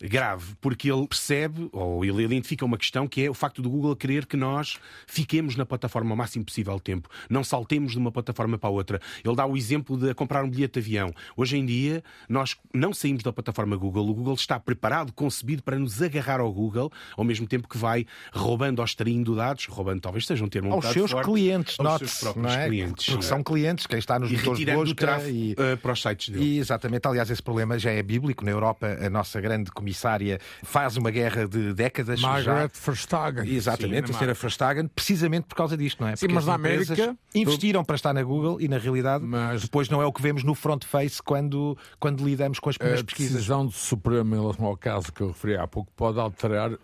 grave, 0.00 0.54
porque 0.60 0.90
ele 0.90 1.06
percebe, 1.06 1.68
ou 1.72 2.04
ele 2.04 2.24
identifica 2.24 2.64
uma 2.64 2.78
questão 2.78 3.06
que 3.06 3.24
é 3.24 3.30
o 3.30 3.34
facto 3.34 3.62
do 3.62 3.70
Google 3.70 3.96
querer 3.96 4.26
que 4.26 4.36
nós 4.36 4.78
fiquemos 5.06 5.56
na 5.56 5.64
plataforma 5.64 6.14
o 6.14 6.16
máximo 6.16 6.44
possível 6.44 6.76
de 6.76 6.82
tempo, 6.82 7.08
não 7.28 7.42
saltemos 7.42 7.92
de 7.92 7.98
uma 7.98 8.12
plataforma 8.12 8.58
para 8.58 8.68
a 8.68 8.72
outra. 8.72 9.00
Ele 9.24 9.34
dá 9.34 9.46
o 9.46 9.56
exemplo 9.56 9.96
de 9.96 10.14
comprar 10.14 10.44
um 10.44 10.50
bilhete 10.50 10.74
de 10.74 10.80
avião. 10.80 11.12
Hoje 11.36 11.56
em 11.56 11.64
dia, 11.64 12.02
nós 12.28 12.56
não 12.72 12.92
saímos 12.92 13.22
da 13.22 13.32
plataforma 13.32 13.76
Google, 13.76 14.08
o 14.08 14.14
Google 14.14 14.34
está 14.34 14.58
preparado, 14.58 15.12
concebido 15.12 15.62
para 15.62 15.78
nos 15.78 16.00
agarrar 16.02 16.40
ao 16.40 16.52
Google, 16.52 16.90
ao 17.16 17.24
mesmo 17.24 17.46
tempo 17.46 17.68
que 17.68 17.78
vai 17.78 18.06
roubando 18.32 18.80
ou 18.80 18.84
extraindo 18.84 19.34
dados, 19.34 19.66
roubando 19.66 20.00
talvez 20.00 20.26
seja 20.26 20.44
um 20.44 20.48
termo 20.48 20.70
um 20.70 20.74
aos 20.74 20.86
seus 20.86 21.10
forte, 21.10 21.26
clientes, 21.26 21.78
aos 21.78 21.98
seus 21.98 22.18
próprios 22.18 22.52
é? 22.52 22.66
clientes. 22.66 23.06
Porque 23.06 23.24
são 23.24 23.42
clientes, 23.42 23.86
quem 23.86 23.98
está 23.98 24.18
nos 24.18 24.30
e 24.30 24.36
motores 24.36 24.58
de 24.58 24.72
busca 24.72 25.28
e, 25.28 25.52
uh, 25.52 25.76
para 25.78 25.92
os 25.92 26.02
sites 26.02 26.28
dele. 26.28 26.44
E, 26.44 26.58
exatamente, 26.58 27.06
aliás, 27.06 27.30
esse 27.30 27.42
problema 27.42 27.78
já 27.78 27.90
é 27.90 28.02
bíblico. 28.02 28.44
Na 28.44 28.50
Europa, 28.50 28.86
a 29.00 29.10
nossa 29.10 29.40
grande 29.40 29.70
comissária 29.86 30.40
faz 30.64 30.96
uma 30.96 31.10
guerra 31.10 31.46
de 31.46 31.72
décadas. 31.72 32.20
Margaret 32.20 32.70
já. 32.74 32.80
Verstappen. 32.84 33.48
Exatamente, 33.48 34.08
Sim, 34.08 34.14
a 34.14 34.18
senhora 34.18 34.34
Verstappen, 34.34 34.88
precisamente 34.88 35.44
por 35.44 35.54
causa 35.54 35.76
disto, 35.76 36.00
não 36.00 36.08
é? 36.08 36.16
Sim, 36.16 36.26
mas 36.30 36.44
na 36.44 36.54
América 36.54 37.16
investiram 37.34 37.84
para 37.84 37.94
estar 37.94 38.12
na 38.12 38.22
Google 38.22 38.60
e 38.60 38.66
na 38.66 38.78
realidade 38.78 39.24
mas... 39.24 39.62
depois 39.62 39.88
não 39.88 40.02
é 40.02 40.06
o 40.06 40.12
que 40.12 40.20
vemos 40.20 40.42
no 40.42 40.54
front 40.54 40.84
face 40.84 41.22
quando, 41.22 41.78
quando 42.00 42.24
lidamos 42.24 42.58
com 42.58 42.68
as 42.68 42.76
primeiras 42.76 43.02
pesquisas. 43.02 43.32
A 43.32 43.36
decisão 43.36 43.66
do 43.66 43.72
Supremo 43.72 44.34
em 44.34 44.40
relação 44.40 44.66
ao 44.66 44.76
caso 44.76 45.12
que 45.12 45.20
eu 45.20 45.28
referi 45.28 45.56
há 45.56 45.66
pouco 45.66 45.92
pode 45.94 46.18
alterar 46.18 46.72
uh, 46.72 46.78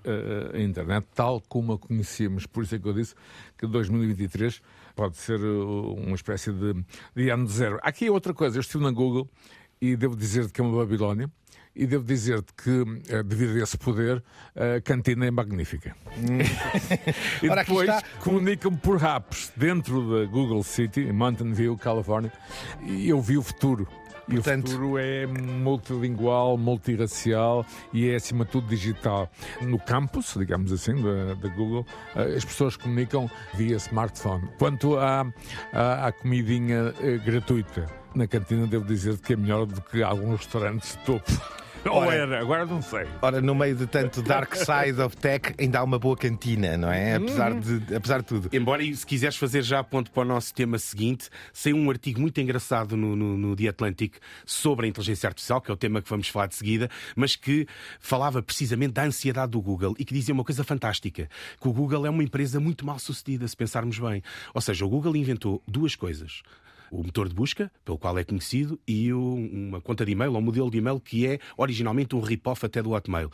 a 0.54 0.60
internet 0.60 1.04
tal 1.14 1.40
como 1.48 1.72
a 1.72 1.78
conhecíamos. 1.78 2.46
Por 2.46 2.62
isso 2.62 2.76
é 2.76 2.78
que 2.78 2.86
eu 2.86 2.92
disse 2.92 3.14
que 3.58 3.66
2023 3.66 4.60
pode 4.94 5.16
ser 5.16 5.40
uh, 5.40 5.94
uma 5.94 6.14
espécie 6.14 6.52
de, 6.52 6.84
de 7.16 7.30
ano 7.30 7.48
zero. 7.48 7.78
Aqui 7.82 8.08
outra 8.08 8.32
coisa, 8.32 8.58
eu 8.58 8.60
estive 8.60 8.84
na 8.84 8.90
Google 8.90 9.28
e 9.80 9.96
devo 9.96 10.14
dizer 10.14 10.50
que 10.52 10.60
é 10.60 10.64
uma 10.64 10.78
Babilónia 10.78 11.28
e 11.74 11.86
devo 11.86 12.04
dizer-te 12.04 12.52
que, 12.52 12.84
eh, 13.08 13.22
devido 13.22 13.58
a 13.58 13.62
esse 13.62 13.78
poder, 13.78 14.22
a 14.54 14.80
cantina 14.80 15.26
é 15.26 15.30
magnífica. 15.30 15.94
E 17.42 17.48
depois 17.48 17.90
comunicam-me 18.20 18.76
por 18.76 19.02
apps 19.02 19.52
dentro 19.56 20.10
da 20.10 20.30
Google 20.30 20.62
City, 20.62 21.00
em 21.00 21.12
Mountain 21.12 21.52
View, 21.52 21.76
Califórnia, 21.76 22.32
e 22.82 23.08
eu 23.08 23.20
vi 23.20 23.36
o 23.36 23.42
futuro. 23.42 23.88
E 24.28 24.34
Portanto... 24.34 24.66
o 24.66 24.70
futuro 24.70 24.98
é 24.98 25.26
multilingual, 25.26 26.56
multirracial 26.56 27.66
e 27.92 28.08
é, 28.08 28.16
acima 28.16 28.44
de 28.44 28.52
tudo, 28.52 28.68
digital. 28.68 29.30
No 29.60 29.78
campus, 29.78 30.34
digamos 30.36 30.72
assim, 30.72 30.94
da, 31.02 31.34
da 31.34 31.48
Google, 31.48 31.86
eh, 32.14 32.34
as 32.36 32.44
pessoas 32.44 32.76
comunicam 32.76 33.30
via 33.54 33.76
smartphone. 33.76 34.48
Quanto 34.58 34.96
à, 34.96 35.26
à, 35.72 36.06
à 36.06 36.12
comidinha 36.12 36.94
eh, 37.00 37.18
gratuita, 37.18 37.86
na 38.14 38.26
cantina 38.26 38.66
devo 38.66 38.84
dizer 38.84 39.18
que 39.18 39.32
é 39.32 39.36
melhor 39.36 39.66
do 39.66 39.80
que 39.80 40.02
alguns 40.02 40.40
restaurantes 40.40 40.92
de 40.92 40.98
topo. 41.04 41.61
Ou 41.90 42.10
era, 42.10 42.40
agora 42.40 42.64
não 42.64 42.80
sei. 42.80 43.06
Ora, 43.20 43.40
no 43.40 43.54
meio 43.54 43.74
de 43.74 43.86
tanto 43.86 44.22
dark 44.22 44.54
side 44.54 45.00
of 45.00 45.16
tech, 45.16 45.54
ainda 45.58 45.80
há 45.80 45.84
uma 45.84 45.98
boa 45.98 46.16
cantina, 46.16 46.76
não 46.76 46.90
é? 46.90 47.16
Apesar 47.16 47.58
de, 47.58 47.94
apesar 47.94 48.20
de 48.20 48.26
tudo. 48.26 48.48
Embora, 48.52 48.82
se 48.94 49.04
quiseres 49.04 49.36
fazer 49.36 49.62
já 49.62 49.82
ponto 49.82 50.10
para 50.10 50.22
o 50.22 50.24
nosso 50.24 50.54
tema 50.54 50.78
seguinte, 50.78 51.28
saiu 51.52 51.76
um 51.76 51.90
artigo 51.90 52.20
muito 52.20 52.40
engraçado 52.40 52.96
no, 52.96 53.16
no, 53.16 53.36
no 53.36 53.56
The 53.56 53.68
Atlantic 53.68 54.16
sobre 54.46 54.86
a 54.86 54.88
inteligência 54.88 55.28
artificial, 55.28 55.60
que 55.60 55.70
é 55.70 55.74
o 55.74 55.76
tema 55.76 56.00
que 56.00 56.08
vamos 56.08 56.28
falar 56.28 56.46
de 56.46 56.54
seguida, 56.54 56.88
mas 57.16 57.34
que 57.34 57.66
falava 58.00 58.42
precisamente 58.42 58.92
da 58.92 59.04
ansiedade 59.04 59.52
do 59.52 59.60
Google 59.60 59.94
e 59.98 60.04
que 60.04 60.14
dizia 60.14 60.34
uma 60.34 60.44
coisa 60.44 60.62
fantástica: 60.62 61.28
que 61.60 61.68
o 61.68 61.72
Google 61.72 62.06
é 62.06 62.10
uma 62.10 62.22
empresa 62.22 62.60
muito 62.60 62.86
mal 62.86 62.98
sucedida, 62.98 63.46
se 63.48 63.56
pensarmos 63.56 63.98
bem. 63.98 64.22
Ou 64.54 64.60
seja, 64.60 64.84
o 64.84 64.88
Google 64.88 65.16
inventou 65.16 65.62
duas 65.66 65.96
coisas 65.96 66.42
o 66.92 67.02
motor 67.02 67.28
de 67.28 67.34
busca, 67.34 67.72
pelo 67.84 67.98
qual 67.98 68.18
é 68.18 68.24
conhecido, 68.24 68.78
e 68.86 69.12
o, 69.12 69.34
uma 69.34 69.80
conta 69.80 70.04
de 70.04 70.12
e-mail, 70.12 70.32
ou 70.32 70.38
um 70.38 70.42
modelo 70.42 70.70
de 70.70 70.76
e-mail 70.78 71.00
que 71.00 71.26
é 71.26 71.38
originalmente 71.56 72.14
um 72.14 72.20
rip-off 72.20 72.64
até 72.66 72.82
do 72.82 72.90
Hotmail. 72.90 73.30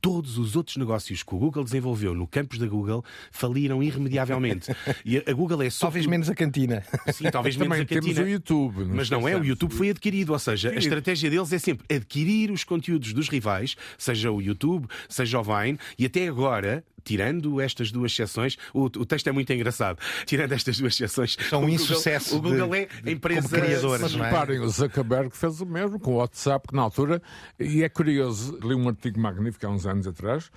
todos 0.00 0.38
os 0.38 0.54
outros 0.54 0.76
negócios 0.76 1.22
que 1.22 1.34
o 1.34 1.38
Google 1.38 1.64
desenvolveu 1.64 2.14
no 2.14 2.26
campus 2.26 2.58
da 2.58 2.66
Google 2.66 3.04
faliram 3.30 3.82
irremediavelmente. 3.82 4.70
E 5.04 5.18
a 5.18 5.32
Google 5.32 5.62
é 5.62 5.70
só. 5.70 5.86
Talvez 5.86 6.06
menos 6.06 6.28
a 6.28 6.34
cantina. 6.34 6.82
Sim, 7.12 7.30
talvez 7.30 7.54
menos 7.56 7.78
a 7.78 7.84
temos 7.84 8.06
cantina. 8.06 8.24
o 8.24 8.28
YouTube. 8.28 8.84
Mas 8.86 9.08
não 9.08 9.26
é, 9.28 9.36
o 9.36 9.44
YouTube 9.44 9.72
foi 9.72 9.90
adquirido, 9.90 10.32
ou 10.32 10.38
seja, 10.38 10.70
a 10.70 10.74
estratégia 10.74 11.30
deles 11.30 11.52
é 11.52 11.58
sempre 11.58 11.86
adquirir 11.94 12.50
os 12.50 12.64
conteúdos 12.64 13.12
dos 13.12 13.28
rivais, 13.28 13.76
seja 13.96 14.30
o 14.30 14.40
YouTube, 14.40 14.86
seja 15.08 15.38
o 15.38 15.44
Vine, 15.44 15.78
e 15.98 16.06
até 16.06 16.26
agora. 16.28 16.84
Tirando 17.06 17.60
estas 17.60 17.92
duas 17.92 18.10
exceções, 18.12 18.58
o, 18.74 18.84
o 18.86 19.06
texto 19.06 19.28
é 19.28 19.32
muito 19.32 19.52
engraçado. 19.52 19.98
Tirando 20.26 20.52
estas 20.52 20.78
duas 20.78 20.92
exceções, 20.94 21.36
São 21.48 21.62
um 21.62 21.68
insucesso 21.68 22.36
O 22.36 22.42
Google 22.42 22.68
de- 22.70 22.76
é 22.78 22.88
a 23.06 23.10
empresa 23.10 23.48
como 23.48 23.62
criadores, 23.62 24.02
Mas 24.02 24.14
é? 24.14 24.24
reparem, 24.24 24.58
o 24.60 24.68
Zuckerberg 24.68 25.30
fez 25.36 25.60
o 25.60 25.66
mesmo 25.66 26.00
com 26.00 26.14
o 26.14 26.16
WhatsApp, 26.16 26.66
que 26.68 26.74
na 26.74 26.82
altura, 26.82 27.22
e 27.60 27.82
é 27.84 27.88
curioso, 27.88 28.58
li 28.62 28.74
um 28.74 28.88
artigo 28.88 29.20
magnífico 29.20 29.66
há 29.66 29.70
uns 29.70 29.86
anos 29.86 30.06
atrás, 30.06 30.50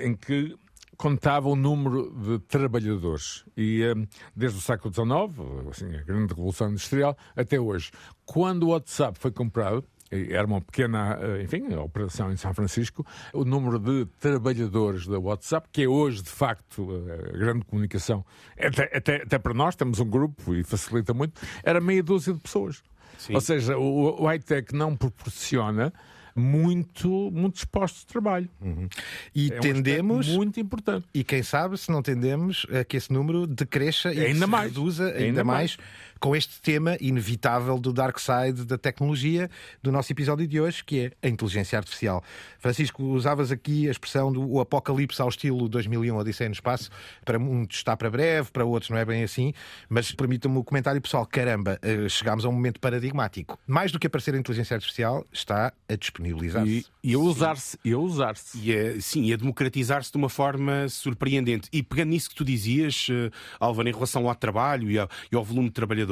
em 0.00 0.14
que 0.14 0.54
contava 0.98 1.48
o 1.48 1.56
número 1.56 2.10
de 2.14 2.38
trabalhadores. 2.46 3.44
E 3.56 3.82
eh, 3.82 3.94
desde 4.34 4.58
o 4.58 4.60
século 4.62 4.92
XIX, 4.94 5.68
assim, 5.70 5.94
a 5.94 6.02
grande 6.02 6.32
revolução 6.34 6.70
industrial, 6.70 7.16
até 7.34 7.58
hoje. 7.60 7.90
Quando 8.24 8.64
o 8.64 8.68
WhatsApp 8.70 9.18
foi 9.18 9.30
comprado, 9.30 9.84
era 10.10 10.46
uma 10.46 10.60
pequena, 10.60 11.18
eh, 11.20 11.42
enfim, 11.42 11.74
operação 11.74 12.32
em 12.32 12.36
São 12.36 12.54
Francisco, 12.54 13.04
o 13.32 13.44
número 13.44 13.78
de 13.78 14.06
trabalhadores 14.20 15.06
da 15.06 15.18
WhatsApp, 15.18 15.68
que 15.72 15.82
é 15.82 15.88
hoje, 15.88 16.22
de 16.22 16.30
facto, 16.30 16.88
eh, 17.08 17.30
a 17.34 17.38
grande 17.38 17.64
comunicação, 17.64 18.24
até, 18.58 18.96
até, 18.96 19.16
até 19.22 19.38
para 19.38 19.52
nós, 19.54 19.74
temos 19.74 19.98
um 20.00 20.08
grupo 20.08 20.54
e 20.54 20.62
facilita 20.62 21.12
muito, 21.12 21.40
era 21.64 21.80
meia 21.80 22.02
dúzia 22.02 22.32
de 22.34 22.40
pessoas. 22.40 22.82
Ou 23.32 23.40
seja, 23.40 23.76
o, 23.78 24.22
o 24.22 24.26
high-tech 24.26 24.74
não 24.74 24.94
proporciona 24.94 25.92
muito, 26.38 27.30
muitos 27.32 27.64
postos 27.64 28.02
de 28.02 28.06
trabalho. 28.08 28.48
E 29.34 29.50
É 29.50 29.56
um 29.56 29.60
tendemos. 29.60 30.28
muito 30.28 30.60
importante. 30.60 31.06
E 31.14 31.24
quem 31.24 31.42
sabe, 31.42 31.78
se 31.78 31.90
não 31.90 32.02
tendemos, 32.02 32.66
a 32.78 32.84
que 32.84 32.96
esse 32.98 33.10
número 33.12 33.46
decresça 33.46 34.12
e 34.12 34.20
Ainda 34.26 34.46
mais. 34.46 34.68
reduza 34.68 35.06
ainda, 35.06 35.18
Ainda 35.24 35.44
mais. 35.44 35.76
mais. 35.76 35.88
Com 36.18 36.34
este 36.34 36.60
tema 36.60 36.96
inevitável 37.00 37.78
do 37.78 37.92
dark 37.92 38.18
side 38.18 38.64
da 38.64 38.78
tecnologia 38.78 39.50
do 39.82 39.92
nosso 39.92 40.12
episódio 40.12 40.46
de 40.46 40.60
hoje, 40.60 40.84
que 40.84 41.00
é 41.00 41.26
a 41.26 41.28
inteligência 41.28 41.78
artificial. 41.78 42.22
Francisco, 42.58 43.02
usavas 43.02 43.52
aqui 43.52 43.88
a 43.88 43.90
expressão 43.90 44.32
do 44.32 44.56
o 44.56 44.60
apocalipse 44.60 45.20
ao 45.20 45.28
estilo 45.28 45.68
2001 45.68 46.16
Odisseia 46.16 46.48
no 46.48 46.54
Espaço. 46.54 46.90
Para 47.24 47.38
muitos 47.38 47.78
está 47.78 47.96
para 47.96 48.10
breve, 48.10 48.50
para 48.50 48.64
outros 48.64 48.90
não 48.90 48.98
é 48.98 49.04
bem 49.04 49.22
assim, 49.22 49.52
mas 49.88 50.12
permitam-me 50.12 50.58
o 50.58 50.64
comentário 50.64 51.00
pessoal. 51.00 51.26
Caramba, 51.26 51.78
eh, 51.82 52.08
chegámos 52.08 52.44
a 52.44 52.48
um 52.48 52.52
momento 52.52 52.80
paradigmático. 52.80 53.58
Mais 53.66 53.92
do 53.92 53.98
que 53.98 54.06
aparecer 54.06 54.34
a 54.34 54.38
inteligência 54.38 54.74
artificial, 54.74 55.24
está 55.32 55.72
a 55.88 55.96
disponibilizar-se. 55.96 56.86
E, 57.02 57.10
e 57.10 57.14
a 57.14 57.18
usar-se, 57.18 57.78
e 57.84 57.92
a 57.92 57.98
usar-se. 57.98 58.58
E 58.58 58.74
a, 58.74 59.00
sim, 59.00 59.24
e 59.24 59.32
a 59.32 59.36
democratizar-se 59.36 60.10
de 60.10 60.16
uma 60.16 60.28
forma 60.28 60.88
surpreendente. 60.88 61.68
E 61.72 61.82
pegando 61.82 62.10
nisso 62.10 62.30
que 62.30 62.34
tu 62.34 62.44
dizias, 62.44 63.08
eh, 63.10 63.30
Álvaro, 63.60 63.88
em 63.88 63.92
relação 63.92 64.28
ao 64.28 64.34
trabalho 64.34 64.90
e 64.90 64.98
ao, 64.98 65.08
e 65.30 65.36
ao 65.36 65.44
volume 65.44 65.68
de 65.68 65.74
trabalhadores, 65.74 66.05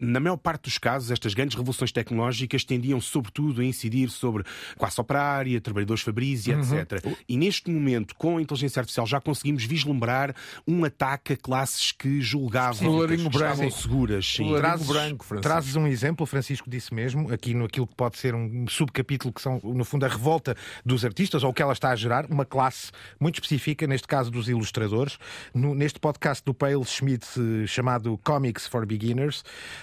na 0.00 0.20
maior 0.20 0.36
parte 0.36 0.62
dos 0.64 0.78
casos, 0.78 1.10
estas 1.10 1.34
grandes 1.34 1.56
revoluções 1.56 1.92
tecnológicas 1.92 2.64
tendiam 2.64 3.00
sobretudo 3.00 3.60
a 3.60 3.64
incidir 3.64 4.10
sobre 4.10 4.44
classe 4.78 5.00
operária, 5.00 5.60
trabalhadores 5.60 6.02
fabris 6.02 6.46
e 6.46 6.52
Uhum. 6.52 6.60
etc. 6.80 7.04
E 7.28 7.36
neste 7.36 7.70
momento, 7.70 8.14
com 8.16 8.38
a 8.38 8.42
inteligência 8.42 8.80
artificial, 8.80 9.06
já 9.06 9.20
conseguimos 9.20 9.64
vislumbrar 9.64 10.34
um 10.66 10.84
ataque 10.84 11.32
a 11.34 11.36
classes 11.36 11.92
que 11.92 12.20
julgavam 12.20 13.06
que 13.06 13.14
estavam 13.14 13.70
seguras. 13.70 14.26
Sim. 14.26 14.54
Trazes, 14.56 14.86
branco, 14.86 15.24
Francisco. 15.24 15.48
trazes 15.48 15.76
um 15.76 15.86
exemplo, 15.86 16.24
o 16.24 16.26
Francisco 16.26 16.68
disse 16.70 16.94
mesmo, 16.94 17.32
aqui 17.32 17.54
no 17.54 17.64
aquilo 17.66 17.86
que 17.86 17.94
pode 17.94 18.18
ser 18.18 18.34
um 18.34 18.66
subcapítulo 18.68 19.32
que 19.32 19.40
são, 19.42 19.60
no 19.62 19.84
fundo, 19.84 20.04
a 20.04 20.08
revolta 20.08 20.56
dos 20.84 21.04
artistas, 21.04 21.42
ou 21.42 21.50
o 21.50 21.52
que 21.54 21.62
ela 21.62 21.72
está 21.72 21.90
a 21.90 21.96
gerar, 21.96 22.26
uma 22.30 22.44
classe 22.44 22.90
muito 23.20 23.34
específica, 23.36 23.86
neste 23.86 24.06
caso 24.06 24.30
dos 24.30 24.48
ilustradores. 24.48 25.18
No- 25.54 25.74
neste 25.74 25.98
podcast 26.00 26.44
do 26.44 26.54
Pale 26.54 26.84
Schmidt, 26.84 27.26
eh, 27.38 27.66
chamado 27.66 28.18
Comics 28.24 28.66
for 28.66 28.86
Beginners, 28.86 29.06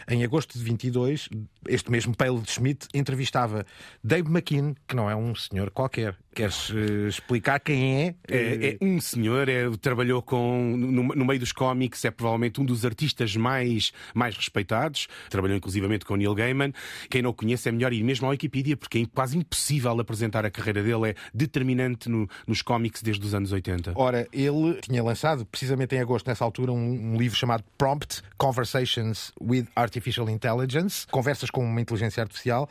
em 0.09 0.23
agosto 0.23 0.57
de 0.57 0.63
22, 0.63 1.29
este 1.67 1.89
mesmo 1.91 2.15
Pale 2.15 2.41
Schmidt 2.45 2.87
entrevistava 2.93 3.65
Dave 4.03 4.29
McKean, 4.29 4.75
que 4.87 4.95
não 4.95 5.09
é 5.09 5.15
um 5.15 5.33
senhor 5.35 5.69
qualquer. 5.71 6.15
Queres 6.35 6.71
eh, 6.71 7.07
explicar 7.07 7.59
quem 7.59 8.01
é? 8.07 8.15
É, 8.27 8.69
é 8.69 8.77
um 8.81 8.99
senhor, 8.99 9.47
é, 9.47 9.69
trabalhou 9.79 10.21
com, 10.21 10.75
no, 10.75 11.03
no 11.03 11.25
meio 11.25 11.39
dos 11.39 11.51
cómics, 11.51 12.03
é 12.05 12.09
provavelmente 12.11 12.59
um 12.59 12.65
dos 12.65 12.83
artistas 12.83 13.35
mais, 13.35 13.91
mais 14.15 14.35
respeitados. 14.35 15.07
Trabalhou 15.29 15.55
inclusivamente 15.55 16.05
com 16.05 16.15
Neil 16.15 16.33
Gaiman. 16.33 16.73
Quem 17.09 17.21
não 17.21 17.29
o 17.29 17.33
conhece 17.33 17.69
é 17.69 17.71
melhor 17.71 17.93
ir 17.93 18.03
mesmo 18.03 18.25
à 18.25 18.31
Wikipedia, 18.31 18.75
porque 18.75 18.97
é 18.99 19.05
quase 19.05 19.37
impossível 19.37 19.99
apresentar 19.99 20.43
a 20.43 20.49
carreira 20.49 20.81
dele. 20.81 21.11
É 21.11 21.15
determinante 21.33 22.09
no- 22.09 22.27
nos 22.47 22.63
cómics 22.63 23.03
desde 23.03 23.23
os 23.25 23.35
anos 23.35 23.51
80. 23.51 23.93
Ora, 23.95 24.27
ele 24.33 24.79
tinha 24.81 25.03
lançado, 25.03 25.45
precisamente 25.45 25.95
em 25.95 25.99
agosto, 25.99 26.27
nessa 26.27 26.43
altura, 26.43 26.71
um, 26.71 27.13
um 27.13 27.17
livro 27.17 27.37
chamado 27.37 27.63
Prompt 27.77 28.23
Conversations 28.37 29.22
with 29.39 29.67
Artificial 29.75 30.29
Intelligence 30.29 31.05
conversas 31.07 31.49
com 31.49 31.63
uma 31.63 31.81
inteligência 31.81 32.21
artificial 32.21 32.69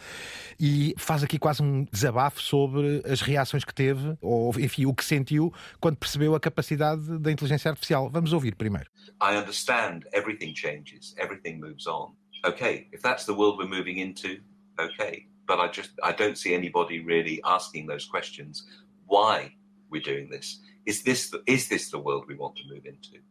e 0.59 0.95
faz 0.97 1.23
aqui 1.23 1.39
quase 1.39 1.63
um 1.63 1.85
desabafo 1.85 2.41
sobre 2.41 3.03
as 3.05 3.21
reações 3.21 3.65
que 3.65 3.75
teve, 3.75 4.17
ou 4.21 4.53
enfim, 4.59 4.87
o 4.87 4.95
que 4.95 5.05
sentiu 5.05 5.53
quando 5.81 5.97
percebeu 5.97 6.35
a 6.35 6.41
capacidade 6.41 7.19
da 7.19 7.31
inteligência 7.31 7.71
artificial. 7.71 8.11
Vamos 8.11 8.33
ouvir 8.33 8.55
primeiro. 8.55 8.89
I 9.21 9.37
understand 9.37 10.07
everything 10.13 10.55
changes, 10.55 11.15
everything 11.19 11.59
moves 11.59 11.87
on. 11.87 12.13
Okay, 12.45 12.89
if 12.93 13.03
that's 13.03 13.25
the 13.25 13.33
world 13.33 13.57
we're 13.59 13.69
moving 13.69 14.01
into, 14.01 14.41
okay. 14.79 15.27
But 15.47 15.61
I 15.61 15.69
just 15.69 15.93
I 16.03 16.13
don't 16.13 16.37
see 16.37 16.55
anybody 16.55 17.01
really 17.01 17.41
asking 17.45 17.87
those 17.87 18.07
questions. 18.07 18.67
Why 19.07 19.55
we're 19.91 20.03
doing 20.03 20.29
this? 20.31 20.61
Is 20.87 21.03
this 21.03 21.31
the, 21.31 21.43
is 21.47 21.69
this 21.69 21.91
the 21.91 21.99
world 21.99 22.25
we 22.27 22.35
want 22.35 22.57
to 22.57 22.63
move 22.69 22.87
into? 22.87 23.23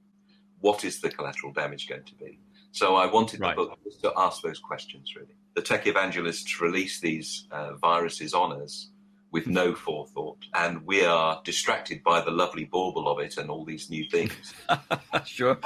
What 0.61 0.85
is 0.85 1.01
the 1.01 1.09
collateral 1.09 1.51
damage 1.51 1.89
going 1.89 2.03
to 2.03 2.15
be? 2.15 2.39
So 2.71 2.95
I 2.95 3.05
wanted 3.05 3.41
the 3.41 3.53
book 3.55 3.77
to 4.01 4.13
ask 4.17 4.41
those 4.41 4.59
questions 4.59 5.13
really. 5.15 5.35
The 5.55 5.61
tech 5.61 5.85
evangelists 5.87 6.61
release 6.61 7.01
these 7.01 7.47
uh, 7.51 7.73
viruses 7.75 8.33
on 8.33 8.61
us 8.61 8.89
with 9.31 9.47
no 9.47 9.73
forethought, 9.75 10.37
and 10.53 10.85
we 10.85 11.05
are 11.05 11.41
distracted 11.43 12.03
by 12.03 12.21
the 12.21 12.31
lovely 12.31 12.65
bauble 12.65 13.07
of 13.09 13.19
it 13.19 13.37
and 13.37 13.49
all 13.49 13.65
these 13.65 13.89
new 13.89 14.05
things. 14.09 14.53
sure. 15.25 15.57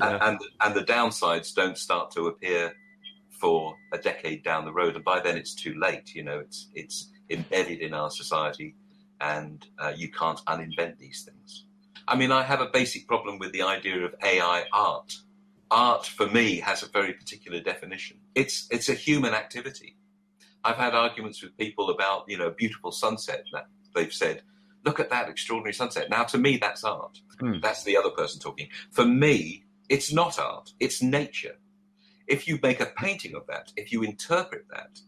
And, 0.00 0.22
and 0.22 0.38
and 0.60 0.74
the 0.74 0.84
downsides 0.84 1.54
don't 1.54 1.78
start 1.78 2.10
to 2.12 2.26
appear 2.26 2.74
for 3.40 3.76
a 3.92 3.98
decade 3.98 4.44
down 4.44 4.64
the 4.64 4.72
road, 4.72 4.94
and 4.94 5.04
by 5.04 5.20
then 5.20 5.36
it's 5.36 5.54
too 5.54 5.74
late. 5.78 6.14
You 6.14 6.22
know, 6.24 6.38
it's 6.38 6.68
it's 6.74 7.10
embedded 7.30 7.80
in 7.80 7.94
our 7.94 8.10
society, 8.10 8.76
and 9.20 9.66
uh, 9.78 9.92
you 9.96 10.10
can't 10.10 10.40
uninvent 10.46 10.98
these 10.98 11.22
things. 11.24 11.64
I 12.06 12.16
mean, 12.16 12.32
I 12.32 12.42
have 12.42 12.60
a 12.60 12.66
basic 12.66 13.06
problem 13.06 13.38
with 13.38 13.52
the 13.52 13.62
idea 13.62 14.04
of 14.04 14.14
AI 14.22 14.64
art. 14.72 15.12
Art, 15.72 16.04
for 16.04 16.26
me, 16.26 16.60
has 16.60 16.82
a 16.82 16.88
very 16.88 17.14
particular 17.14 17.60
definition. 17.60 18.18
It's 18.34 18.68
it's 18.70 18.90
a 18.90 18.94
human 18.94 19.32
activity. 19.32 19.96
I've 20.62 20.76
had 20.76 20.94
arguments 20.94 21.42
with 21.42 21.56
people 21.56 21.88
about 21.88 22.24
you 22.28 22.36
know 22.36 22.48
a 22.48 22.52
beautiful 22.52 22.92
sunset 22.92 23.44
that 23.52 23.66
they've 23.94 24.12
said, 24.12 24.42
look 24.84 25.00
at 25.00 25.10
that 25.10 25.28
extraordinary 25.28 25.72
sunset. 25.72 26.10
Now, 26.10 26.24
to 26.24 26.38
me, 26.38 26.56
that's 26.56 26.84
art. 26.84 27.20
Hmm. 27.40 27.60
That's 27.62 27.84
the 27.84 27.96
other 27.96 28.10
person 28.10 28.40
talking. 28.40 28.68
For 28.90 29.04
me, 29.04 29.64
it's 29.88 30.12
not 30.12 30.38
art. 30.38 30.72
It's 30.80 31.02
nature. 31.02 31.56
If 32.26 32.46
you 32.46 32.58
make 32.62 32.80
a 32.80 32.92
painting 32.96 33.34
of 33.34 33.46
that, 33.48 33.72
if 33.76 33.92
you 33.92 34.02
interpret 34.02 34.66
that 34.70 35.00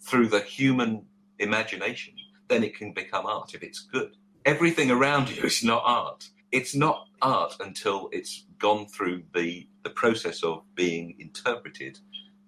through 0.00 0.28
the 0.28 0.40
human 0.40 1.06
imagination, 1.38 2.14
then 2.48 2.62
it 2.62 2.76
can 2.76 2.92
become 2.92 3.26
art 3.26 3.54
if 3.54 3.62
it's 3.62 3.80
good. 3.80 4.16
Everything 4.44 4.90
around 4.90 5.30
you 5.30 5.42
is 5.42 5.64
not 5.64 5.82
art. 5.84 6.28
It's 6.54 6.76
not 6.76 7.08
art 7.20 7.56
until 7.58 8.08
it's 8.12 8.44
gone 8.60 8.86
through 8.86 9.24
the, 9.34 9.68
the 9.82 9.90
process 9.90 10.44
of 10.44 10.62
being 10.76 11.16
interpreted 11.18 11.98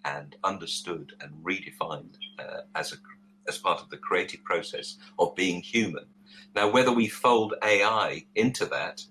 and 0.04 0.36
understood 0.44 1.14
and 1.20 1.32
redefined 1.44 2.14
uh, 2.38 2.60
as, 2.76 2.92
a, 2.92 2.98
as 3.48 3.58
part 3.58 3.82
of 3.82 3.90
the 3.90 3.96
creative 3.96 4.44
process 4.44 4.98
of 5.18 5.34
being 5.34 5.60
human. 5.60 6.04
Now, 6.54 6.70
whether 6.70 6.92
we 6.92 7.08
fold 7.08 7.54
AI 7.64 8.26
into 8.36 8.66
that 8.66 9.04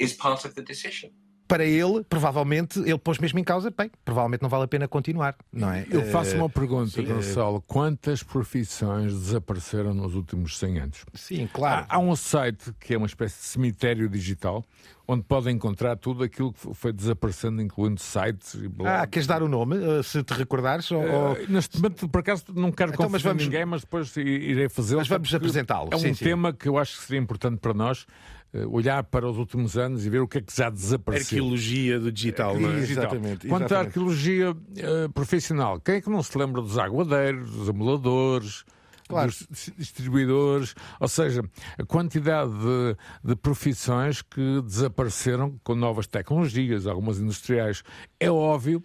is 0.00 0.12
part 0.12 0.44
of 0.44 0.56
the 0.56 0.62
decision. 0.62 1.12
Para 1.48 1.64
ele, 1.64 2.02
provavelmente, 2.08 2.78
ele 2.80 2.96
pôs 2.98 3.18
mesmo 3.18 3.38
em 3.38 3.44
causa, 3.44 3.70
bem, 3.76 3.90
provavelmente 4.04 4.40
não 4.42 4.48
vale 4.48 4.64
a 4.64 4.68
pena 4.68 4.88
continuar, 4.88 5.36
não 5.52 5.70
é? 5.70 5.86
Eu 5.90 6.02
faço 6.06 6.34
Eh, 6.34 6.38
uma 6.38 6.48
pergunta, 6.48 6.90
sim. 6.90 7.04
Gonçalo. 7.04 7.60
Quantas 7.66 8.22
profissões 8.22 9.12
desapareceram 9.12 9.92
nos 9.92 10.14
últimos 10.14 10.58
100 10.58 10.78
anos? 10.78 11.04
Sim, 11.14 11.46
claro. 11.52 11.84
Há, 11.88 11.96
há 11.96 11.98
um 11.98 12.16
site 12.16 12.72
que 12.80 12.94
é 12.94 12.96
uma 12.96 13.06
espécie 13.06 13.36
de 13.38 13.44
cemitério 13.46 14.08
digital 14.08 14.64
onde 15.06 15.24
podem 15.24 15.54
encontrar 15.56 15.96
tudo 15.96 16.22
aquilo 16.22 16.52
que 16.54 16.72
foi 16.74 16.92
desaparecendo, 16.92 17.60
incluindo 17.60 18.00
sites 18.00 18.54
e 18.54 18.68
blá. 18.68 19.02
Ah, 19.02 19.06
queres 19.06 19.26
dar 19.26 19.42
o 19.42 19.48
nome, 19.48 19.76
eh, 19.76 20.02
se 20.02 20.22
te 20.22 20.32
recordares? 20.32 20.90
Ou, 20.90 21.02
Eh, 21.02 21.46
Neste 21.48 21.76
momento, 21.76 22.08
por 22.08 22.20
acaso, 22.20 22.44
não 22.54 22.70
quero 22.72 22.92
Então, 22.94 23.10
mas 23.10 23.20
vamos- 23.20 23.42
ninguém, 23.42 23.64
mas 23.66 23.82
depois 23.82 24.16
irei 24.16 24.68
fazê-lo. 24.70 25.00
Mas 25.00 25.08
vamos 25.08 25.34
apresentá-lo, 25.34 25.90
É 25.92 25.96
um 25.96 25.98
sim, 25.98 26.14
sim. 26.14 26.24
tema 26.24 26.52
que 26.52 26.66
eu 26.68 26.78
acho 26.78 26.98
que 26.98 27.04
seria 27.04 27.20
importante 27.20 27.58
para 27.58 27.74
nós 27.74 28.06
eh, 28.06 28.41
olhar 28.68 29.02
para 29.04 29.28
os 29.28 29.38
últimos 29.38 29.76
anos 29.78 30.04
e 30.04 30.10
ver 30.10 30.20
o 30.20 30.28
que 30.28 30.38
é 30.38 30.40
que 30.42 30.54
já 30.54 30.68
desapareceu. 30.68 31.38
Arqueologia 31.38 31.98
do 31.98 32.12
digital, 32.12 32.58
não 32.58 32.70
é? 32.70 32.80
Digital. 32.80 33.04
Exatamente, 33.04 33.48
Quanto 33.48 33.74
à 33.74 33.78
arqueologia 33.80 34.56
eh, 34.76 35.08
profissional, 35.14 35.80
quem 35.80 35.96
é 35.96 36.00
que 36.00 36.10
não 36.10 36.22
se 36.22 36.36
lembra 36.36 36.60
dos 36.60 36.76
aguadeiros, 36.76 37.50
dos 37.50 37.68
emuladores, 37.68 38.64
claro. 39.08 39.28
dos 39.28 39.70
distribuidores, 39.76 40.74
ou 41.00 41.08
seja, 41.08 41.42
a 41.78 41.84
quantidade 41.84 42.50
de, 42.50 42.96
de 43.24 43.36
profissões 43.36 44.20
que 44.22 44.60
desapareceram 44.62 45.58
com 45.64 45.74
novas 45.74 46.06
tecnologias, 46.06 46.86
algumas 46.86 47.18
industriais. 47.18 47.82
É 48.20 48.30
óbvio 48.30 48.84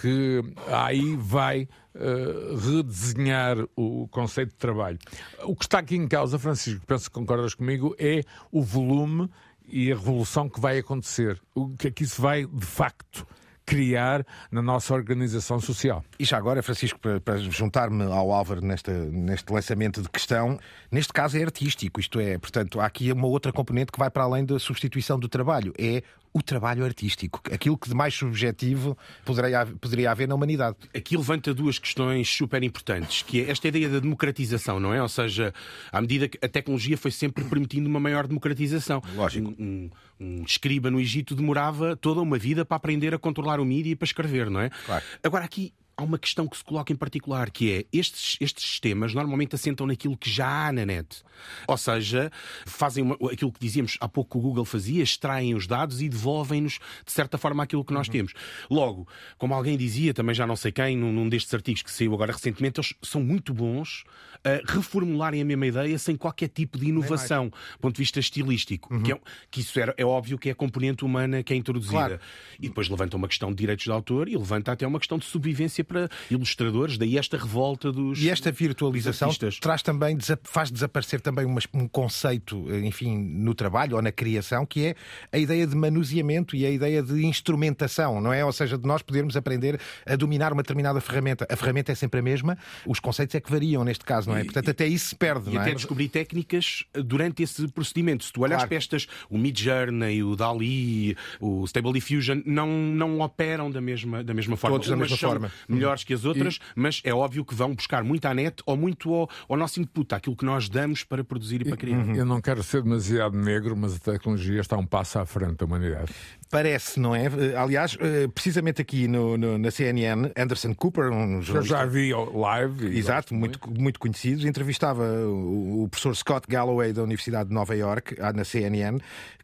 que 0.00 0.42
aí 0.68 1.16
vai 1.16 1.68
uh, 1.94 2.56
redesenhar 2.56 3.56
o 3.74 4.06
conceito 4.08 4.50
de 4.50 4.56
trabalho. 4.56 4.98
O 5.44 5.56
que 5.56 5.64
está 5.64 5.78
aqui 5.78 5.96
em 5.96 6.06
causa, 6.06 6.38
Francisco, 6.38 6.84
penso 6.86 7.10
que 7.10 7.14
concordas 7.14 7.54
comigo, 7.54 7.94
é 7.98 8.22
o 8.52 8.62
volume 8.62 9.30
e 9.66 9.90
a 9.90 9.94
revolução 9.94 10.48
que 10.48 10.60
vai 10.60 10.78
acontecer. 10.78 11.40
O 11.54 11.70
que 11.76 11.88
é 11.88 11.90
que 11.90 12.04
isso 12.04 12.20
vai, 12.20 12.46
de 12.46 12.66
facto, 12.66 13.26
criar 13.66 14.24
na 14.50 14.62
nossa 14.62 14.94
organização 14.94 15.58
social. 15.58 16.04
E 16.20 16.24
já 16.24 16.38
agora, 16.38 16.62
Francisco, 16.62 17.00
para, 17.00 17.20
para 17.20 17.36
juntar-me 17.38 18.04
ao 18.04 18.32
Álvaro 18.32 18.60
neste 18.64 19.52
lançamento 19.52 20.00
de 20.00 20.08
questão, 20.08 20.58
neste 20.90 21.12
caso 21.12 21.36
é 21.36 21.42
artístico, 21.42 21.98
isto 21.98 22.20
é, 22.20 22.38
portanto, 22.38 22.80
há 22.80 22.86
aqui 22.86 23.10
uma 23.10 23.26
outra 23.26 23.52
componente 23.52 23.90
que 23.90 23.98
vai 23.98 24.08
para 24.08 24.22
além 24.22 24.44
da 24.44 24.58
substituição 24.60 25.18
do 25.18 25.28
trabalho, 25.28 25.74
é 25.76 26.00
o 26.36 26.42
trabalho 26.42 26.84
artístico, 26.84 27.40
aquilo 27.50 27.78
que 27.78 27.88
de 27.88 27.94
mais 27.94 28.12
subjetivo 28.12 28.94
poderia, 29.24 29.64
poderia 29.64 30.10
haver 30.10 30.28
na 30.28 30.34
humanidade. 30.34 30.76
Aqui 30.94 31.16
levanta 31.16 31.54
duas 31.54 31.78
questões 31.78 32.28
super 32.28 32.62
importantes, 32.62 33.22
que 33.22 33.40
é 33.40 33.50
esta 33.50 33.66
ideia 33.68 33.88
da 33.88 34.00
democratização, 34.00 34.78
não 34.78 34.92
é? 34.92 35.00
Ou 35.00 35.08
seja, 35.08 35.54
à 35.90 35.98
medida 35.98 36.28
que 36.28 36.38
a 36.44 36.46
tecnologia 36.46 36.98
foi 36.98 37.10
sempre 37.10 37.42
permitindo 37.44 37.88
uma 37.88 37.98
maior 37.98 38.26
democratização. 38.26 39.02
Lógico. 39.14 39.48
Um, 39.58 39.88
um, 40.20 40.38
um 40.40 40.42
escriba 40.42 40.90
no 40.90 41.00
Egito 41.00 41.34
demorava 41.34 41.96
toda 41.96 42.20
uma 42.20 42.36
vida 42.36 42.66
para 42.66 42.76
aprender 42.76 43.14
a 43.14 43.18
controlar 43.18 43.58
o 43.58 43.64
mídia 43.64 43.92
e 43.92 43.96
para 43.96 44.04
escrever, 44.04 44.50
não 44.50 44.60
é? 44.60 44.68
Claro. 44.84 45.04
Agora 45.24 45.46
aqui 45.46 45.72
há 45.96 46.02
uma 46.02 46.18
questão 46.18 46.46
que 46.46 46.56
se 46.56 46.64
coloca 46.64 46.92
em 46.92 46.96
particular, 46.96 47.50
que 47.50 47.72
é 47.72 47.84
estes, 47.92 48.36
estes 48.40 48.68
sistemas 48.68 49.14
normalmente 49.14 49.54
assentam 49.54 49.86
naquilo 49.86 50.16
que 50.16 50.28
já 50.28 50.66
há 50.66 50.72
na 50.72 50.84
net. 50.84 51.22
Ou 51.66 51.76
seja, 51.76 52.30
fazem 52.66 53.02
uma, 53.02 53.14
aquilo 53.32 53.50
que 53.50 53.60
dizíamos 53.60 53.96
há 54.00 54.08
pouco 54.08 54.32
que 54.32 54.38
o 54.38 54.40
Google 54.40 54.64
fazia, 54.64 55.02
extraem 55.02 55.54
os 55.54 55.66
dados 55.66 56.02
e 56.02 56.08
devolvem-nos, 56.08 56.78
de 57.04 57.12
certa 57.12 57.38
forma, 57.38 57.62
aquilo 57.62 57.84
que 57.84 57.94
nós 57.94 58.08
uhum. 58.08 58.12
temos. 58.12 58.32
Logo, 58.70 59.08
como 59.38 59.54
alguém 59.54 59.76
dizia, 59.76 60.12
também 60.12 60.34
já 60.34 60.46
não 60.46 60.56
sei 60.56 60.70
quem, 60.70 60.96
num, 60.96 61.12
num 61.12 61.28
destes 61.28 61.52
artigos 61.54 61.82
que 61.82 61.90
saiu 61.90 62.12
agora 62.14 62.32
recentemente, 62.32 62.78
eles 62.78 62.94
são 63.02 63.22
muito 63.22 63.54
bons 63.54 64.04
a 64.44 64.60
reformularem 64.72 65.40
a 65.40 65.44
mesma 65.44 65.66
ideia 65.66 65.98
sem 65.98 66.14
qualquer 66.14 66.48
tipo 66.48 66.78
de 66.78 66.86
inovação, 66.86 67.48
do 67.48 67.78
ponto 67.80 67.96
de 67.96 68.02
vista 68.02 68.20
estilístico. 68.20 68.92
Uhum. 68.92 69.02
Que, 69.02 69.12
é, 69.12 69.20
que, 69.50 69.60
isso 69.60 69.80
era, 69.80 69.94
é 69.96 70.04
óbvio 70.04 70.38
que 70.38 70.48
é 70.48 70.52
a 70.52 70.54
componente 70.54 71.04
humana 71.04 71.42
que 71.42 71.52
é 71.52 71.56
introduzida. 71.56 71.92
Claro. 71.92 72.20
E 72.60 72.68
depois 72.68 72.88
levanta 72.88 73.16
uma 73.16 73.28
questão 73.28 73.50
de 73.50 73.56
direitos 73.56 73.84
de 73.84 73.90
autor 73.90 74.28
e 74.28 74.36
levanta 74.36 74.72
até 74.72 74.86
uma 74.86 74.98
questão 74.98 75.18
de 75.18 75.24
sobrevivência 75.24 75.84
para 75.86 76.08
ilustradores, 76.30 76.98
daí 76.98 77.16
esta 77.18 77.36
revolta 77.36 77.92
dos. 77.92 78.20
E 78.20 78.30
esta 78.30 78.50
virtualização 78.50 79.30
traz 79.60 79.82
também, 79.82 80.18
faz 80.42 80.70
desaparecer 80.70 81.20
também 81.20 81.46
um 81.46 81.88
conceito, 81.88 82.66
enfim, 82.84 83.16
no 83.16 83.54
trabalho 83.54 83.96
ou 83.96 84.02
na 84.02 84.12
criação, 84.12 84.66
que 84.66 84.86
é 84.86 84.94
a 85.32 85.38
ideia 85.38 85.66
de 85.66 85.74
manuseamento 85.74 86.56
e 86.56 86.66
a 86.66 86.70
ideia 86.70 87.02
de 87.02 87.24
instrumentação, 87.24 88.20
não 88.20 88.32
é? 88.32 88.44
Ou 88.44 88.52
seja, 88.52 88.76
de 88.76 88.86
nós 88.86 89.02
podermos 89.02 89.36
aprender 89.36 89.80
a 90.04 90.16
dominar 90.16 90.52
uma 90.52 90.62
determinada 90.62 91.00
ferramenta. 91.00 91.46
A 91.50 91.56
ferramenta 91.56 91.92
é 91.92 91.94
sempre 91.94 92.20
a 92.20 92.22
mesma, 92.22 92.58
os 92.86 93.00
conceitos 93.00 93.34
é 93.34 93.40
que 93.40 93.50
variam 93.50 93.84
neste 93.84 94.04
caso, 94.04 94.30
não 94.30 94.36
é? 94.36 94.42
E, 94.42 94.44
Portanto, 94.44 94.70
até 94.70 94.86
isso 94.86 95.10
se 95.10 95.14
perde, 95.14 95.50
e 95.50 95.54
não 95.54 95.60
é? 95.60 95.64
até 95.64 95.74
descobrir 95.74 96.08
técnicas 96.08 96.84
durante 96.92 97.42
esse 97.42 97.66
procedimento. 97.68 98.24
Se 98.24 98.32
tu 98.32 98.42
olhas 98.42 98.56
claro. 98.56 98.68
para 98.68 98.76
estas, 98.76 99.06
o 99.28 99.38
Mid 99.38 99.58
Journey, 99.58 100.22
o 100.22 100.36
Dali, 100.36 101.16
o 101.40 101.64
Stable 101.66 101.92
Diffusion, 101.92 102.42
não, 102.44 102.68
não 102.68 103.20
operam 103.20 103.70
da 103.70 103.80
mesma, 103.80 104.22
da 104.22 104.34
mesma 104.34 104.56
forma. 104.56 104.76
Todos 104.76 104.88
da 104.88 104.96
mesma 104.96 105.16
forma. 105.16 105.52
Melhores 105.76 106.04
que 106.04 106.14
as 106.14 106.24
outras, 106.24 106.56
e... 106.56 106.60
mas 106.74 107.00
é 107.04 107.12
óbvio 107.12 107.44
que 107.44 107.54
vão 107.54 107.74
buscar 107.74 108.02
muito 108.02 108.24
à 108.26 108.34
net 108.34 108.62
ou 108.66 108.76
muito 108.76 109.12
ao, 109.12 109.30
ao 109.48 109.56
nosso 109.56 109.80
input, 109.80 110.14
aquilo 110.14 110.36
que 110.36 110.44
nós 110.44 110.68
damos 110.68 111.04
para 111.04 111.24
produzir 111.24 111.62
e 111.62 111.64
para 111.64 111.76
criar. 111.76 112.06
Eu 112.16 112.24
não 112.24 112.40
quero 112.40 112.62
ser 112.62 112.82
demasiado 112.82 113.36
negro, 113.36 113.76
mas 113.76 113.96
a 113.96 113.98
tecnologia 113.98 114.60
está 114.60 114.76
um 114.76 114.86
passo 114.86 115.18
à 115.18 115.26
frente 115.26 115.56
da 115.56 115.66
humanidade. 115.66 116.12
Parece, 116.50 117.00
não 117.00 117.14
é? 117.14 117.26
Aliás, 117.56 117.96
eh, 118.00 118.28
precisamente 118.28 118.80
aqui 118.80 119.08
no, 119.08 119.36
no, 119.36 119.58
na 119.58 119.70
CNN, 119.70 120.30
Anderson 120.36 120.74
Cooper, 120.74 121.10
um 121.10 121.42
jornalista... 121.42 121.56
Eu 121.56 121.62
já 121.62 121.84
vi 121.84 122.12
live. 122.12 122.96
Exato, 122.96 123.34
muito, 123.34 123.58
muito, 123.66 123.80
muito 123.80 124.00
conhecido, 124.00 124.46
entrevistava 124.46 125.02
o, 125.02 125.84
o 125.84 125.88
professor 125.88 126.14
Scott 126.14 126.46
Galloway 126.48 126.92
da 126.92 127.02
Universidade 127.02 127.48
de 127.48 127.54
Nova 127.54 127.74
York, 127.74 128.16
na 128.34 128.44
CNN, 128.44 128.98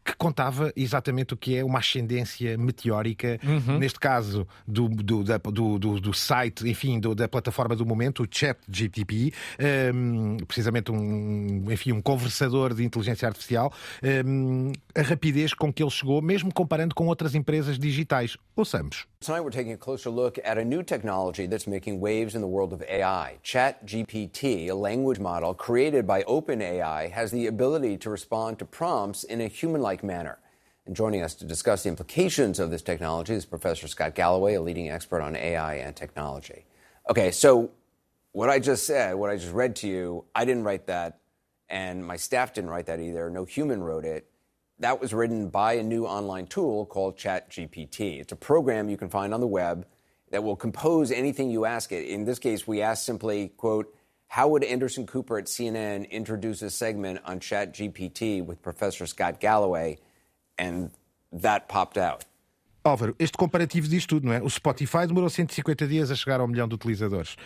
que 0.05 0.17
contava 0.17 0.73
exatamente 0.75 1.35
o 1.35 1.37
que 1.37 1.57
é 1.57 1.65
uma 1.65 1.79
ascendência 1.79 2.59
meteórica, 2.59 3.39
uhum. 3.43 3.79
neste 3.79 4.01
caso 4.01 4.47
do, 4.67 4.89
do, 4.89 5.23
da, 5.23 5.39
do, 5.39 5.79
do, 5.79 6.01
do, 6.01 6.15
site, 6.23 6.69
enfim, 6.69 6.99
do, 6.99 7.15
da 7.15 7.29
plataforma 7.29 7.77
do 7.77 7.85
momento, 7.85 8.23
o 8.23 8.27
Chat 8.31 8.59
GTP, 8.69 9.33
um, 9.95 10.37
precisamente 10.47 10.91
um, 10.91 11.65
enfim, 11.71 11.93
um 11.93 12.01
conversador 12.01 12.75
de 12.75 12.85
inteligência 12.85 13.27
artificial, 13.27 13.73
um, 14.25 14.73
a 14.95 15.03
rapidez 15.03 15.55
com 15.55 15.73
que 15.73 15.83
ele 15.83 15.91
chegou, 15.91 16.23
mesmo 16.23 16.53
comparando 16.53 16.95
com 16.95 17.07
outras 17.07 17.35
empresas 17.35 17.79
digitais. 17.79 18.37
Ouçamos. 18.57 19.07
Tonight 19.21 19.43
we're 19.43 19.51
taking 19.51 19.73
a 19.73 19.77
closer 19.77 20.11
look 20.11 20.41
at 20.45 20.59
a 20.59 20.65
new 20.65 20.83
technology 20.83 21.47
that's 21.47 21.67
making 21.67 22.01
waves 22.01 22.35
in 22.35 22.41
the 22.41 22.49
world 22.49 22.73
of 22.73 22.83
AI. 22.89 23.39
ChatGPT, 23.45 24.69
a 24.69 24.75
language 24.75 25.21
model 25.21 25.55
created 25.55 26.07
by 26.07 26.25
OpenAI, 26.25 27.11
has 27.11 27.31
the 27.31 27.47
ability 27.47 27.97
to 27.99 28.11
respond 28.11 28.59
to 28.59 28.65
prompts 28.65 29.25
in 29.25 29.41
a 29.41 29.49
human-like 29.49 30.03
manner. 30.03 30.39
And 30.87 30.97
joining 30.97 31.23
us 31.23 31.35
to 31.37 31.45
discuss 31.45 31.85
the 31.85 31.89
implications 31.89 32.59
of 32.59 32.71
this 32.71 32.83
technology 32.83 33.35
is 33.35 33.45
Professor 33.45 33.87
Scott 33.87 34.15
Galloway, 34.15 34.55
a 34.55 34.61
leading 34.61 34.91
expert 34.91 35.21
on 35.21 35.37
AI 35.37 35.77
and 35.77 35.95
technology. 35.95 36.65
Okay, 37.09 37.31
so 37.31 37.71
what 38.33 38.51
I 38.51 38.59
just 38.59 38.87
said, 38.87 39.15
what 39.15 39.31
I 39.31 39.37
just 39.37 39.53
read 39.53 39.77
to 39.77 39.89
you, 39.89 40.25
I 40.35 40.45
didn't 40.45 40.65
write 40.65 40.87
that, 40.87 41.21
and 41.69 42.05
my 42.05 42.17
staff 42.17 42.53
didn't 42.53 42.71
write 42.71 42.87
that 42.87 42.99
either. 42.99 43.31
No 43.31 43.45
human 43.45 43.83
wrote 43.83 44.05
it 44.05 44.29
that 44.83 45.01
was 45.01 45.15
written 45.15 45.49
by 45.49 45.75
a 45.75 45.83
new 45.83 46.07
online 46.07 46.47
tool 46.47 46.85
called 46.87 47.17
ChatGPT. 47.17 48.21
It's 48.21 48.33
a 48.33 48.37
program 48.37 48.91
you 48.91 48.97
can 48.97 49.09
find 49.09 49.33
on 49.33 49.41
the 49.41 49.47
web 49.47 49.87
that 50.31 50.43
will 50.43 50.57
compose 50.57 51.13
anything 51.13 51.51
you 51.51 51.65
ask 51.65 51.93
it. 51.93 52.07
In 52.09 52.25
this 52.25 52.41
case, 52.41 52.67
we 52.67 52.83
asked 52.83 53.07
simply, 53.07 53.49
quote, 53.57 53.95
how 54.27 54.49
would 54.49 54.65
Anderson 54.65 55.07
Cooper 55.07 55.39
at 55.39 55.45
CNN 55.45 56.11
introduce 56.11 56.63
a 56.63 56.71
segment 56.71 57.21
on 57.25 57.39
ChatGPT 57.39 58.45
with 58.45 58.61
Professor 58.61 59.07
Scott 59.07 59.39
Galloway? 59.39 59.99
And 60.59 60.91
that 61.33 61.67
popped 61.69 61.99
out. 61.99 62.27
Álvaro, 62.85 63.15
este 63.17 63.39
comparativo 63.39 63.87
diz 63.87 64.07
tudo, 64.07 64.27
não 64.27 64.33
é? 64.33 64.43
O 64.43 64.51
Spotify 64.51 65.07
demorou 65.07 65.31
150 65.31 65.87
dias 65.87 66.11
a 66.11 66.17
chegar 66.17 66.41
ao 66.41 66.49
milhão 66.49 66.67
de 66.67 66.75
utilizadores. 66.75 67.37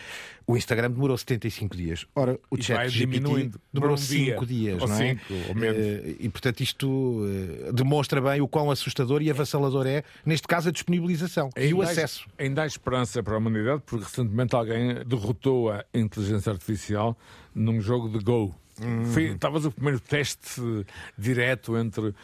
O 0.46 0.56
Instagram 0.56 0.90
demorou 0.90 1.16
75 1.16 1.76
dias. 1.76 2.06
Ora, 2.14 2.40
o 2.50 2.56
chat 2.56 2.88
GPT 2.88 3.50
demorou 3.70 3.98
5 3.98 4.42
um 4.42 4.46
dias, 4.46 4.80
ou 4.80 4.88
não 4.88 4.94
é? 4.94 4.98
Cinco, 4.98 5.34
ou 5.48 5.54
menos. 5.54 5.76
Eh, 5.78 6.16
e, 6.20 6.28
portanto, 6.30 6.60
isto 6.60 7.22
eh, 7.68 7.72
demonstra 7.72 8.18
bem 8.20 8.40
o 8.40 8.48
quão 8.48 8.70
assustador 8.70 9.20
e 9.20 9.30
avassalador 9.30 9.86
é, 9.86 10.04
neste 10.24 10.48
caso, 10.48 10.70
a 10.70 10.72
disponibilização 10.72 11.50
ainda 11.54 11.68
e 11.68 11.74
o 11.74 11.82
acesso. 11.82 12.26
Há, 12.38 12.42
ainda 12.42 12.62
há 12.62 12.66
esperança 12.66 13.22
para 13.22 13.34
a 13.34 13.38
humanidade, 13.38 13.82
porque 13.84 14.04
recentemente 14.04 14.56
alguém 14.56 15.04
derrotou 15.04 15.70
a 15.70 15.84
inteligência 15.92 16.50
artificial 16.50 17.16
num 17.54 17.78
jogo 17.78 18.08
de 18.08 18.24
Go. 18.24 18.54
Uhum. 18.82 19.38
Talvez 19.38 19.64
o 19.64 19.72
primeiro 19.72 20.00
teste 20.00 20.60
direto 21.16 21.76
entre, 21.76 22.08
uh, 22.08 22.14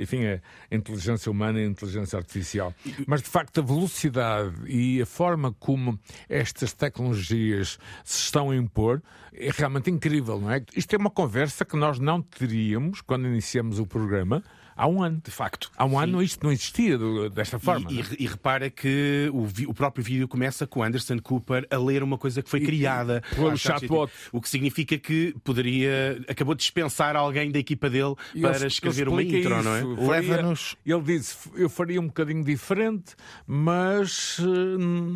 enfim, 0.00 0.26
a 0.26 0.40
inteligência 0.74 1.30
humana 1.30 1.60
e 1.60 1.64
a 1.64 1.66
inteligência 1.66 2.18
artificial. 2.18 2.74
Mas, 3.06 3.22
de 3.22 3.28
facto, 3.28 3.60
a 3.60 3.62
velocidade 3.62 4.54
e 4.66 5.00
a 5.02 5.06
forma 5.06 5.52
como 5.58 5.98
estas 6.28 6.72
tecnologias 6.72 7.78
se 8.04 8.18
estão 8.18 8.50
a 8.50 8.56
impor 8.56 9.02
é 9.32 9.50
realmente 9.50 9.90
incrível, 9.90 10.40
não 10.40 10.50
é? 10.50 10.64
Isto 10.74 10.94
é 10.94 10.98
uma 10.98 11.10
conversa 11.10 11.64
que 11.64 11.76
nós 11.76 11.98
não 11.98 12.20
teríamos 12.22 13.00
quando 13.00 13.26
iniciamos 13.26 13.78
o 13.78 13.86
programa 13.86 14.42
há 14.78 14.86
um 14.86 15.02
ano. 15.02 15.20
De 15.22 15.30
facto. 15.30 15.70
Há 15.76 15.84
um 15.84 15.90
Sim. 15.90 15.96
ano 15.96 16.22
isto 16.22 16.44
não 16.44 16.52
existia 16.52 16.96
desta 17.30 17.58
forma. 17.58 17.90
E, 17.90 18.00
e, 18.00 18.24
e, 18.24 18.26
repara 18.26 18.70
que 18.70 19.30
o, 19.32 19.70
o, 19.70 19.74
próprio 19.74 20.04
vídeo 20.04 20.28
começa 20.28 20.66
com 20.66 20.82
Anderson 20.82 21.18
Cooper 21.18 21.66
a 21.70 21.76
ler 21.76 22.02
uma 22.02 22.16
coisa 22.16 22.42
que 22.42 22.48
foi 22.48 22.60
criada 22.60 23.22
pelo 23.34 23.56
chatbot. 23.56 24.12
O 24.32 24.40
que 24.40 24.48
significa 24.48 24.96
que 24.96 25.34
poderia. 25.42 26.20
acabou 26.28 26.54
de 26.54 26.60
dispensar 26.60 27.16
alguém 27.16 27.50
da 27.50 27.58
equipa 27.58 27.90
dele 27.90 28.14
para 28.40 28.66
escrever 28.66 29.08
uma 29.08 29.22
intro, 29.22 29.38
isso. 29.38 29.62
não 29.62 29.74
é? 29.74 30.10
Leva-nos. 30.10 30.76
Ele 30.86 31.02
disse: 31.02 31.36
eu 31.56 31.68
faria 31.68 32.00
um 32.00 32.06
bocadinho 32.06 32.44
diferente, 32.44 33.16
mas. 33.46 34.38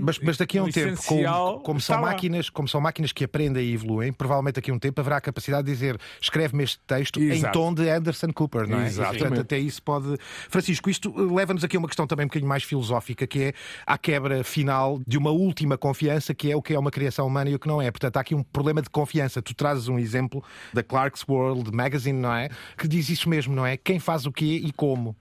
Mas, 0.00 0.18
mas 0.18 0.36
daqui 0.36 0.58
a 0.58 0.64
um 0.64 0.70
tempo, 0.70 1.00
como, 1.04 1.60
como 1.60 1.80
são 1.80 2.00
máquinas, 2.00 2.50
como 2.50 2.66
são 2.66 2.80
máquinas 2.80 3.12
que 3.12 3.24
aprendem 3.24 3.64
e 3.64 3.74
evoluem, 3.74 4.12
provavelmente 4.12 4.56
daqui 4.56 4.70
a 4.70 4.74
um 4.74 4.78
tempo 4.78 5.00
haverá 5.00 5.18
a 5.18 5.20
capacidade 5.20 5.66
de 5.66 5.72
dizer 5.72 5.98
escreve-me 6.20 6.64
este 6.64 6.80
texto 6.86 7.20
Exato. 7.20 7.46
em 7.46 7.52
tom 7.52 7.74
de 7.74 7.88
Anderson 7.88 8.32
Cooper, 8.32 8.68
não 8.68 8.80
é? 8.80 8.86
Exatamente. 8.86 9.28
Portanto, 9.28 9.51
até 9.52 9.58
isso 9.58 9.82
pode. 9.82 10.16
Francisco, 10.48 10.88
isto 10.88 11.12
leva-nos 11.34 11.62
aqui 11.62 11.76
a 11.76 11.78
uma 11.78 11.88
questão 11.88 12.06
também 12.06 12.24
um 12.24 12.28
bocadinho 12.28 12.48
mais 12.48 12.62
filosófica, 12.62 13.26
que 13.26 13.42
é 13.42 13.52
a 13.86 13.98
quebra 13.98 14.42
final 14.42 14.98
de 15.06 15.18
uma 15.18 15.30
última 15.30 15.76
confiança, 15.76 16.34
que 16.34 16.50
é 16.50 16.56
o 16.56 16.62
que 16.62 16.74
é 16.74 16.78
uma 16.78 16.90
criação 16.90 17.26
humana 17.26 17.50
e 17.50 17.54
o 17.54 17.58
que 17.58 17.68
não 17.68 17.82
é. 17.82 17.90
Portanto, 17.90 18.16
há 18.16 18.20
aqui 18.20 18.34
um 18.34 18.42
problema 18.42 18.80
de 18.80 18.88
confiança. 18.88 19.42
Tu 19.42 19.54
trazes 19.54 19.88
um 19.88 19.98
exemplo 19.98 20.42
da 20.72 20.82
Clark's 20.82 21.24
World 21.28 21.70
Magazine, 21.70 22.18
não 22.18 22.32
é? 22.34 22.48
Que 22.78 22.88
diz 22.88 23.10
isso 23.10 23.28
mesmo, 23.28 23.54
não 23.54 23.66
é? 23.66 23.76
Quem 23.76 23.98
faz 23.98 24.24
o 24.24 24.32
quê 24.32 24.62
e 24.64 24.72
como. 24.72 25.14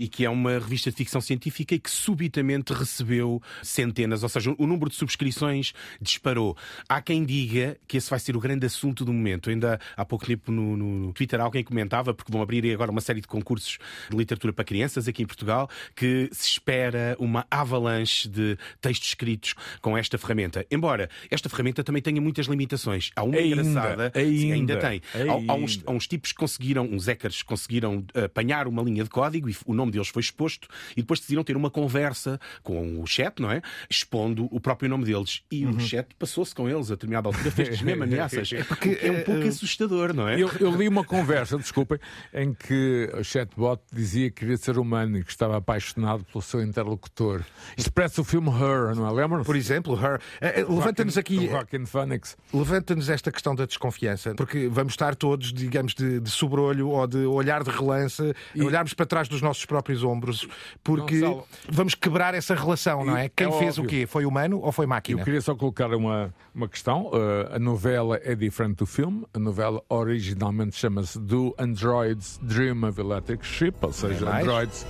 E 0.00 0.08
que 0.08 0.24
é 0.24 0.30
uma 0.30 0.52
revista 0.52 0.90
de 0.90 0.96
ficção 0.96 1.20
científica 1.20 1.74
e 1.74 1.78
que 1.78 1.90
subitamente 1.90 2.72
recebeu 2.72 3.40
centenas, 3.62 4.22
ou 4.22 4.30
seja, 4.30 4.54
o 4.56 4.66
número 4.66 4.88
de 4.88 4.96
subscrições 4.96 5.74
disparou. 6.00 6.56
Há 6.88 7.02
quem 7.02 7.22
diga 7.22 7.76
que 7.86 7.98
esse 7.98 8.08
vai 8.08 8.18
ser 8.18 8.34
o 8.34 8.40
grande 8.40 8.64
assunto 8.64 9.04
do 9.04 9.12
momento. 9.12 9.50
Ainda 9.50 9.78
há 9.94 10.02
pouco 10.02 10.24
tempo 10.24 10.50
no, 10.50 10.74
no 10.74 11.12
Twitter 11.12 11.38
alguém 11.38 11.62
comentava, 11.62 12.14
porque 12.14 12.32
vão 12.32 12.40
abrir 12.40 12.72
agora 12.72 12.90
uma 12.90 13.02
série 13.02 13.20
de 13.20 13.28
concursos 13.28 13.76
de 14.08 14.16
literatura 14.16 14.54
para 14.54 14.64
crianças 14.64 15.06
aqui 15.06 15.22
em 15.22 15.26
Portugal, 15.26 15.68
que 15.94 16.30
se 16.32 16.48
espera 16.48 17.14
uma 17.18 17.46
avalanche 17.50 18.26
de 18.26 18.56
textos 18.80 19.08
escritos 19.08 19.54
com 19.82 19.98
esta 19.98 20.16
ferramenta. 20.16 20.64
Embora 20.70 21.10
esta 21.30 21.50
ferramenta 21.50 21.84
também 21.84 22.00
tenha 22.00 22.22
muitas 22.22 22.46
limitações. 22.46 23.10
Há 23.14 23.22
uma 23.22 23.36
Ainda, 23.36 23.60
engraçada, 23.60 24.12
ainda, 24.14 24.38
sim, 24.38 24.52
ainda 24.52 24.76
tem. 24.78 25.02
Há, 25.14 25.52
há 25.52 25.54
uns, 25.54 25.72
ainda. 25.76 25.90
há 25.90 25.92
uns 25.92 26.06
tipos 26.06 26.32
que 26.32 26.38
conseguiram, 26.38 26.84
uns 26.90 27.06
hackers 27.06 27.42
conseguiram 27.42 28.02
eh, 28.14 28.24
apanhar 28.24 28.66
uma 28.66 28.82
linha 28.82 29.04
de 29.04 29.10
código 29.10 29.50
e 29.50 29.56
o 29.66 29.74
nome 29.74 29.89
deles 29.90 30.08
foi 30.08 30.20
exposto 30.20 30.68
e 30.96 31.02
depois 31.02 31.20
decidiram 31.20 31.42
ter 31.44 31.56
uma 31.56 31.70
conversa 31.70 32.40
com 32.62 33.00
o 33.02 33.06
chat, 33.06 33.40
não 33.40 33.50
é? 33.50 33.60
Expondo 33.88 34.48
o 34.50 34.60
próprio 34.60 34.88
nome 34.88 35.04
deles. 35.04 35.42
E 35.50 35.64
Uhum. 35.66 35.76
o 35.76 35.80
chat 35.80 36.08
passou-se 36.18 36.54
com 36.54 36.68
eles 36.68 36.90
a 36.90 36.94
determinada 36.94 37.28
altura, 37.28 37.50
fez-lhes 37.50 37.82
mesmo 37.82 38.02
ameaças. 38.04 38.50
Porque 38.68 38.98
é 39.02 39.10
um 39.10 39.22
pouco 39.22 39.46
assustador, 39.46 40.14
não 40.14 40.28
é? 40.28 40.40
Eu, 40.40 40.50
eu 40.58 40.70
li 40.74 40.88
uma 40.88 41.04
conversa, 41.04 41.56
desculpem, 41.58 41.98
em 42.32 42.52
que 42.54 43.10
o 43.14 43.22
chatbot 43.24 43.80
dizia 43.92 44.30
que 44.30 44.40
queria 44.40 44.56
ser 44.56 44.78
humano 44.78 45.18
e 45.18 45.24
que 45.24 45.30
estava 45.30 45.56
apaixonado 45.56 46.24
pelo 46.24 46.40
seu 46.42 46.62
interlocutor. 46.62 47.42
Isto 47.76 47.92
parece 47.92 48.20
o 48.20 48.24
filme 48.24 48.48
Her, 48.50 48.94
não 48.94 49.06
é? 49.08 49.12
Lembram-se? 49.22 49.44
Por 49.46 49.56
exemplo, 49.56 49.94
Her. 49.94 50.20
Eh, 50.40 50.60
eh, 50.60 50.66
Levanta-nos 50.68 51.18
aqui. 51.18 51.38
O 51.38 51.50
Joaquin 51.50 51.84
Phoenix. 51.86 52.36
Levanta-nos 52.52 53.08
esta 53.08 53.30
questão 53.30 53.54
da 53.54 53.66
desconfiança, 53.66 54.34
porque 54.34 54.68
vamos 54.68 54.92
estar 54.94 55.14
todos, 55.14 55.52
digamos, 55.52 55.94
de, 55.94 56.20
de 56.20 56.30
sobrolho 56.30 56.88
ou 56.88 57.06
de 57.06 57.18
olhar 57.18 57.62
de 57.62 57.70
relance, 57.70 58.22
a 58.22 58.64
olharmos 58.64 58.94
para 58.94 59.06
trás 59.06 59.28
dos 59.28 59.42
nossos 59.42 59.64
próprios 59.64 59.79
ombros, 60.02 60.46
porque 60.82 61.20
Gonçalo. 61.20 61.44
vamos 61.68 61.94
quebrar 61.94 62.34
essa 62.34 62.54
relação, 62.54 63.04
não 63.04 63.16
é? 63.16 63.28
Quem 63.28 63.48
é 63.48 63.52
fez 63.52 63.78
o 63.78 63.82
óbvio. 63.82 64.00
quê? 64.00 64.06
Foi 64.06 64.24
humano 64.24 64.60
ou 64.62 64.72
foi 64.72 64.84
Eu 64.84 64.88
máquina? 64.88 65.24
queria 65.24 65.40
só 65.40 65.54
colocar 65.54 65.92
uma, 65.94 66.34
uma 66.54 66.68
questão. 66.68 67.06
Uh, 67.06 67.54
a 67.54 67.58
novela 67.58 68.20
é 68.22 68.34
diferente 68.34 68.78
do 68.78 68.86
filme. 68.86 69.24
A 69.34 69.38
novela 69.38 69.82
originalmente 69.88 70.76
chama-se 70.76 71.18
Do 71.18 71.54
Androids 71.58 72.38
Dream 72.42 72.88
of 72.88 73.00
Electric 73.00 73.44
Ship, 73.44 73.74
ou 73.82 73.92
seja, 73.92 74.24
mais? 74.26 74.46
androids 74.46 74.86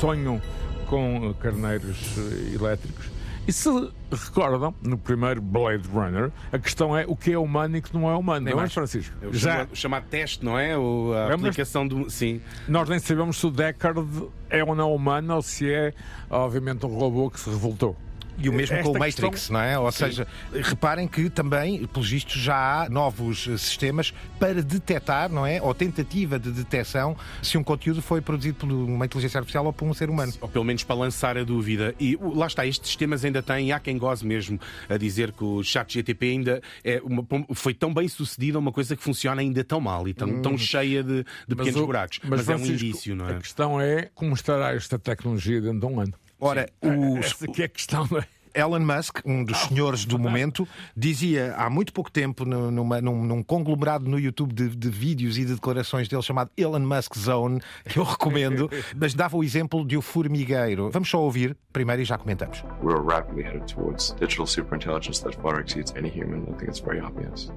sonham 0.00 0.40
com 0.86 1.34
carneiros 1.40 2.16
uh, 2.16 2.54
elétricos. 2.54 3.11
E 3.46 3.52
se 3.52 3.68
recordam, 4.10 4.74
no 4.82 4.96
primeiro 4.96 5.42
Blade 5.42 5.88
Runner, 5.88 6.30
a 6.52 6.58
questão 6.58 6.96
é 6.96 7.04
o 7.06 7.16
que 7.16 7.32
é 7.32 7.38
humano 7.38 7.76
e 7.76 7.78
o 7.80 7.82
que 7.82 7.92
não 7.94 8.08
é 8.08 8.14
humano. 8.14 8.44
Nem 8.44 8.54
não 8.54 8.60
é, 8.60 8.62
mais. 8.62 8.72
Francisco? 8.72 9.14
É 9.20 9.26
o 9.26 9.34
chamado, 9.34 9.72
o 9.72 9.76
chamado 9.76 10.04
teste, 10.08 10.44
não 10.44 10.58
é? 10.58 10.76
Ou 10.76 11.14
a 11.14 11.34
aplicação 11.34 11.86
do. 11.86 12.08
Sim. 12.08 12.40
Nós 12.68 12.88
nem 12.88 12.98
sabemos 12.98 13.38
se 13.38 13.46
o 13.46 13.50
Deckard 13.50 14.06
é 14.48 14.62
ou 14.62 14.74
não 14.74 14.94
humano 14.94 15.34
ou 15.34 15.42
se 15.42 15.72
é, 15.72 15.92
obviamente, 16.30 16.86
um 16.86 16.96
robô 16.96 17.30
que 17.30 17.40
se 17.40 17.50
revoltou. 17.50 17.96
E 18.38 18.48
o 18.48 18.52
mesmo 18.52 18.74
Esta 18.76 18.84
com 18.90 18.96
o 18.96 18.98
Matrix, 18.98 19.20
questão- 19.30 19.54
não 19.54 19.60
é? 19.60 19.78
Ou 19.78 19.90
Sim. 19.92 19.98
seja, 20.06 20.26
reparem 20.62 21.06
que 21.06 21.28
também, 21.30 21.86
pelos 21.86 22.08
vistos, 22.10 22.40
já 22.40 22.82
há 22.84 22.88
novos 22.88 23.46
eh, 23.48 23.56
sistemas 23.56 24.12
para 24.38 24.62
detectar, 24.62 25.30
não 25.30 25.46
é? 25.46 25.60
Ou 25.62 25.72
tentativa 25.74 26.38
de 26.38 26.50
detecção 26.50 27.16
se 27.42 27.56
um 27.58 27.62
conteúdo 27.62 28.00
foi 28.02 28.20
produzido 28.20 28.58
por 28.58 28.70
uma 28.72 29.04
inteligência 29.04 29.38
artificial 29.38 29.66
ou 29.66 29.72
por 29.72 29.84
um 29.86 29.94
ser 29.94 30.08
humano. 30.10 30.32
Ou 30.40 30.48
pelo 30.48 30.64
menos 30.64 30.82
para 30.82 30.96
lançar 30.96 31.36
a 31.36 31.44
dúvida. 31.44 31.94
E 32.00 32.18
lá 32.20 32.46
está, 32.46 32.66
estes 32.66 32.88
sistemas 32.88 33.24
ainda 33.24 33.42
têm, 33.42 33.70
há 33.72 33.78
quem 33.78 33.98
goze 33.98 34.24
mesmo 34.26 34.58
a 34.88 34.96
dizer 34.96 35.32
que 35.32 35.44
o 35.44 35.62
chat 35.62 35.92
GTP 35.92 36.26
ainda 36.30 36.62
é 36.82 37.00
uma- 37.04 37.24
foi 37.54 37.74
tão 37.74 37.92
bem 37.92 38.08
sucedido, 38.08 38.58
uma 38.58 38.72
coisa 38.72 38.96
que 38.96 39.02
funciona 39.02 39.40
ainda 39.42 39.62
tão 39.62 39.80
mal 39.80 40.08
e 40.08 40.14
tão, 40.14 40.40
tão 40.42 40.56
cheia 40.58 41.02
de, 41.02 41.22
de 41.22 41.26
Mas 41.48 41.58
pequenos 41.58 41.80
o- 41.80 41.86
buracos. 41.86 42.18
Mas, 42.24 42.48
é 42.48 42.56
um 42.56 42.64
indício, 42.66 43.14
não 43.14 43.28
é? 43.28 43.36
A 43.36 43.40
questão 43.40 43.80
é 43.80 44.08
como 44.14 44.34
estará 44.34 44.72
esta 44.74 44.98
tecnologia 44.98 45.60
dentro 45.60 45.80
de 45.80 45.86
um 45.86 46.00
ano. 46.00 46.14
Ora, 46.44 46.68
o, 46.82 47.18
Essa 47.18 47.46
que 47.46 47.62
é 47.62 47.66
a 47.66 47.68
questão, 47.68 48.06
não 48.10 48.18
é? 48.18 48.26
Elon 48.54 48.80
Musk, 48.80 49.20
um 49.24 49.42
dos 49.42 49.56
senhores 49.60 50.04
do 50.04 50.18
momento, 50.18 50.68
dizia 50.94 51.54
há 51.56 51.70
muito 51.70 51.90
pouco 51.90 52.10
tempo 52.10 52.44
numa- 52.44 53.00
num, 53.00 53.24
num 53.24 53.42
conglomerado 53.42 54.06
no 54.10 54.18
YouTube 54.18 54.52
de, 54.52 54.68
de 54.76 54.90
vídeos 54.90 55.38
e 55.38 55.44
de 55.46 55.54
declarações 55.54 56.06
dele 56.06 56.20
chamado 56.20 56.50
Elon 56.54 56.80
Musk 56.80 57.16
Zone, 57.16 57.62
que 57.88 57.98
eu 57.98 58.02
recomendo, 58.04 58.68
mas 58.94 59.14
dava 59.14 59.38
o 59.38 59.42
exemplo 59.44 59.86
de 59.86 59.96
o 59.96 60.02
formigueiro. 60.02 60.90
Vamos 60.90 61.08
só 61.08 61.18
ouvir 61.22 61.56
primeiro 61.72 62.02
e 62.02 62.04
já 62.04 62.18
comentamos. 62.18 62.62
We're 62.82 63.00
rapidly 63.02 63.42
headed 63.42 63.72
towards 63.72 64.14
digital 64.20 64.46
superintelligence 64.46 65.22
that 65.22 65.34
far 65.40 65.58
exceeds 65.60 65.94
any 65.96 66.10
human. 66.10 66.42
I 66.42 66.58
think 66.58 66.64
it's 66.68 66.80
very 66.80 67.00
obvious. 67.00 67.50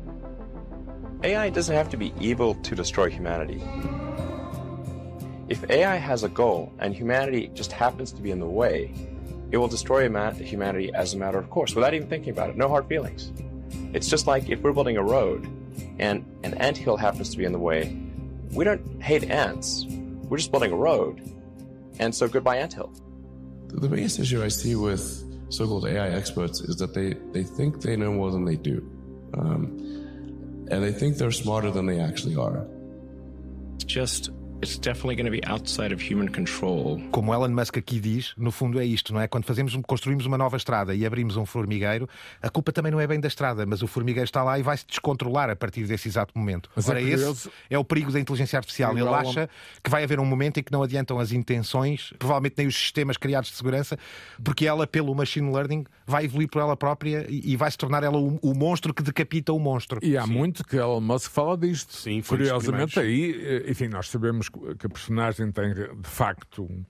AI 1.23 1.49
doesn't 1.49 1.75
have 1.75 1.89
to 1.89 1.97
be 1.97 2.13
evil 2.21 2.55
to 2.55 2.73
destroy 2.75 3.09
humanity. 3.09 3.59
If 5.47 5.69
AI 5.69 5.97
has 5.97 6.23
a 6.23 6.29
goal 6.29 6.73
and 6.79 6.95
humanity 6.95 7.51
just 7.53 7.71
happens 7.71 8.11
to 8.13 8.21
be 8.21 8.31
in 8.31 8.39
the 8.39 8.47
way, 8.47 8.91
it 9.51 9.57
will 9.57 9.67
destroy 9.67 10.09
humanity 10.33 10.91
as 10.93 11.13
a 11.13 11.17
matter 11.17 11.37
of 11.37 11.49
course, 11.49 11.75
without 11.75 11.93
even 11.93 12.07
thinking 12.07 12.31
about 12.31 12.49
it. 12.49 12.57
No 12.57 12.67
hard 12.67 12.87
feelings. 12.87 13.31
It's 13.93 14.07
just 14.07 14.25
like 14.27 14.49
if 14.49 14.59
we're 14.61 14.73
building 14.73 14.97
a 14.97 15.03
road 15.03 15.47
and 15.99 16.25
an 16.43 16.55
anthill 16.55 16.97
happens 16.97 17.29
to 17.29 17.37
be 17.37 17.45
in 17.45 17.51
the 17.51 17.59
way, 17.59 17.95
we 18.51 18.63
don't 18.63 19.01
hate 19.01 19.29
ants. 19.29 19.85
We're 19.87 20.37
just 20.37 20.51
building 20.51 20.71
a 20.71 20.75
road. 20.75 21.21
And 21.99 22.13
so 22.13 22.27
goodbye, 22.27 22.57
anthill. 22.57 22.91
The 23.67 23.87
biggest 23.87 24.19
issue 24.19 24.43
I 24.43 24.47
see 24.47 24.75
with 24.75 25.23
so-called 25.49 25.85
AI 25.85 26.09
experts 26.09 26.61
is 26.61 26.77
that 26.77 26.93
they, 26.93 27.13
they 27.31 27.43
think 27.43 27.81
they 27.81 27.95
know 27.95 28.11
more 28.11 28.31
than 28.31 28.45
they 28.45 28.55
do. 28.55 28.77
Um, 29.37 29.77
and 30.71 30.83
they 30.83 30.91
think 30.91 31.17
they're 31.17 31.31
smarter 31.31 31.69
than 31.69 31.85
they 31.85 31.99
actually 31.99 32.35
are. 32.35 32.65
Just, 33.85 34.31
it's 34.61 34.77
definitely 34.79 35.15
going 35.15 35.25
to 35.25 35.31
be 35.31 35.41
outside 35.45 35.93
of 35.93 36.01
human 36.01 36.27
control. 36.27 36.99
Como 37.11 37.33
Elon 37.33 37.49
Musk 37.49 37.77
aqui 37.77 37.99
diz, 37.99 38.33
no 38.37 38.51
fundo 38.51 38.79
é 38.79 38.85
isto, 38.85 39.13
não 39.13 39.21
é? 39.21 39.27
Quando 39.27 39.45
fazemos, 39.45 39.75
construímos 39.85 40.25
uma 40.25 40.37
nova 40.37 40.57
estrada 40.57 40.95
e 40.95 41.05
abrimos 41.05 41.37
um 41.37 41.45
formigueiro, 41.45 42.07
a 42.41 42.49
culpa 42.49 42.71
também 42.71 42.91
não 42.91 42.99
é 42.99 43.05
bem 43.07 43.19
da 43.19 43.27
estrada, 43.27 43.65
mas 43.65 43.81
o 43.81 43.87
formigueiro 43.87 44.25
está 44.25 44.43
lá 44.43 44.57
e 44.57 44.63
vai 44.63 44.75
se 44.77 44.85
descontrolar 44.87 45.49
a 45.49 45.55
partir 45.55 45.83
desse 45.85 46.07
exato 46.07 46.37
momento. 46.37 46.69
Mas 46.75 46.87
é 46.87 46.91
Ora, 46.91 46.99
curioso- 47.01 47.31
esse 47.31 47.51
é 47.69 47.77
o 47.77 47.83
perigo 47.83 48.11
da 48.11 48.19
inteligência 48.19 48.57
artificial. 48.57 48.97
Ele 48.97 49.07
acha 49.09 49.49
que 49.83 49.89
vai 49.89 50.03
haver 50.03 50.19
um 50.19 50.25
momento 50.25 50.59
em 50.59 50.63
que 50.63 50.71
não 50.71 50.81
adiantam 50.81 51.19
as 51.19 51.31
intenções, 51.31 52.13
provavelmente 52.17 52.55
nem 52.57 52.67
os 52.67 52.75
sistemas 52.75 53.17
criados 53.17 53.49
de 53.51 53.55
segurança, 53.57 53.97
porque 54.43 54.65
ela, 54.65 54.87
pelo 54.87 55.13
machine 55.13 55.51
learning, 55.51 55.85
vai 56.07 56.25
evoluir 56.25 56.49
por 56.49 56.61
ela 56.61 56.75
própria 56.75 57.25
e 57.29 57.55
vai 57.55 57.69
se 57.69 57.77
tornar 57.77 58.03
ela 58.03 58.17
o, 58.17 58.37
o 58.41 58.53
monstro 58.55 58.93
que 58.93 59.03
decapita 59.03 59.53
o 59.53 59.59
monstro. 59.59 59.99
E 60.01 60.17
há 60.17 60.25
muito 60.25 60.63
que 60.63 60.75
Elon 60.77 61.01
Musk 61.01 61.31
fala 61.31 61.57
disto. 61.57 61.93
Sim, 61.93 62.21
Curiosamente, 62.21 62.99
aí, 62.99 63.35
eh, 63.65 63.71
enfim, 63.71 63.87
nós 63.87 64.09
sabemos 64.09 64.44
que 64.49 64.85
a 64.85 64.89
personagem 64.89 65.51
tem 65.51 65.73
de 65.73 65.89
facto 66.03 66.63
um- 66.63 66.85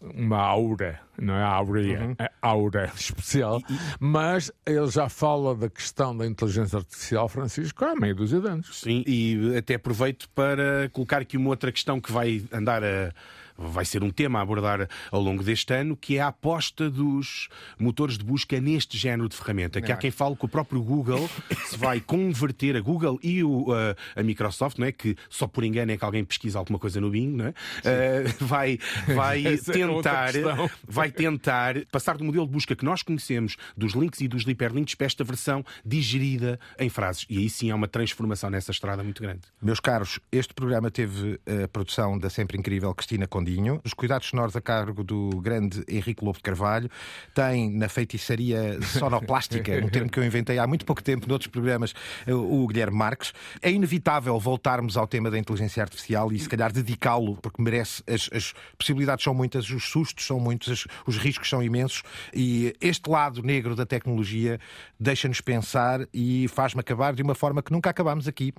uma 0.00 0.38
aura, 0.38 1.00
não 1.20 1.34
é 1.34 1.42
áurea, 1.42 2.00
Uhum. 2.04 2.14
é 2.18 2.30
aura 2.40 2.90
especial, 2.96 3.60
mas 3.98 4.50
ele 4.66 4.86
já 4.88 5.08
fala 5.08 5.54
da 5.54 5.68
questão 5.68 6.16
da 6.16 6.26
inteligência 6.26 6.78
artificial, 6.78 7.28
Francisco, 7.28 7.84
há 7.84 7.94
meia 7.94 8.14
dúzia 8.14 8.40
de 8.40 8.48
anos. 8.48 8.80
Sim, 8.80 9.02
e 9.06 9.56
até 9.56 9.74
aproveito 9.74 10.28
para 10.34 10.88
colocar 10.92 11.22
aqui 11.22 11.36
uma 11.36 11.50
outra 11.50 11.72
questão 11.72 12.00
que 12.00 12.12
vai 12.12 12.44
andar 12.52 12.82
a. 12.84 13.12
Vai 13.58 13.84
ser 13.84 14.04
um 14.04 14.10
tema 14.10 14.38
a 14.38 14.42
abordar 14.42 14.88
ao 15.10 15.20
longo 15.20 15.42
deste 15.42 15.74
ano, 15.74 15.96
que 15.96 16.16
é 16.16 16.20
a 16.20 16.28
aposta 16.28 16.88
dos 16.88 17.48
motores 17.78 18.16
de 18.16 18.24
busca 18.24 18.60
neste 18.60 18.96
género 18.96 19.28
de 19.28 19.36
ferramenta. 19.36 19.80
Que 19.80 19.90
há 19.90 19.96
quem 19.96 20.10
fale 20.10 20.36
que 20.36 20.44
o 20.44 20.48
próprio 20.48 20.80
Google 20.82 21.28
se 21.66 21.76
vai 21.76 22.00
converter, 22.00 22.76
a 22.76 22.80
Google 22.80 23.18
e 23.22 23.42
o, 23.42 23.66
a, 23.72 24.20
a 24.20 24.22
Microsoft, 24.22 24.78
não 24.78 24.86
é? 24.86 24.92
que 24.92 25.16
só 25.30 25.46
por 25.46 25.64
engano 25.64 25.92
é 25.92 25.96
que 25.96 26.04
alguém 26.04 26.24
pesquisa 26.24 26.58
alguma 26.58 26.78
coisa 26.78 27.00
no 27.00 27.10
Bing, 27.10 27.28
não 27.28 27.46
é? 27.46 27.54
Eh, 27.84 28.24
vai 28.40 28.78
vai 29.14 29.46
é 29.46 29.56
tentar, 29.56 30.32
questão. 30.32 30.70
vai 30.86 31.10
tentar 31.10 31.74
passar 31.90 32.16
do 32.16 32.24
modelo 32.24 32.46
de 32.46 32.52
busca 32.52 32.74
que 32.74 32.84
nós 32.84 33.02
conhecemos, 33.02 33.56
dos 33.76 33.92
links 33.92 34.20
e 34.20 34.28
dos 34.28 34.46
hiperlinks, 34.46 34.94
para 34.94 35.06
esta 35.06 35.24
versão 35.24 35.64
digerida 35.84 36.58
em 36.78 36.88
frases. 36.88 37.24
E 37.28 37.38
aí 37.38 37.48
sim 37.48 37.70
há 37.70 37.74
uma 37.74 37.88
transformação 37.88 38.50
nessa 38.50 38.70
estrada 38.70 39.02
muito 39.02 39.22
grande. 39.22 39.40
Meus 39.62 39.80
caros, 39.80 40.18
este 40.32 40.52
programa 40.52 40.90
teve 40.90 41.40
a 41.64 41.68
produção 41.68 42.18
da 42.18 42.28
sempre 42.28 42.58
incrível 42.58 42.92
Cristina 42.94 43.26
Condinho, 43.48 43.80
os 43.84 43.94
cuidados 43.94 44.28
sonoros 44.28 44.54
a 44.54 44.60
cargo 44.60 45.02
do 45.02 45.30
grande 45.40 45.82
Henrique 45.88 46.22
Lobo 46.24 46.36
de 46.36 46.42
Carvalho, 46.42 46.90
tem 47.34 47.70
na 47.70 47.88
feitiçaria 47.88 48.80
sonoplástica, 48.82 49.72
um 49.84 49.88
termo 49.88 50.10
que 50.10 50.18
eu 50.20 50.24
inventei 50.24 50.58
há 50.58 50.66
muito 50.66 50.84
pouco 50.84 51.02
tempo 51.02 51.26
noutros 51.26 51.50
programas, 51.50 51.94
o 52.26 52.66
Guilherme 52.66 52.96
Marques. 52.96 53.32
É 53.62 53.70
inevitável 53.70 54.38
voltarmos 54.38 54.96
ao 54.96 55.06
tema 55.06 55.30
da 55.30 55.38
inteligência 55.38 55.82
artificial 55.82 56.30
e 56.32 56.38
se 56.38 56.48
calhar 56.48 56.70
dedicá-lo, 56.72 57.36
porque 57.36 57.62
merece, 57.62 58.02
as, 58.06 58.28
as 58.32 58.52
possibilidades 58.76 59.24
são 59.24 59.32
muitas, 59.32 59.68
os 59.70 59.84
sustos 59.84 60.26
são 60.26 60.38
muitos, 60.38 60.68
as- 60.70 60.86
os 61.06 61.16
riscos 61.16 61.48
são 61.48 61.62
imensos 61.62 62.02
e 62.34 62.74
este 62.80 63.08
lado 63.08 63.42
negro 63.42 63.74
da 63.74 63.86
tecnologia 63.86 64.60
deixa-nos 65.00 65.40
pensar 65.40 66.00
e 66.12 66.46
faz-me 66.48 66.80
acabar 66.80 67.14
de 67.14 67.22
uma 67.22 67.34
forma 67.34 67.62
que 67.62 67.72
nunca 67.72 67.88
acabámos 67.88 68.28
aqui, 68.28 68.52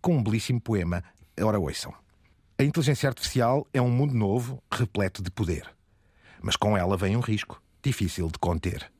com 0.00 0.16
um 0.16 0.22
belíssimo 0.22 0.60
poema. 0.60 1.02
Ora, 1.40 1.58
ouçam. 1.58 1.92
A 2.60 2.64
inteligência 2.64 3.08
artificial 3.08 3.68
é 3.72 3.80
um 3.80 3.88
mundo 3.88 4.14
novo, 4.14 4.60
repleto 4.68 5.22
de 5.22 5.30
poder. 5.30 5.72
Mas 6.42 6.56
com 6.56 6.76
ela 6.76 6.96
vem 6.96 7.16
um 7.16 7.20
risco, 7.20 7.62
difícil 7.80 8.26
de 8.26 8.36
conter. 8.36 8.90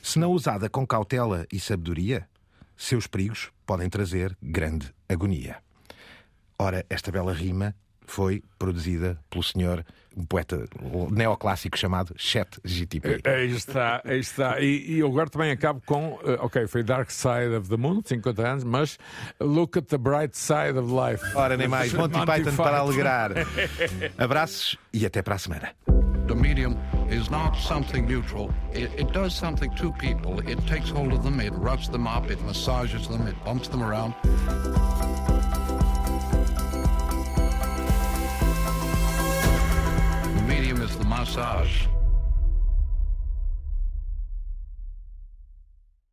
Se 0.00 0.20
não 0.20 0.30
usada 0.30 0.70
com 0.70 0.86
cautela 0.86 1.48
e 1.52 1.58
sabedoria, 1.58 2.28
seus 2.76 3.08
perigos 3.08 3.50
podem 3.66 3.90
trazer 3.90 4.38
grande 4.40 4.94
agonia. 5.08 5.60
Ora, 6.56 6.86
esta 6.88 7.10
bela 7.10 7.32
rima 7.32 7.74
foi 8.06 8.40
produzida 8.56 9.20
pelo 9.28 9.42
senhor, 9.42 9.84
um 10.16 10.24
poeta 10.24 10.64
neoclássico 11.10 11.76
chamado 11.78 12.14
Chat 12.16 12.58
GTP. 12.64 13.20
É, 13.22 13.34
Aí 13.36 13.50
está, 13.50 14.00
aí 14.04 14.18
está. 14.18 14.60
E, 14.60 14.92
e 14.92 14.98
eu 15.00 15.08
agora 15.08 15.28
também 15.28 15.50
acabo 15.50 15.82
com, 15.84 16.18
eh, 16.24 16.38
ok, 16.40 16.66
foi 16.66 16.82
Dark 16.82 17.10
Side 17.10 17.54
of 17.56 17.68
the 17.68 17.76
Moon, 17.76 18.00
50 18.04 18.42
anos, 18.42 18.64
mas 18.64 18.98
Look 19.40 19.78
at 19.78 19.86
the 19.86 19.98
Bright 19.98 20.36
Side 20.36 20.78
of 20.78 20.90
Life. 20.90 21.22
Ora, 21.36 21.56
nem 21.56 21.68
mais. 21.68 21.92
Monty 21.92 22.18
Python 22.24 22.56
para 22.56 22.78
alegrar. 22.78 23.32
Abraços 24.16 24.78
e 24.92 25.04
até 25.04 25.22
para 25.22 25.34
a 25.34 25.38
semana. 25.38 25.70
The 26.26 26.34
medium 26.34 26.76
is 27.08 27.30
not 27.30 27.56
something 27.56 28.06
neutral. 28.06 28.50
It, 28.72 28.90
it 28.98 29.12
does 29.12 29.32
something 29.32 29.70
to 29.76 29.92
people. 29.92 30.40
It 30.40 30.58
takes 30.66 30.90
hold 30.90 31.12
of 31.12 31.22
them, 31.22 31.40
it 31.40 31.52
roughs 31.52 31.88
them 31.88 32.08
up, 32.08 32.30
it 32.30 32.40
massages 32.42 33.06
them, 33.06 33.28
it 33.28 33.36
bumps 33.44 33.68
them 33.68 33.82
around. 33.82 34.14
massage. 41.06 41.95